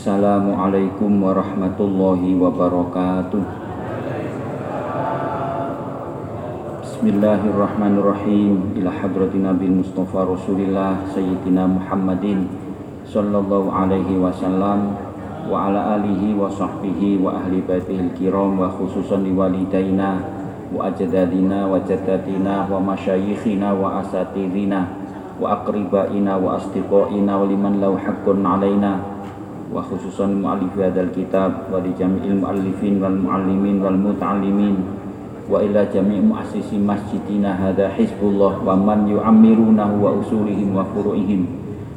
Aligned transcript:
Assalamualaikum 0.00 1.20
warahmatullahi 1.20 2.32
wabarakatuh. 2.32 3.44
Bismillahirrahmanirrahim. 6.80 8.80
Ila 8.80 8.96
hadrati 8.96 9.36
Nabi 9.36 9.68
Mustafa 9.68 10.24
Rasulillah 10.24 11.04
Sayyidina 11.12 11.68
Muhammadin 11.68 12.48
Sallallahu 13.04 13.68
alaihi 13.68 14.16
wasallam 14.16 14.96
Wa 15.44 15.68
ala 15.68 16.00
alihi 16.00 16.32
wa 16.32 16.48
sahbihi 16.48 17.20
wa 17.20 17.36
ahli 17.36 17.60
baitihil 17.60 18.16
kiram 18.16 18.56
Wa 18.56 18.72
khususan 18.72 19.28
di 19.28 19.36
walidaina 19.36 20.16
Wa 20.72 20.88
ajdadina 20.88 21.68
wa 21.68 21.76
jadatina 21.84 22.64
Wa 22.72 22.80
masyayikhina 22.80 23.76
wa 23.76 24.00
asatidina 24.00 24.80
Wa 25.36 25.60
akribaina 25.60 26.40
wa 26.40 26.56
asdiqaina 26.56 27.36
Wa 27.36 27.44
liman 27.44 27.84
lau 27.84 28.00
haqqun 28.00 28.48
alaina 28.48 29.09
Wa 29.70 29.86
khususan 29.86 30.42
mu'alif 30.42 30.74
hadal 30.74 31.14
kitab 31.14 31.70
Wa 31.70 31.78
di 31.78 31.94
jami'il 31.94 32.42
mu'alifin 32.42 32.98
wal 32.98 33.14
mu'allimin 33.14 33.78
wal 33.78 33.94
muta'allimin 33.94 35.00
wa 35.50 35.58
ila 35.66 35.82
jami' 35.90 36.22
muassisi 36.22 36.78
masjidina 36.78 37.58
hadha 37.58 37.90
hizbullah 37.98 38.62
wa 38.62 38.78
man 38.78 39.10
yu'ammirunahu 39.10 39.98
wa 39.98 40.14
usulihim 40.22 40.78
wa 40.78 40.86
furu'ihim. 40.94 41.42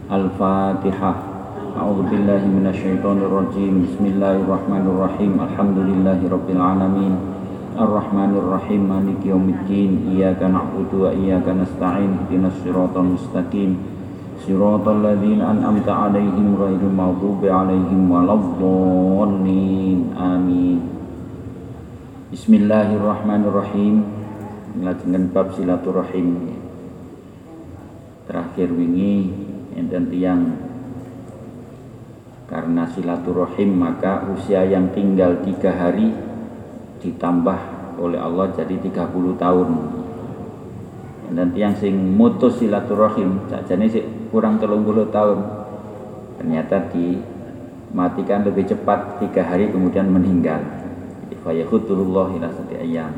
Al-fatihah 0.09 1.15
a'udzu 1.77 2.09
billahi 2.09 2.49
minasyaitonir 2.49 3.29
rajim. 3.29 3.85
Bismillahirrahmanirrahim. 3.85 5.37
Alhamdulillahi 5.37 6.25
rabbil 6.33 6.57
alamin. 6.57 7.13
Arrahmanir 7.77 8.41
rahim 8.41 8.89
maliki 8.89 9.29
yaumiddin. 9.29 10.17
Iyyaka 10.17 10.49
na'budu 10.49 11.05
wa 11.05 11.13
iyyaka 11.13 11.53
ihdinas 14.43 14.83
siratal 14.83 14.99
mustaqim 14.99 14.99
siratal 14.99 14.99
ladzina 14.99 15.55
an'amta 15.55 15.91
'alaihim 15.93 16.55
ghairil 16.59 16.91
maghdubi 16.91 17.47
'alaihim 17.47 18.11
waladdallin 18.11 19.99
amin 20.19 20.79
Bismillahirrahmanirrahim. 22.33 24.09
Ngelajengan 24.73 25.29
bab 25.29 25.53
silaturahim. 25.53 26.49
Terakhir 28.25 28.73
wingi 28.73 29.29
Enten 29.77 30.09
tiang. 30.09 30.57
Karena 32.49 32.89
silaturahim 32.89 33.77
Maka 33.77 34.25
usia 34.33 34.65
yang 34.65 34.89
tinggal 34.97 35.45
tiga 35.45 35.77
hari 35.77 36.09
Ditambah 37.05 37.59
oleh 38.01 38.17
Allah 38.17 38.49
jadi 38.57 38.81
30 38.81 39.37
tahun. 39.37 39.69
Dan 41.37 41.53
tiang 41.53 41.77
sing 41.77 42.17
mutus 42.17 42.57
silaturahim 42.57 43.45
Sajane 43.45 43.85
sih 43.93 44.22
kurang 44.33 44.57
30 44.57 45.13
tahun. 45.13 45.39
Ternyata 46.41 46.89
dimatikan 46.89 48.41
lebih 48.41 48.65
cepat 48.73 49.21
tiga 49.21 49.45
hari 49.45 49.69
kemudian 49.69 50.09
meninggal. 50.09 50.65
Fayakhudullah 51.43 52.39
ila 52.39 52.47
sati 52.55 52.79
ayam 52.79 53.11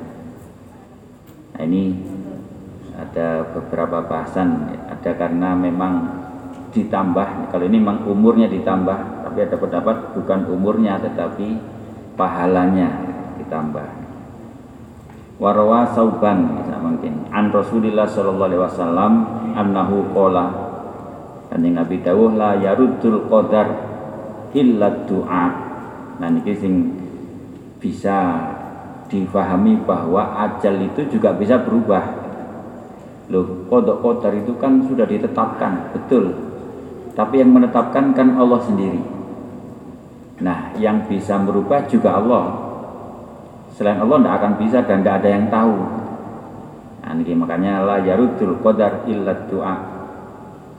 nah 1.56 1.64
ini 1.64 1.96
ada 2.92 3.48
beberapa 3.56 4.03
bahasan. 4.03 4.76
Ada 4.92 5.16
karena 5.16 5.56
memang 5.56 6.03
ditambah 6.76 7.47
kalau 7.47 7.64
ini 7.64 7.80
memang 7.80 8.03
umurnya 8.03 8.52
ditambah 8.52 9.24
tapi 9.24 9.40
ada 9.47 9.56
pendapat 9.56 10.12
bukan 10.20 10.40
umurnya 10.52 11.00
tetapi 11.00 11.56
pahalanya 12.20 12.92
ditambah. 13.40 13.88
Warawa 15.40 15.92
sauban 15.96 16.59
bisa 16.59 16.80
mungkin. 16.80 17.28
An 17.32 17.52
Rasulillah 17.52 18.08
sallallahu 18.08 18.50
alaihi 18.52 18.64
wasallam 18.64 19.14
annahu 19.56 20.12
qala 20.12 20.65
kanjeng 21.55 21.79
Nabi 21.79 22.03
dawuh 22.03 22.35
la 22.35 22.59
yaruddul 22.59 23.31
qadar 23.31 23.67
illa 24.51 24.91
du'a. 25.07 25.45
Nah 26.19 26.27
niki 26.27 26.51
sing 26.51 26.91
bisa 27.79 28.43
difahami 29.07 29.79
bahwa 29.88 30.35
ajal 30.43 30.83
itu 30.83 31.07
juga 31.16 31.31
bisa 31.31 31.63
berubah. 31.63 32.27
Loh 33.31 33.71
kodok 33.71 34.03
kodar 34.03 34.35
itu 34.35 34.51
kan 34.59 34.83
sudah 34.83 35.07
ditetapkan 35.07 35.95
betul. 35.95 36.35
Tapi 37.16 37.39
yang 37.39 37.55
menetapkan 37.55 38.11
kan 38.11 38.35
Allah 38.35 38.59
sendiri. 38.67 38.99
Nah 40.43 40.75
yang 40.75 41.07
bisa 41.07 41.39
merubah 41.39 41.87
juga 41.87 42.19
Allah. 42.19 42.51
Selain 43.79 43.95
Allah 44.03 44.19
tidak 44.19 44.35
akan 44.43 44.53
bisa 44.59 44.79
dan 44.83 44.99
tidak 44.99 45.23
ada 45.23 45.29
yang 45.31 45.45
tahu. 45.47 45.75
Nah, 47.05 47.11
ini 47.16 47.37
makanya 47.37 47.83
la 47.85 47.97
yarudul 48.01 48.59
qadar 48.59 49.07
illa 49.07 49.35
doa 49.47 49.94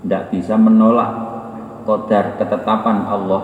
tidak 0.07 0.31
bisa 0.31 0.55
menolak 0.55 1.11
kodar 1.83 2.39
ketetapan 2.39 3.03
Allah 3.05 3.43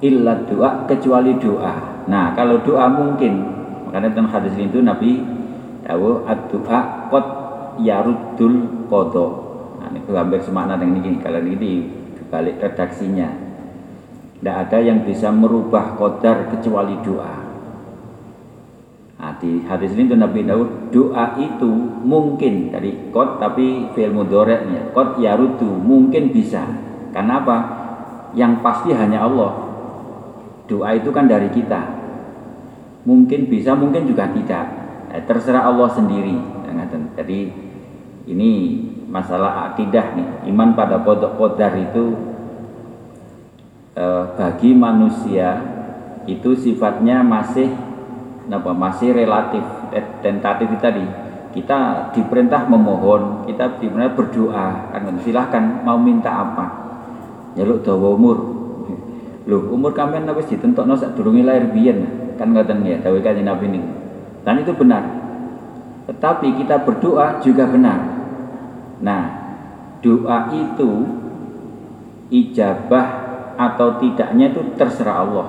illa 0.00 0.38
doa 0.46 0.86
kecuali 0.86 1.34
doa 1.42 1.96
Nah, 2.06 2.38
kalau 2.38 2.62
doa 2.62 2.86
mungkin, 2.86 3.42
makanya 3.86 4.14
dalam 4.14 4.30
hadis 4.30 4.54
itu 4.54 4.78
Nabi 4.78 5.18
tahu 5.82 6.22
doa 6.22 7.10
kot 7.10 7.26
yarudul 7.82 8.86
kodo. 8.86 9.26
Nah, 9.82 9.90
ini 9.90 10.00
hampir 10.14 10.38
semakna 10.46 10.78
dengan 10.78 11.02
ini. 11.02 11.18
Kalau 11.18 11.42
ini 11.42 11.70
balik 12.30 12.62
redaksinya, 12.62 13.26
tidak 14.38 14.56
ada 14.70 14.78
yang 14.78 15.02
bisa 15.02 15.34
merubah 15.34 15.98
kodar 15.98 16.46
kecuali 16.54 16.94
doa. 17.02 17.45
Nah, 19.16 19.32
di 19.40 19.64
hadis 19.64 19.96
ini 19.96 20.12
itu 20.12 20.16
Nabi 20.16 20.44
Daud 20.44 20.92
doa 20.92 21.40
itu 21.40 21.72
mungkin 22.04 22.68
dari 22.68 23.08
kot 23.08 23.40
tapi 23.40 23.88
fi'il 23.96 24.12
mudoreknya 24.12 24.92
kot 24.92 25.16
yarudu 25.16 25.66
mungkin 25.66 26.30
bisa. 26.30 26.68
Kenapa? 27.16 27.84
Yang 28.36 28.60
pasti 28.60 28.92
hanya 28.92 29.24
Allah. 29.24 29.56
Doa 30.68 30.92
itu 30.92 31.08
kan 31.14 31.24
dari 31.24 31.48
kita 31.48 32.04
mungkin 33.06 33.46
bisa 33.46 33.72
mungkin 33.72 34.04
juga 34.04 34.28
tidak 34.34 34.64
eh, 35.14 35.22
terserah 35.24 35.70
Allah 35.70 35.88
sendiri 35.94 36.56
jadi 37.16 37.40
ini 38.26 38.50
masalah 39.08 39.72
akidah 39.72 40.12
nih 40.12 40.28
iman 40.52 40.76
pada 40.76 41.00
kodok 41.00 41.40
kodar 41.40 41.72
itu 41.78 42.12
eh, 43.96 44.24
bagi 44.36 44.76
manusia 44.76 45.62
itu 46.26 46.52
sifatnya 46.58 47.22
masih 47.22 47.70
apa 48.46 48.70
masih 48.70 49.10
relatif 49.10 49.62
eh, 49.90 50.04
tentatif 50.22 50.70
tadi. 50.78 51.04
Kita 51.56 52.12
diperintah 52.12 52.68
memohon 52.68 53.48
kita 53.48 53.80
diperintah 53.80 54.12
berdoa. 54.12 54.92
Kan 54.92 55.16
silahkan 55.24 55.82
mau 55.82 55.96
minta 55.96 56.30
apa? 56.30 56.66
Jaluk 57.56 57.80
dawa 57.82 58.12
umur. 58.12 58.38
Loh, 59.46 59.62
umur 59.70 59.94
kalian 59.94 60.26
wis 60.34 60.50
ditentokno 60.50 60.98
sak 60.98 61.14
durunge 61.16 61.46
lahir 61.46 61.70
biyen. 61.72 62.34
Kan 62.36 62.52
ngoten 62.52 62.84
ya 62.84 63.00
dawuh 63.00 63.24
kanjeng 63.24 63.48
Nabi 63.48 63.72
ini 63.72 63.80
dan 64.46 64.62
itu 64.62 64.70
benar. 64.78 65.02
Tetapi 66.06 66.54
kita 66.62 66.86
berdoa 66.86 67.42
juga 67.42 67.66
benar. 67.66 67.98
Nah 69.02 69.22
doa 69.98 70.54
itu 70.54 70.90
ijabah 72.30 73.06
atau 73.58 73.98
tidaknya 73.98 74.54
itu 74.54 74.62
terserah 74.78 75.26
Allah. 75.26 75.48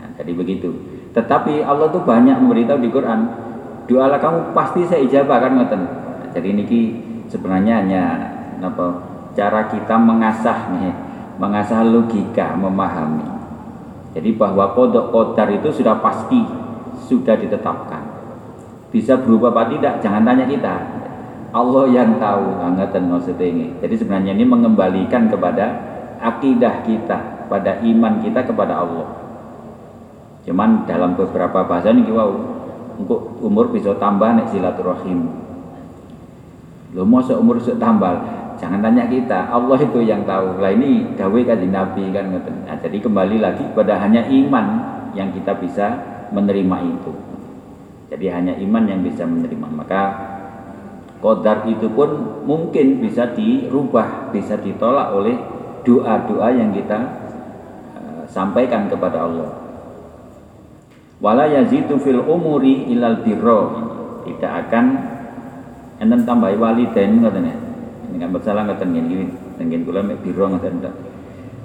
Nah, 0.00 0.08
jadi 0.16 0.32
begitu 0.32 0.72
tetapi 1.16 1.64
Allah 1.64 1.88
tuh 1.88 2.04
banyak 2.04 2.36
memberitahu 2.36 2.78
di 2.84 2.92
Quran 2.92 3.20
doalah 3.88 4.20
kamu 4.20 4.52
pasti 4.52 4.84
saya 4.84 5.00
ijabah 5.08 5.40
kan 5.40 5.56
ngoten 5.56 5.82
nah, 5.82 6.28
jadi 6.36 6.52
ini 6.52 6.64
sebenarnya 7.32 7.74
hanya 7.80 8.02
apa 8.60 8.86
cara 9.32 9.66
kita 9.72 9.96
mengasah 9.96 10.76
nih 10.76 10.92
mengasah 11.40 11.80
logika 11.84 12.52
memahami 12.56 13.36
jadi 14.16 14.32
bahwa 14.32 14.72
kodok 14.72 15.12
kodar 15.12 15.52
itu 15.52 15.68
sudah 15.68 16.00
pasti, 16.00 16.40
sudah 17.04 17.36
ditetapkan. 17.36 18.00
Bisa 18.88 19.20
berubah 19.20 19.52
apa 19.52 19.68
tidak, 19.68 20.00
jangan 20.00 20.24
tanya 20.24 20.48
kita. 20.48 20.74
Allah 21.52 21.84
yang 21.92 22.16
tahu, 22.16 22.64
angkatan 22.64 23.12
maksud 23.12 23.36
ini. 23.36 23.76
Jadi 23.84 23.92
sebenarnya 24.00 24.32
ini 24.32 24.48
mengembalikan 24.48 25.28
kepada 25.28 25.68
akidah 26.16 26.80
kita, 26.88 27.44
pada 27.52 27.76
iman 27.84 28.24
kita 28.24 28.40
kepada 28.48 28.80
Allah. 28.80 29.25
Cuman 30.46 30.86
dalam 30.86 31.18
beberapa 31.18 31.66
bahasa 31.66 31.90
ini 31.90 32.06
wow, 32.06 32.30
untuk 32.96 33.42
umur 33.42 33.74
bisa 33.74 33.92
tambah 33.98 34.30
nek 34.38 34.54
silaturahim. 34.54 35.26
Lo 36.94 37.02
mau 37.02 37.20
seumur 37.20 37.58
tambah, 37.60 38.14
Jangan 38.56 38.80
tanya 38.80 39.04
kita, 39.04 39.52
Allah 39.52 39.76
itu 39.76 40.00
yang 40.00 40.24
tahu. 40.24 40.56
Lah 40.64 40.72
ini 40.72 41.12
dawe 41.12 41.40
kanjeng 41.44 41.72
Nabi 41.76 42.08
kan 42.08 42.32
nah, 42.32 42.76
jadi 42.80 42.96
kembali 43.04 43.36
lagi 43.36 43.64
pada 43.76 44.00
hanya 44.00 44.24
iman 44.24 44.66
yang 45.12 45.28
kita 45.32 45.52
bisa 45.60 45.92
menerima 46.32 46.76
itu. 46.88 47.12
Jadi 48.08 48.26
hanya 48.32 48.54
iman 48.56 48.84
yang 48.88 49.00
bisa 49.04 49.28
menerima. 49.28 49.66
Maka 49.68 50.02
kodar 51.20 51.68
itu 51.68 51.84
pun 51.92 52.40
mungkin 52.48 53.04
bisa 53.04 53.36
dirubah, 53.36 54.32
bisa 54.32 54.56
ditolak 54.56 55.12
oleh 55.12 55.36
doa-doa 55.84 56.48
yang 56.56 56.72
kita 56.72 56.98
uh, 57.92 58.24
sampaikan 58.24 58.88
kepada 58.88 59.28
Allah. 59.28 59.65
Wala 61.16 61.48
yazidu 61.48 61.96
fil 61.96 62.20
umuri 62.20 62.92
ilal 62.92 63.24
birro 63.24 63.60
tidak 64.28 64.68
akan 64.68 64.84
enten 65.96 66.28
tambahi 66.28 66.60
walidain 66.60 67.24
katanya 67.24 67.56
nggak 68.12 68.30
masalah 68.36 68.68
nggak 68.68 68.80
tengen 68.84 69.04
gini 69.08 69.26
tengen 69.56 69.80
kula 69.88 70.04
mek 70.04 70.20
biro 70.20 70.44
ngoten 70.44 70.84
ndak 70.84 70.92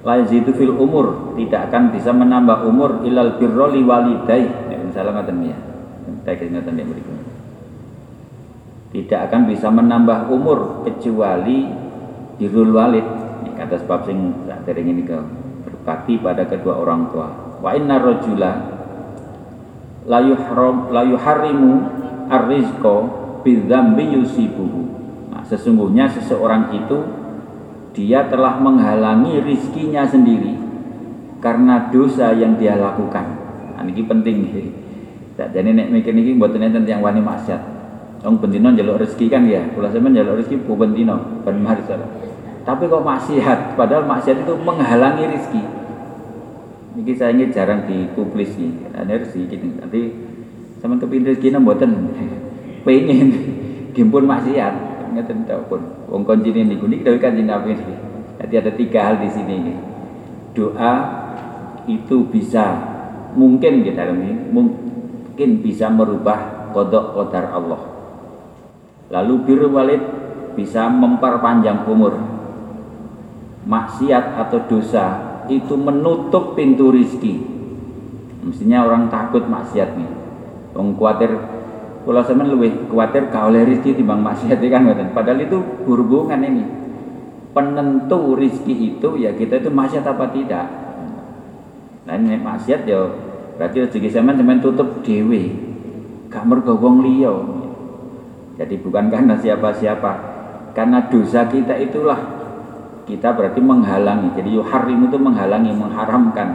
la 0.07 0.23
yazidu 0.23 0.55
fil 0.55 0.71
umur 0.71 1.35
tidak 1.35 1.67
akan 1.67 1.91
bisa 1.91 2.15
menambah 2.15 2.63
umur 2.63 3.03
ilal 3.03 3.35
birroli 3.35 3.83
walidai. 3.83 4.71
Misalnya 4.91 5.23
ngoten 5.23 5.47
ya. 5.47 5.57
Tekis 6.27 6.51
ngoten 6.51 6.75
ya 6.75 6.83
berikut 6.83 7.31
tidak 8.91 9.31
akan 9.31 9.47
bisa 9.47 9.71
menambah 9.71 10.27
umur 10.27 10.83
kecuali 10.83 11.63
birrul 12.35 12.75
walid. 12.75 13.07
Ini 13.41 13.51
kata 13.55 13.75
sebab 13.87 13.99
sing 14.03 14.35
dari 14.67 14.83
ini 14.83 15.07
ke 15.07 15.17
berbakti 15.63 16.19
pada 16.19 16.43
kedua 16.43 16.83
orang 16.83 17.07
tua. 17.09 17.27
Wa 17.63 17.71
inna 17.71 17.97
rajula 17.97 18.70
la 20.05 20.19
yuhram 20.21 20.89
la 20.89 21.05
yuharrimu 21.05 21.71
ar-rizqa 22.29 22.95
nah, 25.29 25.43
sesungguhnya 25.45 26.09
seseorang 26.09 26.73
itu 26.73 26.97
dia 27.91 28.29
telah 28.31 28.55
menghalangi 28.61 29.43
rizkinya 29.43 30.07
sendiri 30.07 30.55
karena 31.43 31.89
dosa 31.91 32.31
yang 32.31 32.55
dia 32.55 32.77
lakukan. 32.77 33.25
Nah, 33.75 33.83
ini 33.83 34.05
penting. 34.05 34.37
Jadi 35.35 35.69
nek 35.73 35.89
mikir 35.89 36.13
niki 36.13 36.37
mboten 36.37 36.61
enten 36.61 36.85
yang 36.85 37.01
wani 37.01 37.17
maksiat. 37.17 37.59
Wong 38.21 38.37
bentino 38.37 38.69
njaluk 38.69 39.01
rezeki 39.01 39.25
kan 39.25 39.41
ya. 39.49 39.65
Kula 39.73 39.89
sampean 39.89 40.13
njaluk 40.13 40.37
rezeki 40.37 40.61
bu 40.61 40.77
bentino 40.77 41.41
ben 41.41 41.65
Tapi 42.61 42.83
kok 42.85 43.01
maksiat, 43.01 43.73
padahal 43.73 44.05
maksiat 44.05 44.45
itu 44.45 44.53
menghalangi 44.61 45.25
rezeki. 45.33 45.80
Niki 46.91 47.15
saya 47.15 47.31
ingin 47.31 47.55
jarang 47.55 47.87
dipublis. 47.87 48.51
Ada 48.91 49.23
rezeki 49.23 49.47
gitu. 49.47 49.65
Nanti 49.79 50.01
sama 50.83 50.99
kepindah 50.99 51.31
rezeki 51.31 51.55
mboten 51.55 51.91
pengen 52.85 53.27
gimpun 53.95 54.25
maksiat 54.25 54.91
ngeten 55.11 55.43
pun 55.67 56.07
wong 56.07 56.23
koncine 56.23 56.63
niku 56.63 56.87
niki 56.87 57.03
dawuh 57.03 57.19
Kanjeng 57.19 57.47
niki. 57.47 57.93
Jadi 58.41 58.53
ada 58.57 58.71
tiga 58.73 58.99
hal 59.05 59.15
di 59.21 59.29
sini 59.29 59.53
ini. 59.53 59.73
Doa 60.51 60.93
itu 61.87 62.27
bisa 62.27 62.75
mungkin 63.37 63.85
kita 63.85 64.11
ini 64.11 64.51
mungkin 64.51 65.49
bisa 65.63 65.87
merubah 65.87 66.71
kodok 66.75 67.15
kodar 67.15 67.55
Allah. 67.55 67.81
Lalu 69.11 69.33
biru 69.47 69.67
walid 69.71 70.01
bisa 70.55 70.87
memperpanjang 70.91 71.87
umur. 71.87 72.15
Maksiat 73.61 74.41
atau 74.41 74.59
dosa 74.65 75.30
itu 75.59 75.75
menutup 75.75 76.55
pintu 76.55 76.93
rizki. 76.93 77.43
Mestinya 78.47 78.87
orang 78.87 79.11
takut 79.11 79.43
maksiat 79.43 79.99
nih. 79.99 80.11
Wong 80.71 80.95
kuatir 80.95 81.35
lebih 82.49 82.89
khawatir 82.89 83.29
kau 83.29 83.53
oleh 83.53 83.61
rezeki 83.61 84.01
bang 84.01 84.21
maksiat 84.23 84.57
kan 84.57 84.81
Padahal 85.13 85.43
itu 85.43 85.57
berhubungan 85.85 86.41
ini. 86.41 86.65
Penentu 87.51 88.39
rizki 88.39 88.95
itu 88.95 89.19
ya 89.19 89.35
kita 89.35 89.59
itu 89.59 89.69
maksiat 89.69 90.07
apa 90.07 90.25
tidak. 90.31 90.65
Nah 92.07 92.15
ini 92.17 92.39
maksiat 92.39 92.87
ya 92.87 93.05
berarti 93.59 93.85
rezeki 93.85 94.09
zaman 94.09 94.39
zaman 94.39 94.63
tutup 94.63 95.05
dewi. 95.05 95.53
Gak 96.31 96.47
mergo 96.47 96.79
wong 96.79 97.03
Jadi 98.55 98.75
bukan 98.79 99.11
karena 99.11 99.35
siapa-siapa. 99.35 100.13
Karena 100.71 101.03
dosa 101.11 101.45
kita 101.51 101.75
itulah 101.75 102.40
kita 103.05 103.33
berarti 103.33 103.59
menghalangi. 103.59 104.33
Jadi 104.37 104.49
yuharim 104.57 105.09
itu 105.09 105.17
menghalangi, 105.17 105.71
mengharamkan 105.73 106.49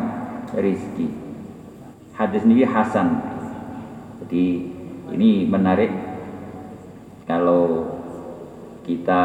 rizki. 0.55 1.11
Hadis 2.17 2.43
ini 2.47 2.65
Hasan. 2.65 3.09
Jadi 4.25 4.45
ini 5.13 5.47
menarik 5.47 5.91
kalau 7.27 7.97
kita 8.87 9.23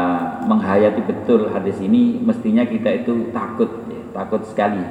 menghayati 0.50 1.06
betul 1.06 1.46
hadis 1.54 1.78
ini 1.78 2.18
mestinya 2.18 2.66
kita 2.66 3.06
itu 3.06 3.30
takut 3.30 3.70
ya, 3.86 4.02
takut 4.10 4.42
sekali 4.42 4.82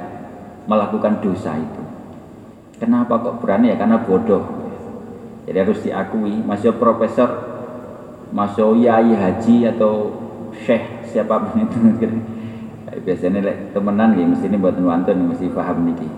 melakukan 0.64 1.20
dosa 1.20 1.60
itu 1.60 1.82
kenapa 2.80 3.20
kok 3.20 3.44
berani 3.44 3.68
ya 3.68 3.76
karena 3.76 4.00
bodoh 4.00 4.48
jadi 5.44 5.68
harus 5.68 5.84
diakui 5.84 6.40
masih 6.40 6.72
profesor 6.80 7.52
masuk 8.32 8.80
yai 8.80 9.12
haji 9.12 9.68
atau 9.76 10.21
syekh 10.54 11.08
siapa 11.08 11.52
itu? 11.56 11.78
Biasanya 12.92 13.40
like, 13.40 13.72
temenan 13.72 14.12
ya 14.20 14.24
mesti 14.28 14.52
ini 14.52 14.60
buat 14.60 14.76
nonton 14.76 15.32
mesti 15.32 15.48
paham 15.48 15.88
niki. 15.88 16.08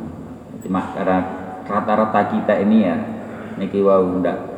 Cuma 0.67 0.91
karena 0.91 1.23
rata-rata 1.63 2.35
kita 2.35 2.55
ini 2.67 2.77
ya 2.83 2.97
niki 3.55 3.79
wow 3.79 4.03
ndak 4.19 4.55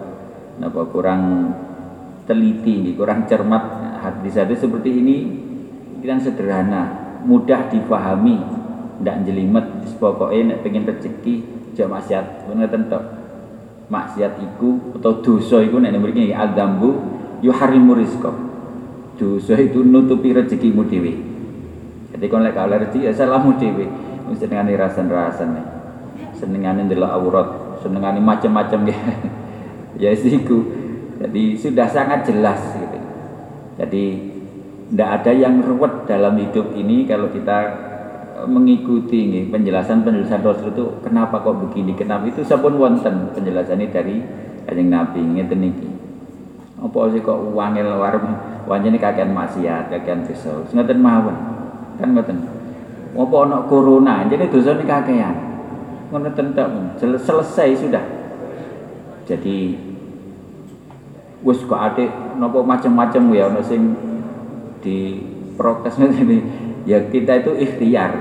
Napa 0.56 0.88
kurang 0.88 1.52
teliti, 2.24 2.80
ini 2.80 2.90
kurang 2.96 3.28
cermat 3.28 3.60
hadis-hadis 4.00 4.64
seperti 4.64 4.90
ini. 5.04 5.16
Yang 6.00 6.30
sederhana, 6.30 6.86
mudah 7.26 7.66
difahami, 7.66 8.38
tidak 9.02 9.16
jelimet, 9.26 9.66
pokoknya 9.98 10.54
nek 10.54 10.62
pengen 10.62 10.86
rezeki 10.86 11.34
jam 11.74 11.90
maksiat, 11.90 12.46
bener 12.46 12.70
tentu 12.70 13.00
maksiat 13.90 14.38
iku 14.38 14.94
atau 15.02 15.18
dosa 15.18 15.66
iku 15.66 15.82
nek 15.82 15.98
mriki 15.98 16.30
adzambu 16.30 16.94
yuharimu 17.42 17.98
rizqa. 17.98 18.45
Dosa 19.16 19.56
itu 19.56 19.80
nutupi 19.80 20.36
rezekimu 20.36 20.84
dhewe. 20.88 21.12
Jadi 22.12 22.24
kon 22.28 22.44
lek 22.44 22.56
oleh 22.56 22.84
rezeki 22.84 23.08
ya 23.08 23.12
salahmu 23.16 23.56
dhewe. 23.56 23.84
Mesti 24.28 24.44
dengan 24.44 24.68
rasan-rasan. 24.68 25.56
Senengane 26.36 26.84
ndelok 26.84 27.12
aurat, 27.16 27.48
senengane 27.80 28.20
macam-macam 28.20 28.80
ya. 28.92 28.98
ya 29.96 30.10
siku 30.12 30.60
jadi 31.16 31.42
sudah 31.56 31.88
sangat 31.88 32.28
jelas 32.28 32.60
gitu 32.76 32.98
jadi 33.80 34.04
tidak 34.92 35.08
ada 35.22 35.32
yang 35.34 35.64
ruwet 35.64 36.06
dalam 36.06 36.38
hidup 36.38 36.76
ini 36.76 37.08
kalau 37.08 37.26
kita 37.32 37.56
eh, 38.38 38.46
mengikuti 38.48 39.26
nih, 39.26 39.44
penjelasan-penjelasan 39.50 40.40
Rasul 40.44 40.70
itu 40.72 40.84
kenapa 41.02 41.42
kok 41.42 41.56
begini 41.68 41.96
kenapa 41.96 42.28
itu 42.28 42.44
sabun 42.44 42.76
wonten 42.76 43.32
penjelasannya 43.34 43.88
dari 43.90 44.16
kanjeng 44.68 44.90
Nabi 44.92 45.20
ngeten 45.24 45.60
niki 45.62 45.88
apa 46.76 46.98
sih 47.08 47.24
kok 47.24 47.40
wangil 47.56 47.88
warung 47.96 48.36
ini 48.74 48.98
kakean 48.98 49.30
maksiat 49.30 49.92
kakean 49.94 50.26
dosa. 50.26 50.50
Ngeten 50.74 50.98
mawon. 50.98 51.36
Kan 52.02 52.12
ngoten. 52.12 52.38
Apa 53.16 53.36
ana 53.46 53.62
corona? 53.70 54.26
Jadi 54.26 54.50
dosa 54.50 54.74
ini 54.74 54.84
kakean. 54.84 55.34
Ngono 56.10 56.28
tentak 56.34 56.66
selesai 56.98 57.68
sudah. 57.78 58.04
Jadi 59.26 59.78
wis 61.46 61.62
kok 61.62 61.78
ate 61.78 62.10
nopo 62.38 62.66
macam-macam 62.66 63.22
ya 63.30 63.46
ono 63.46 63.62
sing 63.62 63.94
di 64.82 65.22
protes 65.54 65.94
ini 66.02 66.42
ya 66.90 67.06
kita 67.06 67.46
itu 67.46 67.54
ikhtiar. 67.54 68.12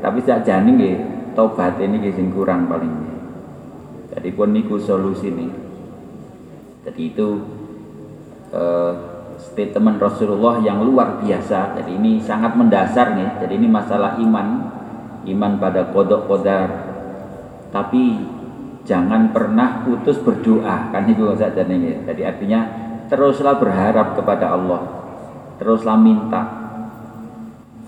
Tapi 0.00 0.18
sakjane 0.24 0.70
nggih 0.72 0.96
tobat 1.36 1.76
ini 1.80 2.00
nggih 2.00 2.32
kurang 2.32 2.68
paling. 2.68 2.92
Jadi 4.08 4.28
pun 4.32 4.50
niku 4.50 4.80
solusi 4.80 5.28
nih 5.28 5.68
jadi 6.88 7.02
itu 7.12 7.28
uh, 8.56 8.96
statement 9.38 10.02
Rasulullah 10.02 10.58
yang 10.60 10.82
luar 10.82 11.22
biasa. 11.22 11.78
Jadi 11.78 11.94
ini 11.94 12.18
sangat 12.18 12.58
mendasar 12.58 13.14
nih. 13.14 13.30
Jadi 13.46 13.52
ini 13.54 13.68
masalah 13.70 14.18
iman. 14.18 14.46
Iman 15.24 15.52
pada 15.62 15.88
kodok 15.94 16.26
kodar. 16.26 16.68
Tapi 17.70 18.18
jangan 18.82 19.30
pernah 19.30 19.86
putus 19.86 20.18
berdoa. 20.20 20.90
Kan 20.90 21.06
itu 21.06 21.24
saja 21.38 21.62
nih 21.64 22.02
jadi 22.04 22.34
artinya 22.34 22.60
teruslah 23.06 23.56
berharap 23.56 24.18
kepada 24.18 24.52
Allah. 24.52 24.82
Teruslah 25.58 25.96
minta. 25.98 26.42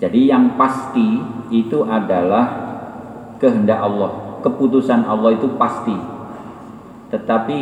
Jadi 0.01 0.27
yang 0.33 0.57
pasti 0.57 1.21
itu 1.53 1.85
adalah 1.85 2.45
kehendak 3.37 3.79
Allah. 3.79 4.41
Keputusan 4.41 5.05
Allah 5.05 5.37
itu 5.37 5.45
pasti. 5.57 5.93
Tetapi 7.13 7.61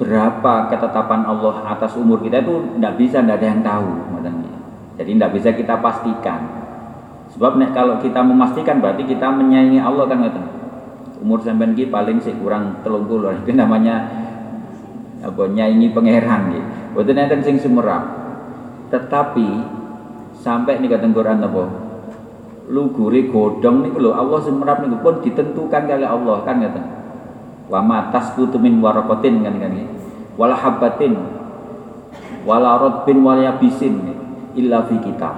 berapa 0.00 0.72
ketetapan 0.72 1.28
Allah 1.28 1.76
atas 1.76 1.92
umur 2.00 2.24
kita 2.24 2.40
itu 2.40 2.80
tidak 2.80 2.96
bisa 2.96 3.20
tidak 3.20 3.36
ada 3.36 3.46
yang 3.52 3.60
tahu 3.60 3.90
jadi 5.00 5.16
tidak 5.16 5.32
bisa 5.32 5.48
kita 5.56 5.80
pastikan. 5.80 6.40
Sebab 7.32 7.56
kalau 7.72 7.96
kita 8.04 8.20
memastikan 8.20 8.84
berarti 8.84 9.08
kita 9.08 9.32
menyayangi 9.32 9.80
Allah 9.80 10.04
kan 10.04 10.20
umur 11.24 11.40
sampean 11.40 11.72
ki 11.72 11.88
paling 11.88 12.20
sih 12.20 12.36
kurang 12.36 12.84
telung 12.84 13.08
puluh 13.08 13.32
itu 13.40 13.56
namanya 13.56 14.08
apa 15.20 15.52
nyanyi 15.52 15.92
pangeran 15.92 16.48
gitu 16.48 16.64
boten 16.96 17.20
enten 17.20 17.44
sing 17.44 17.60
sumerap 17.60 18.08
tetapi 18.88 19.44
sampai 20.40 20.80
nih 20.80 20.88
kata 20.88 21.12
Quran 21.12 21.44
apa 21.44 21.64
lugure 22.72 23.28
godong 23.28 23.84
niku 23.84 24.00
lho 24.00 24.16
Allah 24.16 24.40
sumerap 24.40 24.80
niku 24.80 24.96
pun 25.04 25.20
ditentukan 25.20 25.82
kali 25.84 26.08
Allah 26.08 26.40
kan 26.40 26.56
ngaten 26.56 26.84
wa 27.70 27.80
matas 27.80 28.34
min 28.58 28.82
warakotin 28.82 29.46
kan 29.46 29.54
kan 29.62 29.72
wala 30.34 30.58
habatin 30.58 31.14
wala 32.42 32.82
rotbin 32.82 33.22
wala 33.22 33.46
yabisin 33.46 34.10
illa 34.58 34.82
fi 34.90 34.98
kitab. 34.98 35.34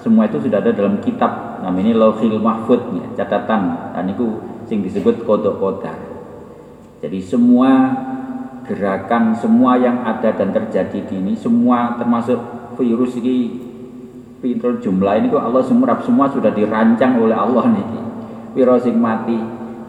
Semua 0.00 0.30
itu 0.30 0.38
sudah 0.38 0.62
ada 0.62 0.70
dalam 0.70 1.02
kitab 1.02 1.60
namanya 1.60 1.98
lauhil 1.98 2.38
mahfud 2.38 2.78
catatan. 3.18 3.92
Dan 3.92 4.06
itu 4.14 4.38
sing 4.64 4.80
disebut 4.80 5.26
kodok 5.26 5.58
kodar. 5.58 5.98
Jadi 7.02 7.18
semua 7.20 7.92
gerakan, 8.64 9.34
semua 9.36 9.76
yang 9.76 10.06
ada 10.06 10.30
dan 10.32 10.54
terjadi 10.54 11.10
di 11.10 11.14
ini, 11.18 11.32
semua 11.34 11.98
termasuk 11.98 12.38
virus 12.78 13.18
ini, 13.18 13.66
pintu 14.40 14.78
jumlah 14.78 15.14
ini 15.18 15.26
kok 15.32 15.42
Allah 15.42 15.62
semurap 15.64 16.04
semua 16.04 16.28
sudah 16.30 16.52
dirancang 16.52 17.18
oleh 17.18 17.34
Allah 17.34 17.66
nih 17.72 17.86
piro 18.52 18.76
sing 18.80 18.96
mati 19.00 19.36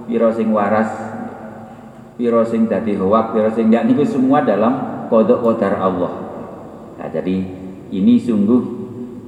piro 0.08 0.32
sing 0.32 0.50
waras 0.50 0.90
piro 2.18 2.42
sing 2.42 2.66
dadi 2.66 2.98
hoak 2.98 3.32
piro 3.32 3.54
sing 3.54 3.70
gak 3.70 3.86
niku 3.86 4.02
semua 4.02 4.42
dalam 4.42 5.06
kodok 5.08 5.46
kodar 5.46 5.78
Allah. 5.78 6.14
Nah, 6.98 7.08
jadi 7.14 7.46
ini 7.94 8.18
sungguh 8.18 8.62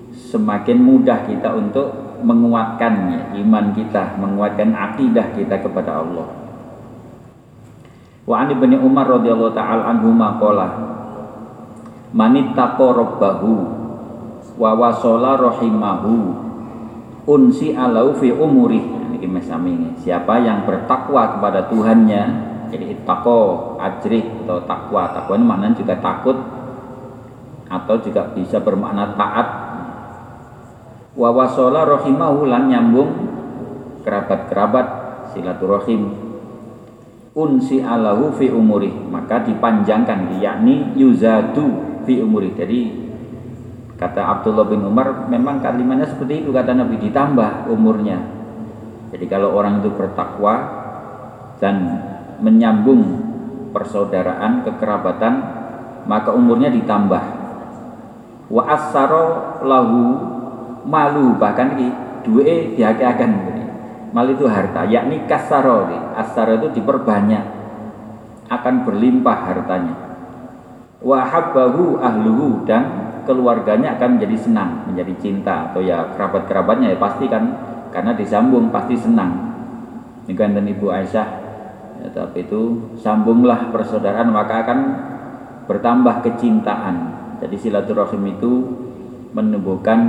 semakin 0.09 0.77
mudah 0.81 1.29
kita 1.29 1.53
untuk 1.53 1.87
menguatkannya 2.19 3.39
iman 3.39 3.71
kita 3.71 4.17
menguatkan 4.19 4.75
akidah 4.75 5.31
kita 5.37 5.61
kepada 5.61 6.03
Allah. 6.03 6.27
Wa 8.27 8.45
ani 8.45 8.57
bin 8.57 8.75
Umar 8.81 9.07
radhiyallahu 9.07 9.55
taala 9.55 9.89
anhu 9.89 10.11
maqala 10.11 10.67
manittaqo 12.11 12.93
rabbahu 12.93 13.53
wa 14.59 14.71
wasala 14.75 15.39
rahimahu 15.39 16.35
unsi 17.29 17.77
alau 17.77 18.17
fi 18.17 18.33
umurih. 18.33 19.13
Ini 19.15 19.27
mesami 19.29 19.93
siapa 20.01 20.41
yang 20.41 20.67
bertakwa 20.67 21.37
kepada 21.37 21.69
Tuhannya 21.69 22.48
jadi 22.69 22.85
ittaqo 22.95 23.75
ajrih 23.81 24.45
atau 24.45 24.63
takwa. 24.63 25.11
Takwa 25.11 25.33
ini 25.35 25.45
maknanya 25.45 25.75
juga 25.77 25.95
takut 25.99 26.37
atau 27.69 27.95
juga 28.01 28.29
bisa 28.33 28.57
bermakna 28.61 29.13
taat. 29.17 29.47
Wa 31.17 31.29
wasala 31.33 31.83
rahimahu 31.83 32.47
lan 32.47 32.69
nyambung 32.69 33.11
kerabat-kerabat 34.05 34.87
silaturahim. 35.35 36.29
Unsi 37.35 37.81
alahu 37.81 38.33
fi 38.37 38.49
umurih. 38.49 38.93
Maka 39.09 39.43
dipanjangkan 39.45 40.39
yakni 40.41 40.93
yuzadu 40.95 42.01
fi 42.05 42.21
umurih. 42.21 42.53
Jadi 42.55 43.09
Kata 43.99 44.23
Abdullah 44.31 44.63
bin 44.63 44.79
Umar, 44.87 45.27
memang 45.27 45.59
kalimatnya 45.59 46.07
seperti 46.07 46.47
itu 46.47 46.55
kata 46.55 46.71
Nabi 46.71 46.95
ditambah 47.03 47.67
umurnya. 47.67 48.15
Jadi 49.11 49.27
kalau 49.27 49.51
orang 49.51 49.83
itu 49.83 49.91
bertakwa 49.91 50.55
dan 51.59 52.07
menyambung 52.39 53.01
persaudaraan, 53.75 54.65
kekerabatan, 54.65 55.33
maka 56.09 56.33
umurnya 56.33 56.73
ditambah. 56.73 57.23
Wa 58.49 58.63
asaro 58.65 59.59
lahu 59.61 59.99
malu 60.87 61.37
bahkan 61.37 61.77
di 61.77 61.87
dua 62.25 62.73
dihakiakan 62.75 63.31
mal 64.09 64.25
itu 64.25 64.49
harta 64.49 64.89
yakni 64.89 65.21
kasaro 65.29 65.85
asaro 66.17 66.57
itu 66.57 66.81
diperbanyak 66.81 67.45
akan 68.49 68.89
berlimpah 68.89 69.37
hartanya 69.45 69.93
wa 70.99 71.23
habbahu 71.23 72.01
ahluhu 72.01 72.65
dan 72.65 73.09
keluarganya 73.23 73.93
akan 73.93 74.17
menjadi 74.17 74.37
senang, 74.41 74.89
menjadi 74.89 75.13
cinta 75.21 75.69
atau 75.69 75.85
ya 75.85 76.01
kerabat-kerabatnya 76.17 76.97
ya 76.97 76.97
pasti 76.97 77.29
kan 77.29 77.45
karena 77.93 78.17
disambung 78.17 78.73
pasti 78.73 78.97
senang. 78.97 79.53
Ini 80.25 80.33
Ibu 80.77 80.87
Aisyah 80.89 81.38
ya, 82.09 82.25
tapi 82.25 82.49
itu 82.49 82.91
sambunglah 82.97 83.69
persaudaraan 83.69 84.33
maka 84.33 84.65
akan 84.65 84.79
bertambah 85.69 86.25
kecintaan. 86.25 86.95
Jadi 87.39 87.55
silaturahim 87.55 88.35
itu 88.35 88.51
menumbuhkan 89.31 89.99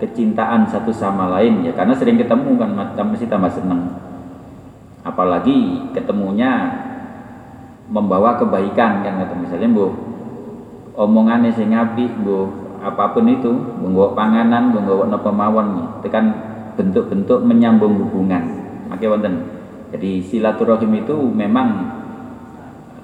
kecintaan 0.00 0.64
satu 0.68 0.92
sama 0.92 1.28
lain 1.36 1.64
ya 1.64 1.72
karena 1.76 1.92
sering 1.92 2.16
ketemu 2.16 2.56
kan 2.56 3.06
mesti 3.12 3.28
tambah 3.28 3.52
senang. 3.52 4.00
Apalagi 5.04 5.92
ketemunya 5.94 6.82
membawa 7.86 8.34
kebaikan 8.40 9.06
kan 9.06 9.22
kata 9.22 9.34
misalnya 9.38 9.70
Bu 9.70 9.86
omongannya 10.96 11.52
sing 11.52 11.76
apik 11.76 12.08
bu 12.24 12.48
apa 12.80 13.12
pun 13.12 13.28
itu 13.28 13.52
nggawa 13.84 14.16
panganan 14.16 14.72
nggawa 14.72 15.12
napa 15.12 15.30
mawon 15.30 16.00
itu 16.00 16.08
kan 16.08 16.32
bentuk-bentuk 16.74 17.44
menyambung 17.44 18.00
hubungan 18.00 18.42
makanya 18.88 19.12
wonten 19.12 19.34
jadi 19.96 20.20
silaturahim 20.28 20.92
itu 21.00 21.16
memang 21.32 21.88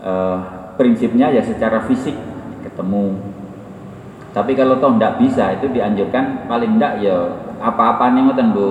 uh, 0.04 0.38
prinsipnya 0.76 1.32
ya 1.32 1.40
secara 1.40 1.88
fisik 1.88 2.12
ketemu. 2.60 3.16
Tapi 4.36 4.52
kalau 4.52 4.76
toh 4.76 4.92
tidak 5.00 5.16
bisa 5.16 5.56
itu 5.56 5.72
dianjurkan 5.72 6.44
paling 6.44 6.76
tidak 6.76 7.00
ya 7.00 7.16
apa-apa 7.64 8.12
nih 8.12 8.22
ngoten 8.28 8.48
bu. 8.52 8.70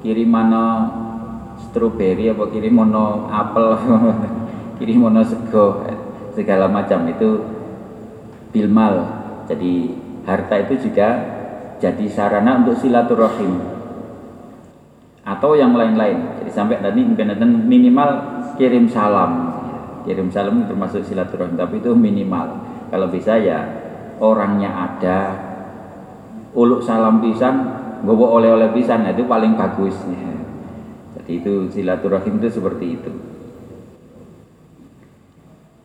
Kirim 0.00 0.32
mana 0.32 0.88
stroberi 1.68 2.32
apa 2.32 2.48
kirim 2.48 2.80
mana 2.80 3.28
apel 3.28 3.76
kirim 4.80 5.04
mana 5.04 5.20
sego 5.20 5.84
segala 6.32 6.64
macam 6.64 7.12
itu 7.12 7.44
bilmal. 8.56 9.04
Jadi 9.52 9.92
harta 10.24 10.64
itu 10.64 10.88
juga 10.88 11.08
jadi 11.76 12.08
sarana 12.08 12.64
untuk 12.64 12.80
silaturahim. 12.80 13.60
Atau 15.28 15.60
yang 15.60 15.76
lain-lain 15.76 16.37
jadi 16.48 16.56
sampai 16.56 16.80
tadi 16.80 17.04
minimal 17.04 18.10
kirim 18.56 18.88
salam. 18.88 19.52
Kirim 20.08 20.32
salam 20.32 20.64
termasuk 20.64 21.04
silaturahim 21.04 21.60
tapi 21.60 21.84
itu 21.84 21.92
minimal. 21.92 22.64
Kalau 22.88 23.12
bisa 23.12 23.36
ya 23.36 23.68
orangnya 24.16 24.72
ada 24.72 25.18
uluk 26.56 26.80
salam 26.80 27.20
pisan 27.20 27.68
gowo 28.00 28.40
oleh-oleh 28.40 28.72
pisan 28.72 29.04
nah, 29.04 29.12
itu 29.12 29.28
paling 29.28 29.52
bagus 29.60 29.92
jadi 31.28 31.44
itu 31.44 31.68
silaturahim 31.68 32.40
itu 32.40 32.48
seperti 32.48 32.96
itu. 32.96 33.12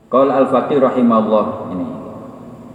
Qala 0.08 0.40
al-faqih 0.40 0.80
rahimahullah 0.80 1.46
ini. 1.76 1.88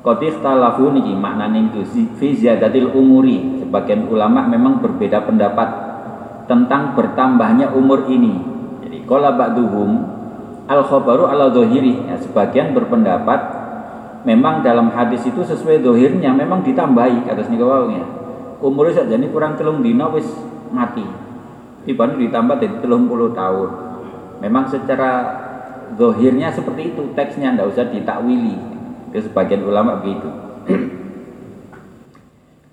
Qad 0.05 0.21
ikhtalafu 0.21 0.93
niki 0.93 1.17
maknane 1.17 1.73
itu 1.73 1.81
fi 2.21 2.29
ziyadatil 2.37 2.93
umuri. 2.93 3.65
Sebagian 3.65 4.13
ulama 4.13 4.45
memang 4.45 4.85
berbeda 4.85 5.25
pendapat 5.25 5.88
tentang 6.49 6.97
bertambahnya 6.97 7.71
umur 7.77 8.09
ini. 8.09 8.41
Jadi 8.83 9.05
qala 9.05 9.37
ba'duhum 9.37 9.91
al 10.67 10.83
khabaru 10.83 11.29
ala 11.29 11.53
dhahiri. 11.53 12.09
Ya, 12.09 12.17
sebagian 12.19 12.73
berpendapat 12.73 13.41
memang 14.25 14.65
dalam 14.65 14.91
hadis 14.91 15.23
itu 15.29 15.45
sesuai 15.45 15.85
dohirnya 15.85 16.33
memang 16.33 16.65
ditambahi 16.65 17.29
atas 17.29 17.47
nika 17.53 17.87
ya. 17.93 18.05
Umur 18.59 18.91
saja 18.91 19.15
ini 19.15 19.31
kurang 19.31 19.55
telung 19.55 19.85
dina 19.85 20.11
wis 20.11 20.27
mati. 20.75 21.05
Tiba 21.87 22.11
ditambah 22.11 22.59
jadi 22.59 22.77
telung 22.83 23.07
puluh 23.07 23.31
tahun. 23.31 23.71
Memang 24.43 24.67
secara 24.67 25.11
dohirnya 25.95 26.51
seperti 26.51 26.97
itu 26.97 27.15
teksnya 27.15 27.55
ndak 27.55 27.73
usah 27.73 27.89
ditakwili 27.89 28.59
itu 29.09 29.25
sebagian 29.25 29.65
ulama 29.65 30.01
begitu. 30.05 30.29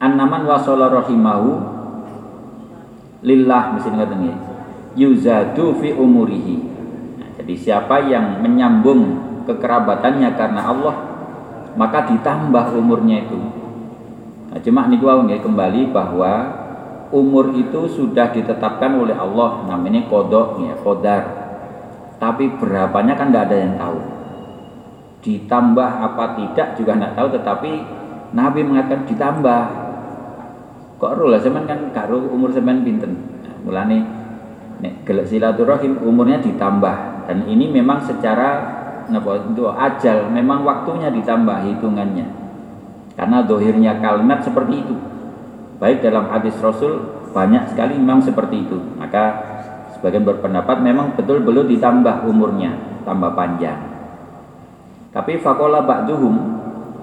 An-naman 0.05 0.43
wasala 0.43 0.91
rahimahu 0.91 1.51
lillah 3.25 3.73
mesti 3.73 3.89
ngaten 3.89 4.21
ya. 4.29 4.35
Yuzadu 4.95 5.81
fi 5.81 5.91
umurihi. 5.91 6.57
Nah, 7.19 7.29
jadi 7.41 7.53
siapa 7.57 8.05
yang 8.05 8.39
menyambung 8.39 9.19
kekerabatannya 9.49 10.29
karena 10.37 10.61
Allah 10.61 10.95
maka 11.75 12.07
ditambah 12.07 12.71
umurnya 12.77 13.27
itu. 13.27 13.39
Nah, 14.53 14.59
cuma 14.63 14.87
niku 14.87 15.11
ya 15.27 15.41
kembali 15.41 15.91
bahwa 15.91 16.33
umur 17.11 17.51
itu 17.57 17.89
sudah 17.91 18.31
ditetapkan 18.31 18.95
oleh 18.95 19.17
Allah 19.17 19.67
namanya 19.67 20.07
kodok 20.07 20.63
ya 20.63 20.77
kodar. 20.79 21.23
Tapi 22.15 22.55
berapanya 22.55 23.19
kan 23.19 23.33
tidak 23.33 23.51
ada 23.51 23.57
yang 23.59 23.75
tahu 23.75 24.15
ditambah 25.25 25.89
apa 26.05 26.37
tidak 26.37 26.77
juga 26.77 26.93
tidak 26.93 27.17
tahu 27.17 27.27
tetapi 27.33 27.71
Nabi 28.37 28.61
mengatakan 28.61 29.09
ditambah 29.09 29.61
kok 30.95 31.11
lah 31.27 31.41
semen 31.43 31.67
kan 31.67 31.91
karo 31.91 32.23
umur 32.31 32.51
semen 32.55 32.81
pinten? 32.87 33.15
Nah, 33.43 33.55
mulane 33.67 33.97
nek 34.79 35.03
gelek 35.03 35.27
silaturahim 35.27 35.99
umurnya 36.03 36.39
ditambah. 36.39 37.27
Dan 37.27 37.49
ini 37.49 37.67
memang 37.71 38.05
secara 38.05 38.49
napa 39.09 39.41
itu 39.41 39.65
ajal 39.65 40.29
memang 40.31 40.63
waktunya 40.63 41.11
ditambah 41.11 41.57
hitungannya. 41.67 42.27
Karena 43.15 43.43
dohirnya 43.43 43.99
kalimat 44.03 44.43
seperti 44.43 44.73
itu. 44.83 44.95
Baik 45.79 46.03
dalam 46.03 46.31
hadis 46.31 46.55
Rasul 46.59 46.99
banyak 47.35 47.71
sekali 47.71 47.99
memang 47.99 48.23
seperti 48.23 48.63
itu. 48.67 48.77
Maka 48.95 49.23
sebagian 49.95 50.23
berpendapat 50.23 50.79
memang 50.83 51.15
betul 51.15 51.43
belum 51.43 51.67
ditambah 51.67 52.27
umurnya 52.27 52.75
tambah 53.07 53.31
panjang. 53.37 53.79
Tapi 55.15 55.39
fakola 55.39 55.87
ba'duhum 55.87 56.35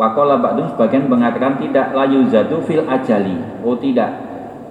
Fakola 0.02 0.35
ba'duhum 0.35 0.75
sebagian 0.75 1.06
mengatakan 1.06 1.62
tidak 1.62 1.94
layu 1.94 2.26
zatu 2.26 2.59
fil 2.66 2.82
ajali. 2.90 3.38
Oh 3.62 3.78
tidak. 3.78 4.11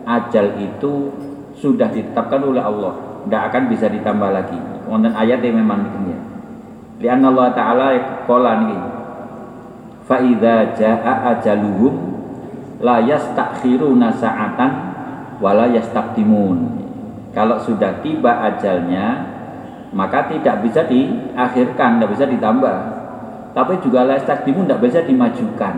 Ajal 0.04 0.60
itu 0.60 1.08
sudah 1.56 1.88
ditetapkan 1.88 2.44
oleh 2.44 2.60
Allah. 2.60 3.24
Tidak 3.24 3.42
akan 3.48 3.64
bisa 3.72 3.88
ditambah 3.88 4.28
lagi. 4.28 4.60
Kemudian 4.84 5.16
ayat 5.16 5.40
yang 5.40 5.64
memang 5.64 5.88
ini. 6.04 6.20
Lian 7.00 7.24
Allah 7.24 7.48
Ta'ala 7.56 7.88
kola 8.28 8.60
ini. 8.60 8.76
Fa'idha 10.04 10.76
ja'a 10.76 11.40
ajaluhum 11.40 12.12
La 12.84 13.00
yastakhiruna 13.00 14.12
sa'atan 14.12 14.72
Wala 15.40 15.70
yastakdimun 15.70 16.58
Kalau 17.32 17.56
sudah 17.62 18.04
tiba 18.04 18.36
ajalnya 18.52 19.32
maka 19.92 20.32
tidak 20.32 20.64
bisa 20.64 20.88
diakhirkan, 20.88 22.00
tidak 22.00 22.10
bisa 22.16 22.26
ditambah 22.28 23.01
tapi 23.52 23.80
juga 23.84 24.08
layak 24.08 24.24
takdimu 24.28 24.64
tidak 24.66 24.80
bisa 24.84 25.00
dimajukan. 25.04 25.74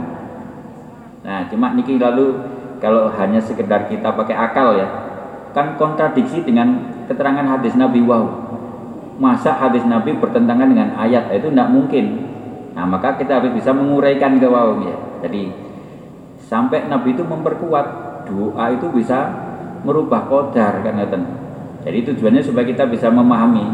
Nah 1.24 1.48
cuma 1.50 1.74
niki 1.74 1.98
lalu 1.98 2.38
kalau 2.84 3.10
hanya 3.16 3.40
sekedar 3.40 3.88
kita 3.88 4.14
pakai 4.14 4.36
akal 4.36 4.76
ya 4.76 4.88
kan 5.54 5.78
kontradiksi 5.78 6.42
dengan 6.44 6.82
keterangan 7.10 7.46
hadis 7.58 7.74
Nabi. 7.78 8.02
Wow 8.04 8.26
masa 9.18 9.54
hadis 9.54 9.86
Nabi 9.86 10.18
bertentangan 10.18 10.68
dengan 10.70 10.98
ayat? 10.98 11.30
Itu 11.34 11.54
tidak 11.54 11.70
mungkin. 11.70 12.06
Nah 12.74 12.86
maka 12.90 13.16
kita 13.18 13.40
harus 13.42 13.54
bisa 13.54 13.70
menguraikan 13.70 14.42
ke 14.42 14.48
wow 14.50 14.78
ya. 14.82 14.98
Jadi 15.26 15.54
sampai 16.38 16.90
Nabi 16.90 17.16
itu 17.16 17.24
memperkuat 17.24 17.86
doa 18.28 18.66
itu 18.74 18.88
bisa 18.92 19.32
merubah 19.84 20.26
kodar 20.32 20.80
kan 20.84 20.96
jadi 21.84 22.00
tujuannya 22.08 22.40
supaya 22.40 22.64
kita 22.64 22.88
bisa 22.88 23.12
memahami 23.12 23.68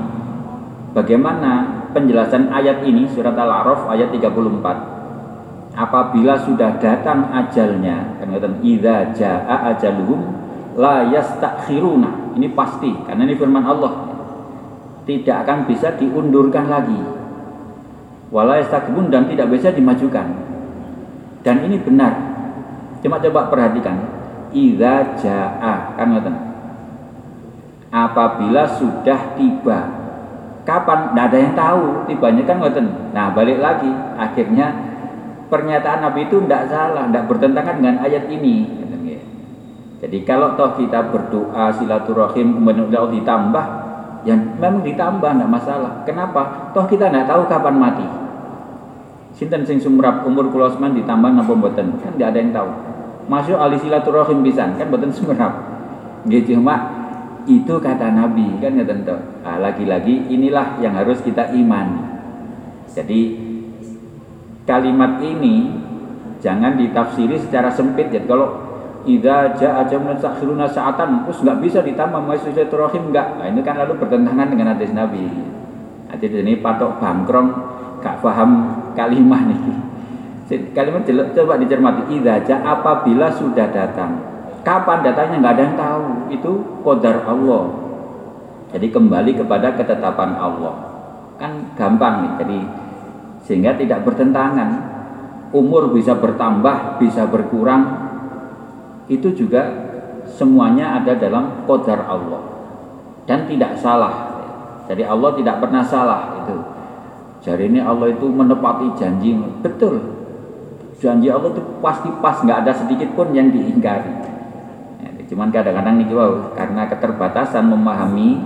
bagaimana 0.98 1.79
penjelasan 1.92 2.50
ayat 2.54 2.86
ini 2.86 3.10
surat 3.12 3.34
Al-A'raf 3.34 3.90
ayat 3.90 4.14
34 4.14 5.76
apabila 5.76 6.34
sudah 6.44 6.76
datang 6.82 7.30
ajalnya 7.32 8.20
kan 8.20 8.54
idza 8.66 9.16
jaa 9.16 9.74
ajaluhum 9.74 10.20
la 10.80 11.08
yastakhiruna. 11.10 12.36
Ini 12.40 12.48
pasti 12.56 12.92
karena 13.04 13.28
ini 13.28 13.36
firman 13.36 13.66
Allah. 13.66 13.94
Tidak 15.04 15.38
akan 15.46 15.66
bisa 15.66 15.98
diundurkan 15.98 16.70
lagi. 16.70 17.02
Wala 18.30 18.62
yastakbun 18.62 19.10
dan 19.10 19.26
tidak 19.26 19.50
bisa 19.50 19.74
dimajukan. 19.74 20.28
Dan 21.42 21.66
ini 21.66 21.82
benar. 21.82 22.14
Cuma 23.02 23.18
coba 23.18 23.50
perhatikan. 23.50 23.98
Idza 24.54 25.18
jaa 25.18 25.98
kan 25.98 26.08
ngoten 26.14 26.50
apabila 27.90 28.70
sudah 28.78 29.34
tiba 29.34 29.99
kapan 30.70 31.18
tidak 31.18 31.26
ada 31.34 31.38
yang 31.42 31.54
tahu 31.58 31.86
tibanya 32.06 32.44
kan 32.46 32.62
ngoten 32.62 32.86
nah 33.10 33.34
balik 33.34 33.58
lagi 33.58 33.90
akhirnya 34.22 34.90
pernyataan 35.50 36.00
Nabi 36.06 36.30
itu 36.30 36.38
tidak 36.46 36.70
salah, 36.70 37.10
tidak 37.10 37.26
bertentangan 37.26 37.82
dengan 37.82 37.96
ayat 38.06 38.30
ini. 38.30 38.56
Jadi 40.00 40.24
kalau 40.24 40.56
toh 40.56 40.80
kita 40.80 41.12
berdoa 41.12 41.76
silaturahim 41.76 42.56
kemudian 42.56 42.88
ditambah, 43.20 43.66
ya 44.24 44.32
memang 44.32 44.80
ditambah 44.80 45.28
tidak 45.28 45.50
masalah. 45.52 45.92
Kenapa? 46.08 46.72
Toh 46.72 46.88
kita 46.88 47.12
tidak 47.12 47.28
tahu 47.28 47.44
kapan 47.52 47.76
mati. 47.76 48.08
Sinten 49.36 49.68
sing 49.68 49.84
sumrap 49.84 50.24
umur 50.24 50.48
kulosman 50.56 50.96
ditambah 50.96 51.36
napa 51.36 51.52
mboten? 51.52 52.00
Kan 52.00 52.16
tidak 52.16 52.32
ada 52.32 52.40
yang 52.40 52.52
tahu. 52.56 52.70
Masuk 53.28 53.60
ali 53.60 53.76
silaturahim 53.76 54.40
pisan 54.40 54.80
kan 54.80 54.88
mboten 54.88 55.12
sumrap. 55.12 55.68
Gitu 56.32 56.56
cuma 56.56 56.99
itu 57.50 57.82
kata 57.82 58.14
Nabi 58.14 58.62
kan 58.62 58.78
ya 58.78 58.86
tentu. 58.86 59.18
Nah, 59.42 59.58
lagi-lagi 59.58 60.30
inilah 60.30 60.78
yang 60.86 60.94
harus 60.94 61.18
kita 61.26 61.50
imani. 61.50 61.98
Jadi 62.94 63.22
kalimat 64.70 65.18
ini 65.26 65.74
jangan 66.46 66.78
ditafsiri 66.78 67.42
secara 67.42 67.74
sempit. 67.74 68.14
Jadi 68.14 68.30
kalau 68.30 68.70
Ida 69.10 69.58
jaa 69.58 69.82
jamnun 69.90 70.20
sakhiruna 70.22 70.70
sa'atan 70.70 71.26
terus 71.26 71.40
nggak 71.42 71.60
bisa 71.64 71.80
ditambah 71.80 72.20
maisulaturahim 72.20 73.10
enggak 73.10 73.40
nah 73.40 73.48
ini 73.48 73.64
kan 73.64 73.80
lalu 73.80 73.96
bertentangan 73.96 74.52
dengan 74.52 74.76
hadis 74.76 74.92
Nabi. 74.94 75.24
Hadis 76.12 76.30
ini 76.36 76.60
patok 76.60 77.00
bangkrong 77.00 77.50
gak 78.04 78.20
paham 78.20 78.52
kalimat 78.94 79.48
nih 79.48 79.62
kalimat 80.76 81.08
coba 81.08 81.56
dicermati. 81.58 82.12
Ida 82.12 82.44
jaa 82.44 82.60
apabila 82.60 83.32
sudah 83.32 83.72
datang 83.72 84.29
kapan 84.64 85.00
datangnya? 85.04 85.38
Nggak 85.42 85.54
ada 85.56 85.64
yang 85.64 85.78
tahu. 85.78 86.06
Itu 86.34 86.52
kodar 86.84 87.24
Allah. 87.26 87.64
Jadi 88.70 88.88
kembali 88.94 89.32
kepada 89.38 89.74
ketetapan 89.74 90.38
Allah. 90.38 90.76
Kan 91.42 91.74
gampang 91.74 92.16
nih. 92.26 92.34
Jadi 92.44 92.60
sehingga 93.46 93.74
tidak 93.76 94.06
bertentangan. 94.06 94.98
Umur 95.50 95.90
bisa 95.90 96.14
bertambah 96.14 97.02
bisa 97.02 97.26
berkurang. 97.26 98.10
Itu 99.10 99.34
juga 99.34 99.66
semuanya 100.30 101.02
ada 101.02 101.18
dalam 101.18 101.66
kodar 101.66 102.06
Allah. 102.06 102.42
Dan 103.26 103.50
tidak 103.50 103.78
salah. 103.82 104.30
Jadi 104.86 105.02
Allah 105.06 105.34
tidak 105.34 105.58
pernah 105.58 105.82
salah. 105.82 106.46
Itu. 106.46 106.58
Jadi 107.42 107.74
ini 107.74 107.80
Allah 107.82 108.14
itu 108.14 108.30
menepati 108.30 108.94
janji. 108.94 109.34
Betul. 109.66 109.98
Janji 111.02 111.34
Allah 111.34 111.50
itu 111.50 111.62
pasti 111.82 112.10
pas. 112.22 112.38
Nggak 112.46 112.60
ada 112.68 112.74
sedikit 112.78 113.10
pun 113.18 113.34
yang 113.34 113.50
diingkari 113.50 114.30
cuman 115.30 115.54
kadang-kadang 115.54 116.02
nih 116.02 116.10
wow, 116.10 116.58
karena 116.58 116.90
keterbatasan 116.90 117.70
memahami 117.70 118.42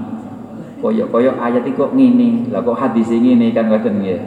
koyok-koyok 0.84 1.40
ayat 1.40 1.64
kok 1.64 1.96
ngini 1.96 2.52
lah 2.52 2.60
kok 2.60 2.76
hadis 2.76 3.08
ini 3.08 3.56
kan 3.56 3.72
ngoten 3.72 4.04
ya 4.04 4.20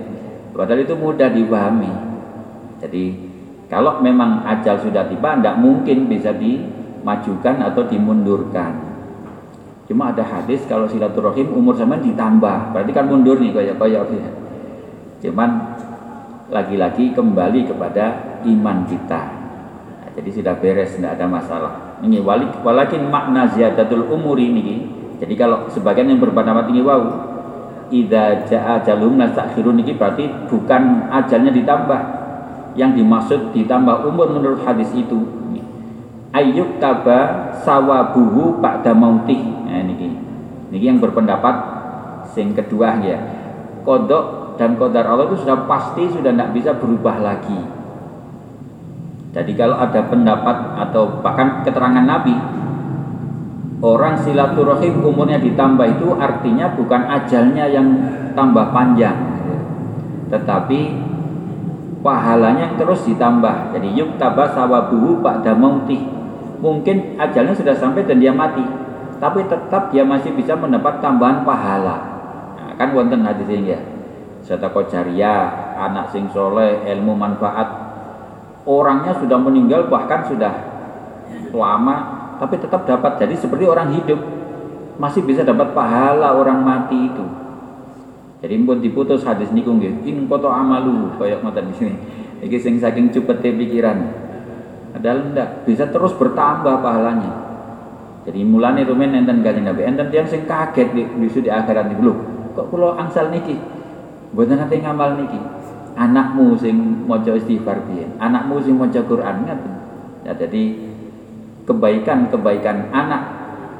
Padahal 0.56 0.80
itu 0.82 0.96
mudah 0.96 1.28
dipahami. 1.28 1.92
Jadi 2.80 3.04
kalau 3.68 4.00
memang 4.00 4.40
ajal 4.48 4.80
sudah 4.80 5.04
tiba, 5.04 5.36
tidak 5.36 5.60
mungkin 5.60 6.08
bisa 6.08 6.32
dimajukan 6.32 7.60
atau 7.60 7.84
dimundurkan. 7.84 8.96
Cuma 9.86 10.10
ada 10.10 10.24
hadis 10.24 10.64
kalau 10.66 10.88
silaturahim 10.88 11.52
umur 11.52 11.76
zaman 11.76 12.02
ditambah, 12.02 12.74
berarti 12.74 12.90
kan 12.90 13.06
mundur 13.06 13.38
nih 13.38 13.54
kayak 13.54 13.78
ya. 13.78 14.32
Cuman 15.22 15.78
lagi-lagi 16.50 17.14
kembali 17.14 17.70
kepada 17.70 18.40
iman 18.42 18.82
kita. 18.88 19.22
Nah, 20.02 20.10
jadi 20.18 20.30
sudah 20.32 20.54
beres, 20.58 20.96
tidak 20.98 21.20
ada 21.20 21.26
masalah. 21.30 21.85
Ini 22.04 22.20
walik, 22.20 22.60
walakin 22.60 23.08
makna 23.08 23.48
ziyadatul 23.48 24.04
umuri 24.12 24.52
ini. 24.52 24.84
Jadi 25.16 25.32
kalau 25.32 25.64
sebagian 25.72 26.12
yang 26.12 26.20
berpendapat 26.20 26.68
ini 26.68 26.84
wow, 26.84 27.00
Ida 27.88 28.44
jaa 28.44 28.82
jalum 28.82 29.16
nastakhirun 29.16 29.80
ini 29.80 29.96
berarti 29.96 30.28
bukan 30.50 31.08
ajalnya 31.08 31.54
ditambah. 31.54 32.00
Yang 32.76 33.00
dimaksud 33.00 33.40
ditambah 33.56 34.04
umur 34.04 34.36
menurut 34.36 34.60
hadis 34.66 34.92
itu. 34.92 35.24
Ayyuk 36.36 36.76
taba 36.76 37.48
sawabuhu 37.64 38.60
ba'da 38.60 38.92
mautih. 38.92 39.40
Nah 39.64 39.80
ini 39.80 40.12
ini 40.68 40.76
yang 40.76 41.00
berpendapat 41.00 41.56
sing 42.36 42.52
kedua 42.52 43.00
ya. 43.00 43.16
Kodok 43.88 44.58
dan 44.60 44.76
kodar 44.76 45.08
Allah 45.08 45.32
itu 45.32 45.40
sudah 45.40 45.64
pasti 45.64 46.10
sudah 46.12 46.32
tidak 46.34 46.52
bisa 46.52 46.76
berubah 46.76 47.16
lagi 47.22 47.85
jadi 49.36 49.52
kalau 49.52 49.76
ada 49.76 50.00
pendapat 50.08 50.56
atau 50.80 51.20
bahkan 51.20 51.60
keterangan 51.60 52.08
Nabi 52.08 52.32
orang 53.84 54.16
silaturahim 54.24 55.04
umurnya 55.04 55.36
ditambah 55.36 56.00
itu 56.00 56.16
artinya 56.16 56.72
bukan 56.72 57.04
ajalnya 57.04 57.68
yang 57.68 57.84
tambah 58.32 58.72
panjang. 58.72 59.16
Tetapi 60.32 60.80
pahalanya 62.00 62.80
terus 62.80 63.04
ditambah. 63.04 63.76
Jadi 63.76 63.88
yuk 63.92 64.16
tabah 64.16 64.56
sawabuhu 64.56 65.20
ba'da 65.20 65.52
mautih. 65.52 66.00
Mungkin 66.56 67.20
ajalnya 67.20 67.52
sudah 67.52 67.76
sampai 67.76 68.08
dan 68.08 68.16
dia 68.16 68.32
mati 68.32 68.64
tapi 69.16 69.44
tetap 69.48 69.92
dia 69.92 70.04
masih 70.04 70.32
bisa 70.32 70.56
mendapat 70.56 71.00
tambahan 71.00 71.44
pahala. 71.44 71.96
Nah, 72.56 72.72
kan 72.76 72.92
wonten 72.92 73.24
hadis 73.24 73.48
ini 73.48 73.76
ya. 73.76 73.80
Sedekah 74.44 74.88
jariah 74.88 75.76
anak 75.76 76.12
sing 76.12 76.28
soleh 76.32 76.84
ilmu 76.84 77.16
manfaat 77.16 77.85
orangnya 78.66 79.14
sudah 79.16 79.38
meninggal 79.38 79.86
bahkan 79.86 80.26
sudah 80.26 80.52
lama 81.54 81.96
tapi 82.36 82.60
tetap 82.60 82.84
dapat. 82.84 83.16
Jadi 83.22 83.34
seperti 83.38 83.64
orang 83.64 83.96
hidup 83.96 84.20
masih 85.00 85.24
bisa 85.24 85.46
dapat 85.46 85.72
pahala 85.72 86.36
orang 86.36 86.60
mati 86.60 87.08
itu. 87.08 87.24
Jadi 88.44 88.52
pun 88.68 88.78
diputus 88.84 89.24
hadis 89.24 89.48
niku 89.54 89.72
nggih. 89.72 90.04
In 90.04 90.28
koto 90.28 90.52
amalu 90.52 91.16
kayak 91.16 91.40
ngoten 91.40 91.72
di 91.72 91.74
sini. 91.78 91.94
Iki 92.44 92.58
sing 92.60 92.74
saking 92.76 93.08
cepete 93.08 93.48
pikiran. 93.56 93.96
Padahal 94.92 95.32
ndak 95.32 95.64
bisa 95.64 95.88
terus 95.88 96.12
bertambah 96.12 96.84
pahalanya. 96.84 97.32
Jadi 98.28 98.42
mulane 98.44 98.84
rumen 98.84 99.16
enten 99.16 99.40
kanjeng 99.40 99.64
Nabi. 99.64 99.88
Enten 99.88 100.12
tiyang 100.12 100.28
sing 100.28 100.44
kaget 100.44 100.92
di, 100.92 101.02
di, 101.08 101.48
akhirat 101.48 101.88
niku. 101.88 102.12
Lho 102.12 102.14
kok 102.52 102.66
kula 102.68 103.00
angsal 103.00 103.32
niki? 103.32 103.56
Mboten 104.36 104.60
nate 104.60 104.76
ngamal 104.84 105.16
niki 105.16 105.40
anakmu 105.96 106.54
sing 106.60 107.08
maca 107.08 107.32
istighfar 107.32 107.88
piye? 107.88 108.06
Anakmu 108.20 108.60
sing 108.62 108.76
maca 108.76 109.00
Quran 109.02 109.48
ngaten? 109.48 109.72
Ya 110.28 110.32
jadi 110.36 110.62
kebaikan-kebaikan 111.66 112.94
anak 112.94 113.22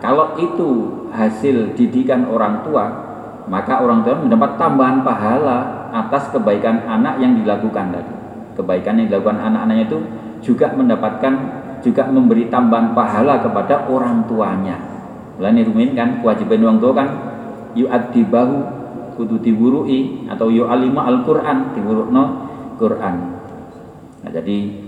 kalau 0.03 0.35
itu 0.41 0.69
hasil 1.15 1.77
didikan 1.79 2.27
orang 2.27 2.67
tua 2.67 2.85
maka 3.47 3.79
orang 3.79 4.03
tua 4.03 4.19
mendapat 4.19 4.59
tambahan 4.59 5.07
pahala 5.07 5.89
atas 5.95 6.35
kebaikan 6.35 6.83
anak 6.83 7.23
yang 7.23 7.39
dilakukan 7.39 7.95
tadi. 7.95 8.15
Kebaikan 8.59 8.99
yang 8.99 9.07
dilakukan 9.07 9.39
anak-anaknya 9.39 9.85
itu 9.87 9.99
juga 10.43 10.75
mendapatkan 10.75 11.33
juga 11.85 12.11
memberi 12.11 12.51
tambahan 12.51 12.91
pahala 12.97 13.39
kepada 13.39 13.87
orang 13.87 14.27
tuanya. 14.27 14.77
Mulai 15.39 15.63
rumin 15.63 15.93
kan 15.95 16.19
kewajiban 16.25 16.65
orang 16.65 16.81
tua 16.81 16.93
kan 16.97 17.09
yu'adibahu 17.77 18.76
kudu 19.17 19.41
diwurui 19.41 20.29
atau 20.29 20.53
yu'alima 20.53 21.09
al-Quran 21.09 21.73
diwurukno 21.75 22.25
Quran 22.77 23.17
nah 24.23 24.31
jadi 24.31 24.87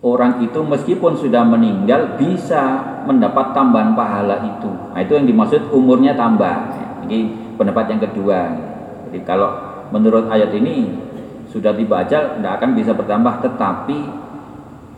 orang 0.00 0.40
itu 0.40 0.60
meskipun 0.64 1.16
sudah 1.16 1.44
meninggal 1.44 2.16
bisa 2.16 2.80
mendapat 3.04 3.52
tambahan 3.52 3.92
pahala 3.92 4.40
itu. 4.44 4.70
Nah, 4.92 5.00
itu 5.00 5.12
yang 5.12 5.28
dimaksud 5.28 5.68
umurnya 5.72 6.16
tambah. 6.16 6.72
Ini 7.04 7.18
pendapat 7.60 7.84
yang 7.92 8.00
kedua. 8.08 8.40
Jadi 9.08 9.20
kalau 9.28 9.52
menurut 9.92 10.32
ayat 10.32 10.52
ini 10.56 10.88
sudah 11.50 11.74
dibaca 11.74 12.38
tidak 12.38 12.52
akan 12.60 12.70
bisa 12.72 12.94
bertambah 12.96 13.44
tetapi 13.44 13.98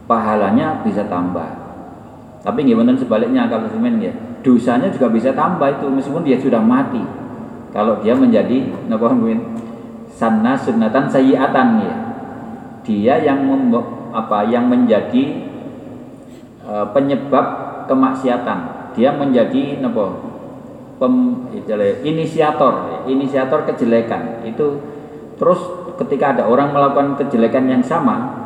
pahalanya 0.06 0.84
bisa 0.86 1.02
tambah. 1.10 1.48
Tapi 2.42 2.66
gimana 2.66 2.94
sebaliknya 2.98 3.46
kalau 3.46 3.70
semen 3.70 4.02
ya, 4.02 4.12
dosanya 4.42 4.90
juga 4.90 5.10
bisa 5.10 5.30
tambah 5.30 5.78
itu 5.78 5.86
meskipun 5.90 6.22
dia 6.26 6.38
sudah 6.38 6.58
mati. 6.58 7.02
Kalau 7.72 8.04
dia 8.04 8.12
menjadi 8.12 8.68
napa 8.86 9.08
sana 10.12 10.52
sunatan 10.54 11.08
sayiatan 11.08 11.68
ya. 11.80 11.94
Dia 12.84 13.14
yang 13.24 13.48
apa 14.12 14.44
yang 14.44 14.68
menjadi 14.68 15.48
uh, 16.68 16.86
penyebab 16.92 17.46
kemaksiatan. 17.88 18.92
Dia 18.92 19.16
menjadi 19.16 19.80
napa 19.80 20.20
pem, 21.00 21.48
inisiator, 22.04 23.04
inisiator 23.08 23.64
kejelekan. 23.72 24.44
Itu 24.44 24.84
terus 25.40 25.58
ketika 25.96 26.36
ada 26.36 26.44
orang 26.44 26.76
melakukan 26.76 27.16
kejelekan 27.24 27.72
yang 27.72 27.82
sama, 27.82 28.42